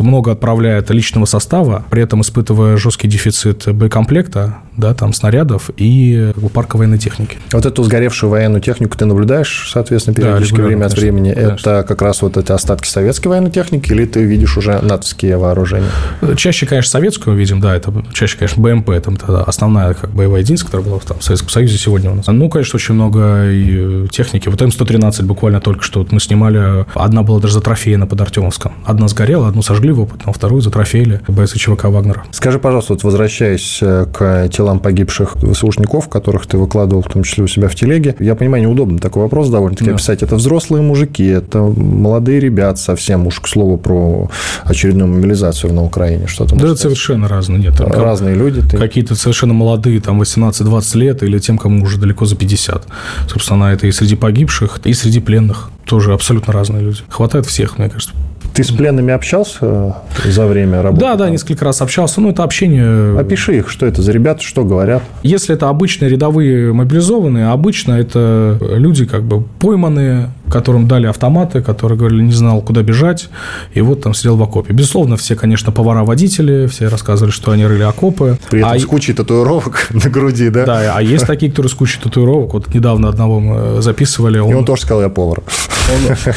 много 0.00 0.32
отправляют 0.32 0.90
личного 0.90 1.26
состава, 1.26 1.84
при 1.90 2.02
этом 2.02 2.22
испытывая 2.22 2.76
жесткий 2.76 3.08
дефицит 3.08 3.72
боекомплекта, 3.72 4.56
да, 4.76 4.94
там 4.94 5.12
снарядов 5.12 5.70
и 5.76 6.32
парка 6.52 6.76
военной 6.76 6.98
техники. 6.98 7.38
Вот 7.52 7.66
эту 7.66 7.82
сгоревшую 7.84 8.30
военную 8.30 8.60
технику 8.60 8.96
ты 8.96 9.04
наблюдаешь, 9.04 9.70
соответственно, 9.72 10.14
периодически 10.16 10.56
да, 10.56 10.62
время 10.62 10.86
от 10.86 10.94
времени. 10.94 11.32
Конечно. 11.32 11.70
Это 11.70 11.84
как 11.86 12.02
раз 12.02 12.22
вот 12.22 12.36
эти 12.36 12.50
остатки 12.52 12.88
советской 12.88 13.28
военной 13.28 13.50
техники 13.50 13.92
или 13.92 14.06
ты 14.06 14.24
видишь 14.24 14.56
уже 14.56 14.80
натовские 14.80 15.36
вооружения? 15.36 15.88
Чаще, 16.36 16.66
конечно, 16.66 16.90
советскую 16.90 17.36
видим, 17.36 17.60
да, 17.60 17.76
это 17.76 17.92
чаще, 18.22 18.38
конечно, 18.38 18.62
БМП, 18.62 18.90
там 19.02 19.18
основная 19.46 19.94
как 19.94 20.10
боевая 20.10 20.42
единица, 20.42 20.64
которая 20.64 20.86
была 20.86 20.98
там, 21.00 21.18
в 21.18 21.24
Советском 21.24 21.50
Союзе 21.50 21.76
сегодня 21.76 22.12
у 22.12 22.14
нас. 22.14 22.28
Ну, 22.28 22.48
конечно, 22.48 22.76
очень 22.76 22.94
много 22.94 23.50
и 23.50 24.06
техники. 24.10 24.48
Вот 24.48 24.62
М113 24.62 25.24
буквально 25.24 25.60
только 25.60 25.82
что 25.82 25.98
вот 25.98 26.12
мы 26.12 26.20
снимали, 26.20 26.86
одна 26.94 27.24
была 27.24 27.40
даже 27.40 27.54
затрофеена 27.54 28.06
под 28.06 28.20
Артемовском. 28.20 28.74
Одна 28.84 29.08
сгорела, 29.08 29.48
одну 29.48 29.62
сожгли 29.62 29.90
в 29.90 30.00
опытном, 30.00 30.32
вторую 30.32 30.62
затрофеили 30.62 31.20
бойцы 31.26 31.58
ЧВК 31.58 31.86
«Вагнера». 31.86 32.22
Скажи, 32.30 32.60
пожалуйста, 32.60 32.92
вот 32.92 33.02
возвращаясь 33.02 33.78
э, 33.82 34.06
к 34.12 34.48
телам 34.50 34.78
погибших 34.78 35.34
ВСУшников, 35.42 36.08
которых 36.08 36.46
ты 36.46 36.58
выкладывал, 36.58 37.02
в 37.02 37.08
том 37.08 37.24
числе 37.24 37.42
у 37.42 37.48
себя 37.48 37.66
в 37.66 37.74
телеге, 37.74 38.14
я 38.20 38.36
понимаю, 38.36 38.62
неудобно 38.62 39.00
такой 39.00 39.22
вопрос 39.22 39.48
довольно-таки 39.48 39.90
да. 39.90 39.96
описать. 39.96 40.22
Это 40.22 40.36
взрослые 40.36 40.82
мужики, 40.82 41.26
это 41.26 41.58
молодые 41.58 42.38
ребята 42.38 42.78
совсем, 42.78 43.26
уж 43.26 43.40
к 43.40 43.48
слову 43.48 43.78
про 43.78 44.30
очередную 44.62 45.08
мобилизацию 45.08 45.72
на 45.72 45.82
Украине. 45.82 46.28
Что 46.28 46.44
там 46.44 46.58
да, 46.58 46.66
это 46.68 46.76
совершенно 46.76 47.26
разные. 47.26 47.58
Нет, 47.58 47.76
там 47.76 47.90
разные 48.12 48.34
люди. 48.34 48.60
Ты... 48.60 48.76
Какие-то 48.76 49.14
совершенно 49.14 49.54
молодые, 49.54 50.00
там 50.00 50.20
18-20 50.20 50.98
лет, 50.98 51.22
или 51.22 51.38
тем, 51.38 51.58
кому 51.58 51.82
уже 51.82 51.98
далеко 51.98 52.26
за 52.26 52.36
50. 52.36 52.86
Собственно, 53.28 53.64
это 53.64 53.86
и 53.86 53.92
среди 53.92 54.16
погибших, 54.16 54.80
и 54.84 54.92
среди 54.94 55.20
пленных. 55.20 55.70
Тоже 55.86 56.12
абсолютно 56.12 56.52
разные 56.52 56.82
люди. 56.82 57.00
Хватает 57.08 57.46
всех, 57.46 57.78
мне 57.78 57.88
кажется. 57.88 58.14
Ты 58.54 58.64
с 58.64 58.70
пленными 58.70 59.12
общался 59.12 59.96
за 60.24 60.46
время 60.46 60.82
работы? 60.82 61.00
Да, 61.00 61.14
да, 61.14 61.30
несколько 61.30 61.64
раз 61.64 61.80
общался. 61.80 62.20
Ну, 62.20 62.30
это 62.30 62.42
общение... 62.44 63.18
Опиши 63.18 63.58
их, 63.58 63.70
что 63.70 63.86
это 63.86 64.02
за 64.02 64.12
ребята, 64.12 64.42
что 64.42 64.64
говорят. 64.64 65.02
Если 65.22 65.54
это 65.54 65.68
обычные 65.68 66.10
рядовые 66.10 66.72
мобилизованные, 66.72 67.48
обычно 67.48 67.94
это 67.94 68.58
люди 68.60 69.06
как 69.06 69.22
бы 69.22 69.42
пойманные, 69.58 70.30
которым 70.52 70.86
дали 70.86 71.06
автоматы, 71.06 71.62
которые 71.62 71.98
говорили, 71.98 72.22
не 72.22 72.32
знал, 72.32 72.60
куда 72.60 72.82
бежать, 72.82 73.28
и 73.72 73.80
вот 73.80 74.02
там 74.02 74.12
сидел 74.12 74.36
в 74.36 74.42
окопе. 74.42 74.74
Безусловно, 74.74 75.16
все, 75.16 75.34
конечно, 75.34 75.72
повара-водители, 75.72 76.66
все 76.66 76.88
рассказывали, 76.88 77.32
что 77.32 77.52
они 77.52 77.66
рыли 77.66 77.82
окопы. 77.82 78.38
При 78.50 78.60
этом 78.60 78.72
а... 78.72 78.78
с 78.78 78.84
кучей 78.84 79.14
татуировок 79.14 79.88
на 79.90 80.10
груди, 80.10 80.50
да? 80.50 80.66
Да, 80.66 80.92
а 80.96 81.02
есть 81.02 81.26
такие, 81.26 81.50
которые 81.50 81.70
с 81.70 81.74
кучей 81.74 81.98
татуировок. 82.00 82.52
Вот 82.52 82.74
недавно 82.74 83.08
одного 83.08 83.40
мы 83.40 83.82
записывали. 83.82 84.38
Он... 84.38 84.50
И 84.50 84.54
он 84.54 84.64
тоже 84.64 84.82
сказал, 84.82 85.02
я 85.02 85.08
повар. 85.08 85.42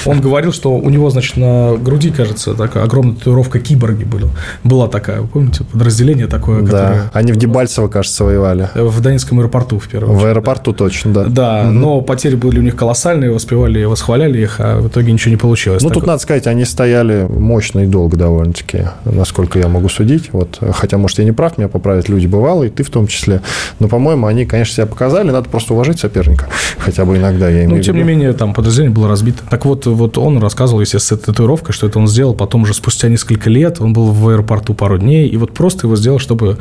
Он, 0.05 0.13
он 0.13 0.21
говорил, 0.21 0.53
что 0.53 0.73
у 0.73 0.89
него, 0.89 1.09
значит, 1.09 1.37
на 1.37 1.75
груди, 1.75 2.04
кажется, 2.11 2.53
такая 2.53 2.83
огромная 2.83 3.15
татуировка 3.15 3.59
киборги 3.59 4.03
была. 4.03 4.29
Была 4.63 4.87
такая, 4.87 5.21
помните, 5.21 5.63
подразделение 5.63 6.27
такое, 6.27 6.61
да. 6.61 6.65
которое... 6.65 7.11
Они 7.13 7.31
в 7.31 7.37
Дебальцево, 7.37 7.87
кажется, 7.87 8.23
воевали. 8.23 8.69
В 8.75 9.01
Донецком 9.01 9.39
аэропорту, 9.39 9.79
в 9.79 9.87
первую 9.87 10.13
очередь. 10.13 10.23
В 10.23 10.29
аэропорту 10.29 10.71
да. 10.71 10.77
точно, 10.77 11.13
да. 11.13 11.25
Да, 11.25 11.61
угу. 11.63 11.71
но 11.71 12.01
потери 12.01 12.35
были 12.35 12.59
у 12.59 12.61
них 12.61 12.75
колоссальные, 12.75 13.31
воспевали, 13.31 13.83
восхваляли 13.83 14.41
их, 14.41 14.55
а 14.59 14.79
в 14.79 14.87
итоге 14.87 15.11
ничего 15.11 15.31
не 15.31 15.37
получилось. 15.37 15.83
Ну, 15.83 15.89
тут 15.89 16.05
надо 16.05 16.21
сказать, 16.21 16.47
они 16.47 16.65
стояли 16.65 17.27
мощно 17.29 17.81
и 17.81 17.85
долго 17.85 18.17
довольно-таки, 18.17 18.87
насколько 19.05 19.59
я 19.59 19.67
могу 19.67 19.89
судить. 19.89 20.29
Вот, 20.31 20.59
хотя, 20.73 20.97
может, 20.97 21.19
я 21.19 21.25
не 21.25 21.31
прав, 21.31 21.57
меня 21.57 21.67
поправят 21.67 22.09
люди 22.09 22.27
бывалые, 22.27 22.71
ты 22.71 22.83
в 22.83 22.89
том 22.89 23.07
числе. 23.07 23.41
Но, 23.79 23.87
по-моему, 23.87 24.27
они, 24.27 24.45
конечно, 24.45 24.75
себя 24.75 24.85
показали, 24.85 25.31
надо 25.31 25.49
просто 25.49 25.73
уважать 25.73 25.99
соперника. 25.99 26.47
Хотя 26.77 27.05
бы 27.05 27.17
иногда 27.17 27.49
я 27.49 27.65
имею 27.65 27.77
Ну, 27.77 27.81
тем 27.81 27.95
не 27.95 28.03
менее, 28.03 28.33
там 28.33 28.53
подразделение 28.53 28.95
было 28.95 29.07
разбито. 29.07 29.43
Так 29.49 29.65
вот, 29.65 29.85
вот 29.85 30.17
он 30.17 30.39
рассказывал, 30.39 30.81
естественно, 30.81 31.19
с 31.19 31.23
татуировкой, 31.25 31.73
что 31.73 31.87
это 31.87 31.94
он 31.95 32.07
сделал 32.07 32.33
потом 32.33 32.63
уже 32.63 32.73
спустя 32.73 33.07
несколько 33.09 33.49
лет, 33.49 33.79
он 33.81 33.93
был 33.93 34.11
в 34.11 34.29
аэропорту 34.29 34.73
пару 34.73 34.97
дней, 34.97 35.27
и 35.27 35.37
вот 35.37 35.53
просто 35.53 35.87
его 35.87 35.95
сделал, 35.95 36.19
чтобы, 36.19 36.57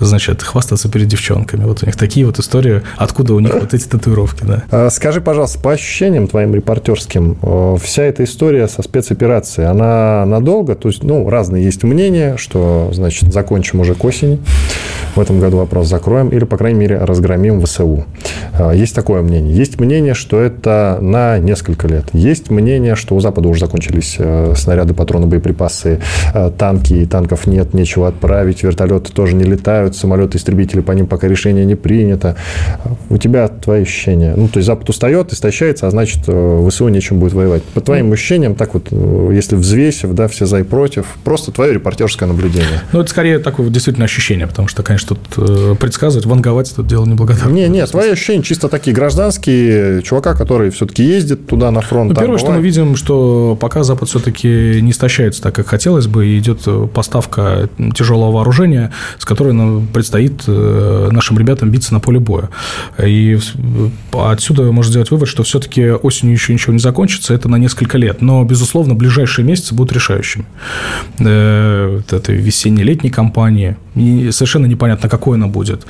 значит, 0.00 0.42
хвастаться 0.42 0.88
перед 0.88 1.08
девчонками. 1.08 1.64
Вот 1.64 1.82
у 1.82 1.86
них 1.86 1.96
такие 1.96 2.26
вот 2.26 2.38
истории, 2.38 2.82
откуда 2.96 3.34
у 3.34 3.40
них 3.40 3.54
вот 3.54 3.74
эти 3.74 3.86
татуировки, 3.86 4.44
да. 4.44 4.64
А 4.70 4.90
скажи, 4.90 5.20
пожалуйста, 5.20 5.58
по 5.60 5.72
ощущениям 5.72 6.28
твоим 6.28 6.54
репортерским, 6.54 7.36
вся 7.82 8.02
эта 8.04 8.24
история 8.24 8.68
со 8.68 8.82
спецоперацией, 8.82 9.68
она 9.68 10.24
надолго? 10.26 10.74
То 10.74 10.88
есть, 10.88 11.02
ну, 11.02 11.28
разные 11.28 11.64
есть 11.64 11.82
мнения, 11.82 12.36
что, 12.36 12.90
значит, 12.92 13.32
закончим 13.32 13.80
уже 13.80 13.94
к 13.94 14.04
осени, 14.04 14.38
в 15.14 15.20
этом 15.20 15.40
году 15.40 15.58
вопрос 15.58 15.88
закроем, 15.88 16.28
или, 16.28 16.44
по 16.44 16.56
крайней 16.56 16.78
мере, 16.78 16.98
разгромим 16.98 17.60
ВСУ. 17.62 18.04
А, 18.52 18.72
есть 18.72 18.94
такое 18.94 19.22
мнение. 19.22 19.54
Есть 19.54 19.80
мнение, 19.80 20.14
что 20.14 20.40
это 20.40 20.98
на 21.00 21.38
несколько 21.38 21.88
лет. 21.88 22.06
Есть 22.12 22.50
мнение, 22.50 22.96
что 22.96 23.14
у 23.14 23.20
Запада 23.20 23.48
уже 23.48 23.60
закончились 23.60 24.16
э, 24.18 24.54
снаряды, 24.76 24.94
патроны, 24.94 25.26
боеприпасы, 25.26 26.00
э, 26.34 26.50
танки, 26.56 26.92
и 26.92 27.06
танков 27.06 27.46
нет, 27.46 27.72
нечего 27.74 28.08
отправить, 28.08 28.62
вертолеты 28.62 29.12
тоже 29.12 29.34
не 29.34 29.44
летают, 29.44 29.96
самолеты-истребители, 29.96 30.80
по 30.80 30.92
ним 30.92 31.06
пока 31.06 31.28
решение 31.28 31.64
не 31.64 31.74
принято. 31.74 32.36
У 33.08 33.16
тебя 33.16 33.48
твои 33.48 33.82
ощущения? 33.82 34.34
Ну, 34.36 34.48
то 34.48 34.58
есть 34.58 34.66
Запад 34.66 34.88
устает, 34.90 35.32
истощается, 35.32 35.86
а 35.86 35.90
значит, 35.90 36.24
э, 36.26 36.68
ВСУ 36.68 36.88
нечем 36.88 37.18
будет 37.18 37.32
воевать. 37.32 37.62
По 37.62 37.80
твоим 37.80 38.12
ощущениям, 38.12 38.54
так 38.54 38.74
вот, 38.74 38.88
если 39.32 39.56
взвесив, 39.56 40.12
да, 40.14 40.28
все 40.28 40.46
за 40.46 40.60
и 40.60 40.62
против, 40.62 41.06
просто 41.24 41.52
твое 41.52 41.74
репортерское 41.74 42.28
наблюдение. 42.28 42.82
Ну, 42.92 43.00
это 43.00 43.10
скорее 43.10 43.38
такое 43.38 43.68
действительно 43.70 44.04
ощущение, 44.04 44.46
потому 44.46 44.68
что, 44.68 44.82
конечно, 44.82 45.16
тут 45.16 45.78
предсказывать, 45.78 46.26
ванговать 46.26 46.70
это 46.72 46.82
дело 46.82 47.06
неблагодарное. 47.06 47.54
Не, 47.54 47.68
не, 47.68 47.86
твои 47.86 48.10
ощущения 48.10 48.42
чисто 48.42 48.68
такие 48.68 48.94
гражданские, 48.94 50.02
чувака, 50.02 50.34
который 50.34 50.70
все-таки 50.70 51.02
ездит 51.02 51.46
туда 51.46 51.70
на 51.70 51.80
фронт. 51.80 52.10
Ну, 52.10 52.20
первое, 52.20 52.38
что 52.38 52.52
мы 52.52 52.60
видим, 52.60 52.96
что 52.96 53.56
пока 53.58 53.82
Запад 53.86 54.08
все-таки 54.08 54.65
не 54.80 54.90
истощается 54.90 55.42
так, 55.42 55.54
как 55.54 55.66
хотелось 55.66 56.06
бы, 56.06 56.26
и 56.26 56.38
идет 56.38 56.66
поставка 56.92 57.68
тяжелого 57.94 58.32
вооружения, 58.32 58.92
с 59.18 59.24
которой 59.24 59.52
нам 59.52 59.86
предстоит 59.86 60.44
э, 60.46 61.08
нашим 61.10 61.38
ребятам 61.38 61.70
биться 61.70 61.92
на 61.92 62.00
поле 62.00 62.18
боя. 62.18 62.48
И 63.02 63.38
отсюда 64.12 64.70
можно 64.72 64.90
сделать 64.90 65.10
вывод, 65.10 65.28
что 65.28 65.42
все-таки 65.42 65.90
осенью 65.90 66.34
еще 66.34 66.52
ничего 66.52 66.72
не 66.72 66.78
закончится, 66.78 67.34
это 67.34 67.48
на 67.48 67.56
несколько 67.56 67.98
лет. 67.98 68.22
Но, 68.22 68.44
безусловно, 68.44 68.94
ближайшие 68.94 69.44
месяцы 69.44 69.74
будут 69.74 69.92
решающими. 69.92 70.44
Э, 71.18 72.00
это 72.10 72.32
весенне-летней 72.32 73.10
кампании. 73.10 73.76
И 73.96 74.30
совершенно 74.30 74.66
непонятно, 74.66 75.08
какой 75.08 75.38
она 75.38 75.46
будет. 75.46 75.86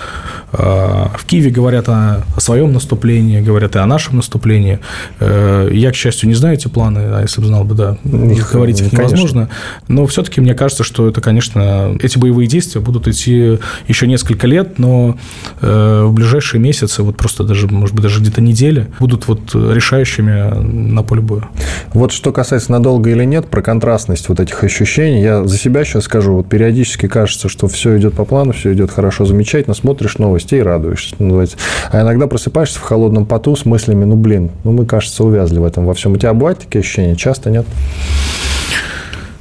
А, 0.53 1.11
в 1.19 1.25
Киеве 1.27 1.51
говорят 1.51 1.89
о, 1.89 2.23
о 2.37 2.41
своем 2.41 2.73
наступлении, 2.73 3.41
говорят 3.41 3.75
и 3.75 3.79
о 3.81 3.87
нашем 3.87 4.17
наступлении. 4.17 4.79
Э, 5.19 5.69
я, 5.73 5.91
к 5.91 5.97
счастью, 5.97 6.29
не 6.29 6.35
знаю 6.35 6.55
эти 6.55 6.69
планы, 6.69 7.01
а 7.01 7.23
если 7.23 7.41
бы 7.41 7.49
знал 7.49 7.65
бы, 7.65 7.75
да, 7.75 7.99
их, 8.05 8.53
говорить 8.53 8.81
их 8.81 8.93
невозможно. 8.93 9.47
Конечно. 9.47 9.49
Но 9.89 10.07
все-таки 10.07 10.41
мне 10.41 10.55
кажется, 10.55 10.85
что 10.85 11.09
это, 11.09 11.21
конечно, 11.21 11.97
эти 12.01 12.17
боевые 12.17 12.47
действия 12.47 12.81
будут 12.81 13.09
идти 13.09 13.59
еще 13.89 14.07
несколько 14.07 14.47
лет, 14.47 14.79
но 14.79 15.19
э, 15.61 16.05
в 16.05 16.13
ближайшие 16.13 16.61
месяцы, 16.61 17.03
вот 17.03 17.17
просто 17.17 17.43
даже, 17.43 17.67
может 17.67 17.95
быть, 17.95 18.05
даже 18.05 18.21
где-то 18.21 18.41
недели, 18.41 18.87
будут 19.01 19.27
вот 19.27 19.53
решающими 19.53 20.55
на 20.61 21.03
поле 21.03 21.23
боя. 21.23 21.49
Вот 21.93 22.13
что 22.13 22.33
касается 22.33 22.71
надолго 22.71 23.11
или 23.11 23.25
нет, 23.25 23.49
про 23.49 23.63
контрастность 23.63 24.29
вот 24.29 24.39
этих 24.39 24.63
ощущений, 24.63 25.23
я 25.23 25.45
за 25.45 25.59
себя 25.59 25.85
сейчас 25.85 26.05
скажу, 26.05 26.35
вот 26.35 26.49
периодически 26.49 27.09
кажется, 27.09 27.49
что 27.49 27.67
все 27.67 27.96
идет 27.97 28.15
по 28.15 28.25
плану, 28.25 28.53
все 28.53 28.73
идет 28.73 28.91
хорошо, 28.91 29.25
замечательно, 29.25 29.75
смотришь 29.75 30.19
новости 30.19 30.57
и 30.57 30.61
радуешься. 30.61 31.17
А 31.19 32.03
иногда 32.03 32.27
просыпаешься 32.27 32.79
в 32.79 32.83
холодном 32.83 33.27
поту 33.27 33.57
с 33.57 33.65
мыслями, 33.65 34.05
ну, 34.05 34.17
блин, 34.17 34.51
ну, 34.65 34.73
мы, 34.73 34.87
кажется, 34.87 35.25
увязли 35.25 35.59
в 35.59 35.65
этом 35.65 35.87
во 35.87 35.95
всем. 35.95 36.13
У 36.13 36.17
тебя 36.17 36.33
бывают 36.35 36.61
такие 36.61 36.81
ощущения? 36.81 37.17
Часто 37.17 37.51
нет? 37.51 37.67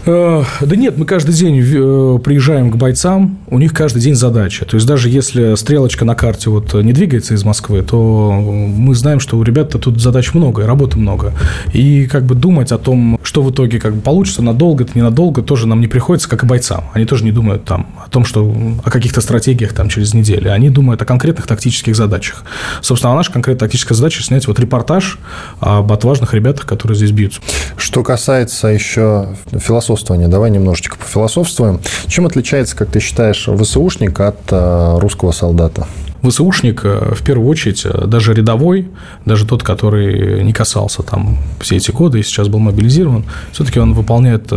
Э, 0.06 0.44
да 0.62 0.76
нет, 0.76 0.98
мы 0.98 1.06
каждый 1.06 1.34
день 1.34 1.60
э, 1.60 2.20
приезжаем 2.24 2.72
к 2.72 2.76
бойцам, 2.76 3.40
у 3.48 3.58
них 3.58 3.74
каждый 3.74 4.02
день 4.02 4.16
задача. 4.16 4.66
То 4.66 4.76
есть, 4.76 4.86
даже 4.86 5.10
если 5.10 5.56
стрелочка 5.56 6.06
на 6.06 6.14
карте 6.16 6.50
вот 6.50 6.74
не 6.76 6.94
двигается 6.94 7.34
из 7.34 7.44
Москвы, 7.44 7.82
то 7.82 8.32
мы 8.32 8.94
знаем, 8.94 9.20
что 9.20 9.38
у 9.38 9.44
ребят 9.44 9.72
тут 9.72 10.00
задач 10.00 10.34
много, 10.34 10.68
работы 10.68 11.00
много. 11.00 11.34
И 11.74 12.06
как 12.06 12.24
бы 12.24 12.36
думать 12.36 12.72
о 12.72 12.78
том, 12.78 13.20
что 13.24 13.42
в 13.42 13.52
итоге 13.52 13.80
как 13.80 13.96
бы 13.96 14.02
получится, 14.02 14.44
надолго 14.44 14.84
это 14.84 14.94
ненадолго, 14.96 15.42
тоже 15.42 15.68
нам 15.68 15.82
не 15.82 15.88
приходится, 15.88 16.30
как 16.30 16.44
и 16.44 16.46
бойцам. 16.46 16.86
Они 16.94 17.06
тоже 17.06 17.24
не 17.24 17.32
думают 17.32 17.66
там 17.66 17.88
о 18.06 18.10
том, 18.10 18.26
что 18.26 18.54
о 18.84 18.92
каких-то 18.92 19.22
стратегиях 19.22 19.74
там 19.74 19.90
через 19.90 20.14
неделю. 20.14 20.54
Они 20.54 20.70
думают 20.70 21.02
о 21.02 21.06
конкретных 21.06 21.48
тактических 21.48 21.96
задачах. 21.96 22.44
Собственно, 22.82 23.16
наша 23.16 23.32
конкретная 23.32 23.68
тактическая 23.68 23.96
задача 23.96 24.22
снять 24.22 24.48
вот 24.48 24.60
репортаж 24.60 25.18
об 25.60 25.92
отважных 25.92 26.34
ребятах, 26.36 26.68
которые 26.68 26.96
здесь 26.96 27.12
бьются. 27.12 27.42
Что 27.76 28.04
касается 28.04 28.68
еще 28.68 29.30
философии 29.52 29.95
философствования. 29.96 30.28
Давай 30.28 30.52
немножечко 30.52 30.98
пофилософствуем. 30.98 31.80
Чем 32.08 32.26
отличается, 32.26 32.76
как 32.76 32.90
ты 32.90 33.00
считаешь, 33.00 33.48
ВСУшник 33.48 34.20
от 34.20 34.40
э, 34.52 34.98
русского 35.00 35.32
солдата? 35.32 35.88
ВСУшник, 36.22 36.82
э, 36.84 37.14
в 37.16 37.24
первую 37.24 37.48
очередь, 37.48 37.86
э, 37.86 38.06
даже 38.08 38.34
рядовой, 38.34 38.90
даже 39.26 39.46
тот, 39.46 39.64
который 39.64 40.44
не 40.44 40.54
касался 40.54 41.02
там 41.02 41.38
все 41.62 41.78
эти 41.78 41.92
годы 41.92 42.20
и 42.20 42.24
сейчас 42.24 42.48
был 42.48 42.60
мобилизирован, 42.60 43.24
все-таки 43.52 43.80
он 43.80 43.94
выполняет 43.94 44.52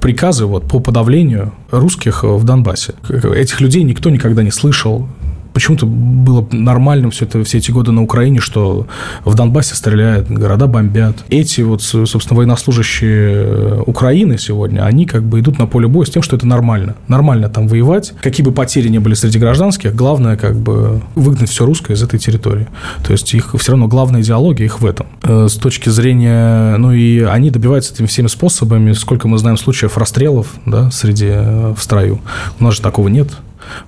приказы 0.00 0.46
вот, 0.46 0.64
по 0.64 0.80
подавлению 0.80 1.52
русских 1.70 2.24
в 2.24 2.44
Донбассе. 2.44 2.94
Этих 3.08 3.60
людей 3.60 3.82
никто 3.82 4.10
никогда 4.10 4.42
не 4.42 4.50
слышал, 4.50 5.06
почему-то 5.58 5.86
было 5.86 6.46
нормальным 6.52 7.10
все, 7.10 7.24
это, 7.24 7.42
все 7.42 7.58
эти 7.58 7.72
годы 7.72 7.90
на 7.90 8.00
Украине, 8.00 8.38
что 8.38 8.86
в 9.24 9.34
Донбассе 9.34 9.74
стреляют, 9.74 10.30
города 10.30 10.68
бомбят. 10.68 11.16
Эти 11.30 11.62
вот, 11.62 11.82
собственно, 11.82 12.38
военнослужащие 12.38 13.82
Украины 13.82 14.38
сегодня, 14.38 14.82
они 14.82 15.04
как 15.04 15.24
бы 15.24 15.40
идут 15.40 15.58
на 15.58 15.66
поле 15.66 15.88
боя 15.88 16.06
с 16.06 16.10
тем, 16.10 16.22
что 16.22 16.36
это 16.36 16.46
нормально. 16.46 16.94
Нормально 17.08 17.48
там 17.48 17.66
воевать. 17.66 18.12
Какие 18.20 18.46
бы 18.46 18.52
потери 18.52 18.86
ни 18.86 18.98
были 18.98 19.14
среди 19.14 19.40
гражданских, 19.40 19.96
главное 19.96 20.36
как 20.36 20.54
бы 20.54 21.02
выгнать 21.16 21.50
все 21.50 21.66
русское 21.66 21.94
из 21.94 22.04
этой 22.04 22.20
территории. 22.20 22.68
То 23.04 23.10
есть 23.10 23.34
их 23.34 23.56
все 23.58 23.72
равно 23.72 23.88
главная 23.88 24.22
идеология 24.22 24.66
их 24.66 24.80
в 24.80 24.86
этом. 24.86 25.08
Э, 25.24 25.48
с 25.48 25.54
точки 25.54 25.88
зрения, 25.88 26.76
ну 26.76 26.92
и 26.92 27.22
они 27.22 27.50
добиваются 27.50 27.94
этими 27.94 28.06
всеми 28.06 28.28
способами. 28.28 28.92
Сколько 28.92 29.26
мы 29.26 29.38
знаем 29.38 29.56
случаев 29.56 29.98
расстрелов, 29.98 30.54
да, 30.66 30.92
среди 30.92 31.26
э, 31.30 31.74
в 31.76 31.82
строю. 31.82 32.20
У 32.60 32.64
нас 32.64 32.76
же 32.76 32.80
такого 32.80 33.08
нет. 33.08 33.28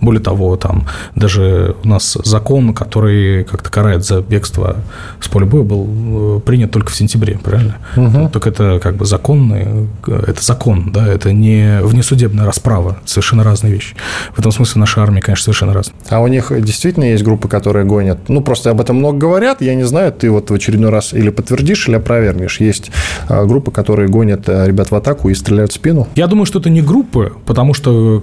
Более 0.00 0.22
того, 0.22 0.56
там 0.56 0.86
даже 1.14 1.76
у 1.84 1.88
нас 1.88 2.16
закон, 2.24 2.74
который 2.74 3.44
как-то 3.44 3.70
карает 3.70 4.04
за 4.04 4.20
бегство 4.20 4.76
с 5.20 5.28
поля 5.28 5.46
боя, 5.46 5.62
был 5.62 5.88
э, 5.88 6.40
принят 6.40 6.70
только 6.70 6.90
в 6.90 6.96
сентябре, 6.96 7.38
правильно? 7.38 7.76
Угу. 7.96 8.30
Только 8.30 8.50
это 8.50 8.80
как 8.82 8.96
бы 8.96 9.04
законный, 9.04 9.88
это 10.06 10.42
закон, 10.42 10.92
да, 10.92 11.06
это 11.06 11.32
не 11.32 11.80
внесудебная 11.82 12.44
расправа, 12.44 12.98
совершенно 13.04 13.44
разные 13.44 13.72
вещи. 13.72 13.94
В 14.34 14.38
этом 14.38 14.52
смысле 14.52 14.80
наша 14.80 15.02
армия, 15.02 15.20
конечно, 15.20 15.44
совершенно 15.44 15.74
разная. 15.74 15.96
А 16.08 16.20
у 16.20 16.28
них 16.28 16.52
действительно 16.60 17.04
есть 17.04 17.24
группы, 17.24 17.48
которые 17.48 17.84
гонят? 17.84 18.28
Ну, 18.28 18.40
просто 18.40 18.70
об 18.70 18.80
этом 18.80 18.96
много 18.96 19.18
говорят, 19.18 19.60
я 19.60 19.74
не 19.74 19.84
знаю, 19.84 20.12
ты 20.12 20.30
вот 20.30 20.50
в 20.50 20.54
очередной 20.54 20.90
раз 20.90 21.12
или 21.12 21.30
подтвердишь, 21.30 21.88
или 21.88 21.96
опровергнешь. 21.96 22.60
Есть 22.60 22.90
а, 23.28 23.44
группы, 23.44 23.70
которые 23.70 24.08
гонят 24.08 24.48
э, 24.48 24.66
ребят 24.66 24.90
в 24.90 24.94
атаку 24.94 25.28
и 25.28 25.34
стреляют 25.34 25.72
в 25.72 25.74
спину? 25.74 26.08
Я 26.14 26.26
думаю, 26.26 26.46
что 26.46 26.58
это 26.58 26.70
не 26.70 26.82
группы, 26.82 27.32
потому 27.46 27.74
что 27.74 28.22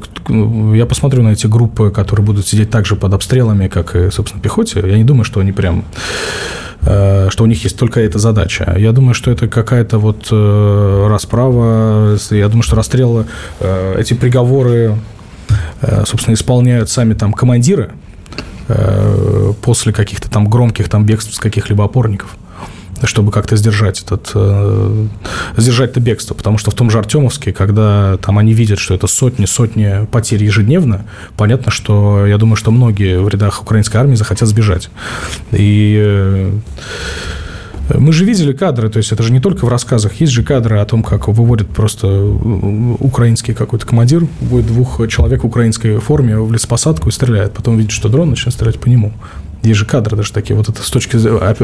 я 0.73 0.85
посмотрю 0.85 1.23
на 1.23 1.29
эти 1.29 1.46
эти 1.47 1.51
группы, 1.51 1.91
которые 1.91 2.25
будут 2.25 2.47
сидеть 2.47 2.69
также 2.69 2.95
под 2.95 3.13
обстрелами, 3.13 3.67
как 3.67 3.95
и, 3.95 4.11
собственно, 4.11 4.41
пехоте, 4.41 4.83
я 4.85 4.97
не 4.97 5.03
думаю, 5.03 5.23
что 5.23 5.39
они 5.39 5.51
прям 5.51 5.85
э, 6.81 7.29
что 7.29 7.43
у 7.43 7.47
них 7.47 7.63
есть 7.63 7.77
только 7.77 7.99
эта 7.99 8.19
задача. 8.19 8.75
Я 8.77 8.91
думаю, 8.91 9.13
что 9.13 9.31
это 9.31 9.47
какая-то 9.47 9.97
вот 9.97 10.27
э, 10.31 11.07
расправа. 11.09 12.17
Я 12.31 12.47
думаю, 12.47 12.63
что 12.63 12.75
расстрелы, 12.75 13.25
э, 13.59 13.95
эти 13.99 14.13
приговоры, 14.13 14.95
собственно, 16.05 16.33
исполняют 16.33 16.89
сами 16.89 17.13
там 17.13 17.33
командиры 17.33 17.91
после 19.61 19.93
каких-то 19.93 20.29
там 20.29 20.49
громких 20.49 20.89
там 20.89 21.05
бегств 21.05 21.33
с 21.33 21.39
каких-либо 21.39 21.85
опорников 21.85 22.35
чтобы 23.03 23.31
как-то 23.31 23.55
сдержать 23.55 24.01
этот, 24.01 24.31
э, 24.33 25.07
сдержать 25.57 25.91
это 25.91 25.99
бегство. 25.99 26.33
Потому 26.33 26.57
что 26.57 26.71
в 26.71 26.73
том 26.73 26.89
же 26.89 26.97
Артемовске, 26.97 27.53
когда 27.53 28.17
там 28.17 28.37
они 28.37 28.53
видят, 28.53 28.79
что 28.79 28.93
это 28.93 29.07
сотни, 29.07 29.45
сотни 29.45 30.05
потерь 30.11 30.43
ежедневно, 30.43 31.05
понятно, 31.35 31.71
что 31.71 32.25
я 32.25 32.37
думаю, 32.37 32.55
что 32.55 32.71
многие 32.71 33.19
в 33.19 33.27
рядах 33.27 33.61
украинской 33.61 33.97
армии 33.97 34.15
захотят 34.15 34.49
сбежать. 34.49 34.89
И 35.51 35.97
э, 35.99 36.51
мы 37.95 38.11
же 38.11 38.25
видели 38.25 38.51
кадры, 38.51 38.89
то 38.89 38.97
есть 38.97 39.11
это 39.11 39.23
же 39.23 39.31
не 39.31 39.39
только 39.39 39.65
в 39.65 39.69
рассказах, 39.69 40.19
есть 40.19 40.33
же 40.33 40.43
кадры 40.43 40.79
о 40.79 40.85
том, 40.85 41.03
как 41.03 41.27
выводит 41.27 41.69
просто 41.69 42.07
украинский 42.99 43.53
какой-то 43.53 43.85
командир, 43.85 44.27
будет 44.41 44.67
двух 44.67 45.07
человек 45.07 45.43
в 45.43 45.47
украинской 45.47 45.99
форме 45.99 46.37
в 46.37 46.51
лесопосадку 46.51 47.09
и 47.09 47.11
стреляет, 47.11 47.53
потом 47.53 47.77
видит, 47.77 47.91
что 47.91 48.09
дрон 48.09 48.29
начинает 48.29 48.55
стрелять 48.55 48.79
по 48.79 48.87
нему. 48.87 49.13
Есть 49.63 49.79
же 49.79 49.85
кадры 49.85 50.15
даже 50.15 50.31
такие. 50.33 50.55
Вот 50.55 50.69
это 50.69 50.81
с 50.81 50.89
точки 50.89 51.17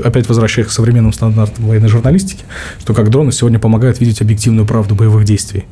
опять 0.06 0.28
возвращаясь 0.28 0.68
к 0.68 0.72
современным 0.72 1.14
стандартам 1.14 1.68
военной 1.68 1.90
журналистики, 1.90 2.44
что 2.80 2.94
как 2.94 3.10
дроны 3.10 3.32
сегодня 3.32 3.60
помогают 3.60 4.00
видеть 4.00 4.22
объективную 4.22 4.66
правду 4.66 4.96
боевых 4.96 5.26
действий. 5.26 5.66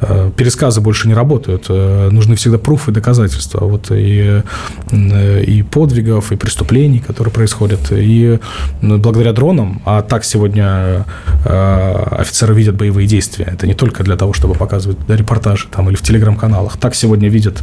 Э, 0.00 0.30
пересказы 0.36 0.80
больше 0.80 1.08
не 1.08 1.14
работают. 1.14 1.66
Э, 1.68 2.08
нужны 2.10 2.36
всегда 2.36 2.58
пруфы 2.58 2.90
и 2.90 2.94
доказательства. 2.94 3.64
Вот 3.64 3.90
и, 3.90 4.42
э, 4.90 5.44
и 5.44 5.62
подвигов, 5.62 6.32
и 6.32 6.36
преступлений, 6.36 6.98
которые 6.98 7.32
происходят. 7.32 7.80
И 7.90 8.38
благодаря 8.82 9.32
дронам, 9.32 9.82
а 9.84 10.02
так 10.02 10.24
сегодня 10.24 11.04
офицеры 11.44 12.54
видят 12.54 12.76
боевые 12.76 13.06
действия. 13.06 13.48
Это 13.52 13.66
не 13.66 13.74
только 13.74 14.02
для 14.02 14.16
того, 14.16 14.32
чтобы 14.32 14.54
показывать 14.54 14.98
репортажи 15.08 15.68
там, 15.70 15.88
или 15.88 15.96
в 15.96 16.02
телеграм-каналах. 16.02 16.76
Так 16.76 16.94
сегодня 16.94 17.28
видят 17.28 17.62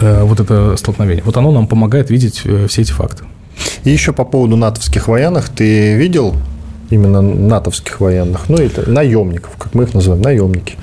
вот 0.00 0.40
это 0.40 0.76
столкновение. 0.76 1.24
Вот 1.24 1.36
оно 1.36 1.52
нам 1.52 1.66
помогает 1.66 2.10
видеть 2.10 2.42
э, 2.44 2.66
все 2.68 2.82
эти 2.82 2.92
факты. 2.92 3.24
И 3.84 3.90
еще 3.90 4.12
по 4.12 4.24
поводу 4.24 4.56
натовских 4.56 5.08
военных. 5.08 5.48
Ты 5.48 5.96
видел 5.96 6.34
именно 6.90 7.20
натовских 7.20 8.00
военных, 8.00 8.48
ну, 8.48 8.56
это 8.56 8.88
наемников, 8.88 9.56
как 9.58 9.74
мы 9.74 9.84
их 9.84 9.94
называем, 9.94 10.22
наемники. 10.22 10.74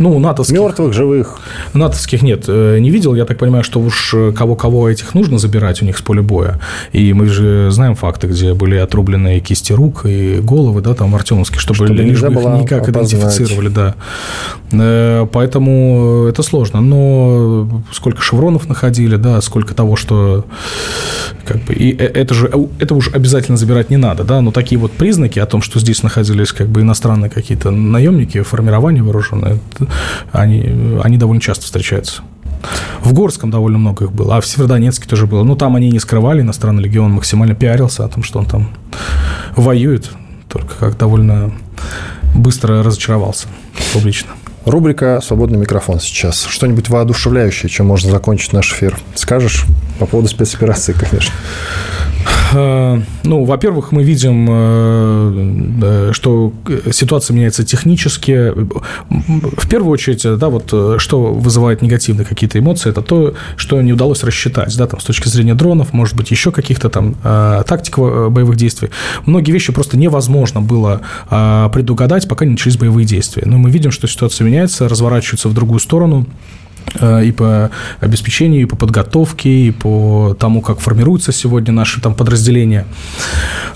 Ну, 0.00 0.18
натовских... 0.18 0.58
Мертвых, 0.58 0.92
живых. 0.92 1.38
Натовских 1.74 2.22
нет, 2.22 2.44
э, 2.48 2.78
не 2.80 2.90
видел. 2.90 3.14
Я 3.14 3.24
так 3.24 3.38
понимаю, 3.38 3.62
что 3.62 3.78
уж 3.80 4.14
кого-кого 4.34 4.88
этих 4.88 5.14
нужно 5.14 5.38
забирать 5.38 5.82
у 5.82 5.84
них 5.84 5.96
с 5.98 6.02
поля 6.02 6.22
боя. 6.22 6.58
И 6.92 7.12
мы 7.12 7.26
же 7.26 7.70
знаем 7.70 7.94
факты, 7.94 8.26
где 8.26 8.54
были 8.54 8.76
отрублены 8.76 9.38
кисти 9.40 9.72
рук 9.72 10.06
и 10.06 10.40
головы, 10.40 10.80
да, 10.80 10.94
там 10.94 11.12
в 11.12 11.14
Артемовске, 11.14 11.58
чтобы, 11.58 11.86
чтобы 11.86 11.94
лишь 11.94 12.20
бы 12.20 12.32
их 12.32 12.62
никак 12.62 12.88
опознать. 12.88 13.12
идентифицировали, 13.12 13.68
да. 13.68 13.94
Э, 14.72 15.26
поэтому 15.30 16.26
это 16.28 16.42
сложно. 16.42 16.80
Но 16.80 17.68
сколько 17.92 18.22
шевронов 18.22 18.68
находили, 18.68 19.16
да, 19.16 19.40
сколько 19.40 19.74
того, 19.74 19.96
что 19.96 20.44
как 21.44 21.64
бы, 21.64 21.74
и 21.74 21.96
э, 21.96 22.04
это 22.04 22.34
же 22.34 22.50
это 22.78 22.94
уж 22.94 23.12
обязательно 23.12 23.56
забирать 23.56 23.90
не 23.90 23.96
надо, 23.96 24.24
да, 24.24 24.40
но 24.40 24.50
такие 24.50 24.78
вот 24.78 24.92
признаки 24.92 25.38
о 25.38 25.46
том, 25.46 25.62
что 25.62 25.80
здесь 25.80 26.02
находились 26.02 26.52
как 26.52 26.68
бы 26.68 26.82
иностранные 26.82 27.30
какие-то 27.30 27.70
наемники, 27.70 28.42
формирования 28.42 29.02
вооруженные, 29.02 29.58
они, 30.32 30.98
они 31.02 31.16
довольно 31.16 31.40
часто 31.40 31.64
встречаются. 31.64 32.22
В 33.00 33.12
Горском 33.12 33.50
довольно 33.50 33.78
много 33.78 34.04
их 34.04 34.12
было, 34.12 34.36
а 34.36 34.40
в 34.40 34.46
Северодонецке 34.46 35.08
тоже 35.08 35.26
было. 35.26 35.42
Ну, 35.42 35.56
там 35.56 35.76
они 35.76 35.90
не 35.90 35.98
скрывали, 35.98 36.42
иностранный 36.42 36.82
легион 36.82 37.12
максимально 37.12 37.54
пиарился 37.54 38.04
о 38.04 38.08
том, 38.08 38.22
что 38.22 38.38
он 38.38 38.46
там 38.46 38.70
воюет, 39.56 40.10
только 40.48 40.74
как 40.76 40.98
довольно 40.98 41.52
быстро 42.34 42.82
разочаровался 42.82 43.48
публично. 43.92 44.30
Рубрика 44.66 45.20
«Свободный 45.24 45.58
микрофон» 45.58 46.00
сейчас. 46.00 46.44
Что-нибудь 46.44 46.90
воодушевляющее, 46.90 47.70
чем 47.70 47.86
можно 47.86 48.10
закончить 48.10 48.52
наш 48.52 48.72
эфир? 48.74 48.98
Скажешь 49.14 49.64
по 49.98 50.04
поводу 50.04 50.28
спецоперации, 50.28 50.92
конечно. 50.92 51.32
Э, 52.52 53.00
ну, 53.22 53.44
во-первых, 53.44 53.92
мы 53.92 54.02
видим, 54.02 54.46
э, 54.50 56.10
что 56.12 56.52
ситуация 56.92 57.34
меняется 57.34 57.64
технически. 57.64 58.52
В 59.08 59.68
первую 59.68 59.92
очередь, 59.92 60.22
да, 60.38 60.48
вот 60.48 61.00
что 61.00 61.32
вызывает 61.32 61.82
негативные 61.82 62.24
какие-то 62.24 62.58
эмоции, 62.58 62.90
это 62.90 63.02
то, 63.02 63.34
что 63.56 63.80
не 63.82 63.92
удалось 63.92 64.22
рассчитать, 64.22 64.76
да, 64.76 64.86
там, 64.86 65.00
с 65.00 65.04
точки 65.04 65.28
зрения 65.28 65.54
дронов, 65.54 65.92
может 65.92 66.16
быть, 66.16 66.30
еще 66.30 66.50
каких-то 66.50 66.88
там 66.88 67.16
э, 67.22 67.62
тактик 67.66 67.98
боевых 67.98 68.56
действий. 68.56 68.90
Многие 69.26 69.52
вещи 69.52 69.72
просто 69.72 69.96
невозможно 69.96 70.60
было 70.60 71.00
предугадать, 71.28 72.28
пока 72.28 72.44
не 72.44 72.52
начались 72.52 72.76
боевые 72.76 73.06
действия. 73.06 73.42
Но 73.46 73.58
мы 73.58 73.70
видим, 73.70 73.90
что 73.90 74.06
ситуация 74.06 74.44
меняется, 74.44 74.88
разворачивается 74.88 75.48
в 75.48 75.54
другую 75.54 75.80
сторону. 75.80 76.26
Э, 76.98 77.24
и 77.24 77.32
по 77.32 77.70
обеспечению, 78.00 78.62
и 78.62 78.64
по 78.64 78.76
подготовке, 78.76 79.50
и 79.50 79.70
по 79.70 80.36
тому, 80.38 80.60
как 80.60 80.80
формируются 80.80 81.32
сегодня 81.32 81.72
наши 81.72 82.00
там 82.00 82.14
подразделения. 82.14 82.86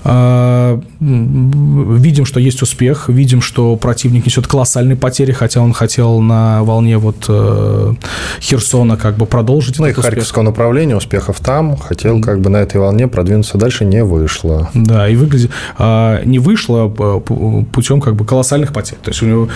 А, 0.03 0.79
видим, 0.99 2.25
что 2.25 2.39
есть 2.39 2.61
успех, 2.61 3.09
видим, 3.09 3.41
что 3.41 3.75
противник 3.75 4.25
несет 4.25 4.47
колоссальные 4.47 4.97
потери, 4.97 5.31
хотя 5.31 5.61
он 5.61 5.73
хотел 5.73 6.19
на 6.19 6.63
волне 6.63 6.97
вот 6.97 7.25
э, 7.27 7.93
Херсона 8.41 8.97
как 8.97 9.17
бы 9.17 9.25
продолжить. 9.25 9.79
Ну 9.79 9.87
и 9.87 9.93
Харьковского 9.93 10.41
успех. 10.41 10.43
направления 10.43 10.95
успехов 10.95 11.39
там, 11.39 11.77
хотел 11.77 12.21
как 12.21 12.41
бы 12.41 12.49
на 12.49 12.57
этой 12.57 12.79
волне 12.79 13.07
продвинуться 13.07 13.57
дальше, 13.57 13.85
не 13.85 14.03
вышло. 14.03 14.69
Да, 14.73 15.07
и 15.07 15.15
выглядит, 15.15 15.51
а, 15.77 16.21
не 16.23 16.39
вышло 16.39 16.87
путем 16.87 18.01
как 18.01 18.15
бы 18.15 18.25
колоссальных 18.25 18.73
потерь. 18.73 18.97
То 19.01 19.09
есть 19.09 19.21
у 19.23 19.25
него 19.25 19.49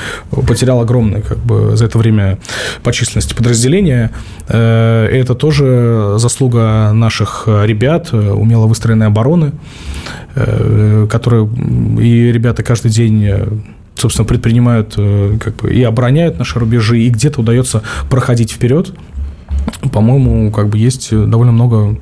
потерял 0.47 0.81
огромное 0.81 1.21
как 1.21 1.37
бы 1.39 1.75
за 1.75 1.85
это 1.85 1.97
время 1.97 2.37
по 2.83 2.93
численности 2.93 3.33
подразделения. 3.33 3.48
Э, 4.47 5.05
это 5.11 5.35
тоже 5.35 6.15
заслуга 6.17 6.91
наших 6.93 7.43
ребят, 7.47 8.13
умело 8.13 8.67
выстроенной 8.67 9.07
обороны, 9.07 9.51
э, 10.35 11.07
которые 11.09 11.49
и 11.99 12.31
ребята 12.31 12.63
каждый 12.63 12.91
день 12.91 13.25
э, 13.25 13.47
собственно, 13.95 14.25
предпринимают 14.25 14.95
как 14.95 15.57
бы, 15.57 15.73
и 15.73 15.83
обороняют 15.83 16.39
наши 16.39 16.57
рубежи, 16.57 16.99
и 17.01 17.09
где-то 17.09 17.41
удается 17.41 17.83
проходить 18.09 18.51
вперед. 18.51 18.93
По-моему, 19.91 20.51
как 20.51 20.69
бы 20.69 20.77
есть 20.77 21.11
довольно 21.11 21.51
много 21.51 21.97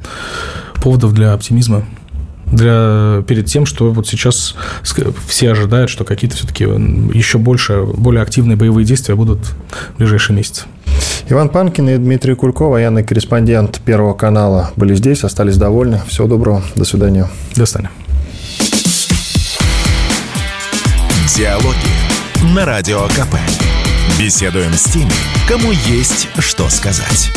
поводов 0.76 1.14
для 1.14 1.34
оптимизма 1.34 1.86
для, 2.52 3.24
перед 3.28 3.46
тем, 3.46 3.66
что 3.66 3.92
вот 3.92 4.08
сейчас 4.08 4.56
все 5.28 5.52
ожидают, 5.52 5.90
что 5.90 6.04
какие-то 6.04 6.38
все-таки 6.38 6.64
еще 6.64 7.38
больше, 7.38 7.84
более 7.84 8.22
активные 8.22 8.56
боевые 8.56 8.86
действия 8.86 9.16
будут 9.16 9.40
в 9.94 9.98
ближайшие 9.98 10.36
месяцы. 10.36 10.66
Иван 11.30 11.50
Панкин 11.50 11.90
и 11.90 11.98
Дмитрий 11.98 12.36
Кулько, 12.36 12.66
военный 12.66 13.04
корреспондент 13.04 13.82
Первого 13.84 14.14
канала, 14.14 14.72
были 14.78 14.96
здесь, 14.96 15.24
остались 15.24 15.58
довольны. 15.58 16.02
Всего 16.08 16.28
доброго. 16.28 16.64
До 16.76 16.86
свидания. 16.86 17.28
До 17.56 17.66
свидания. 17.66 17.92
Диалоги 21.36 22.56
на 22.56 22.66
Радио 22.66 23.02
КП. 23.10 23.36
Беседуем 24.20 24.74
с 24.74 24.86
теми, 24.86 25.12
кому 25.48 25.72
есть 25.72 26.30
что 26.40 26.70
сказать. 26.70 27.32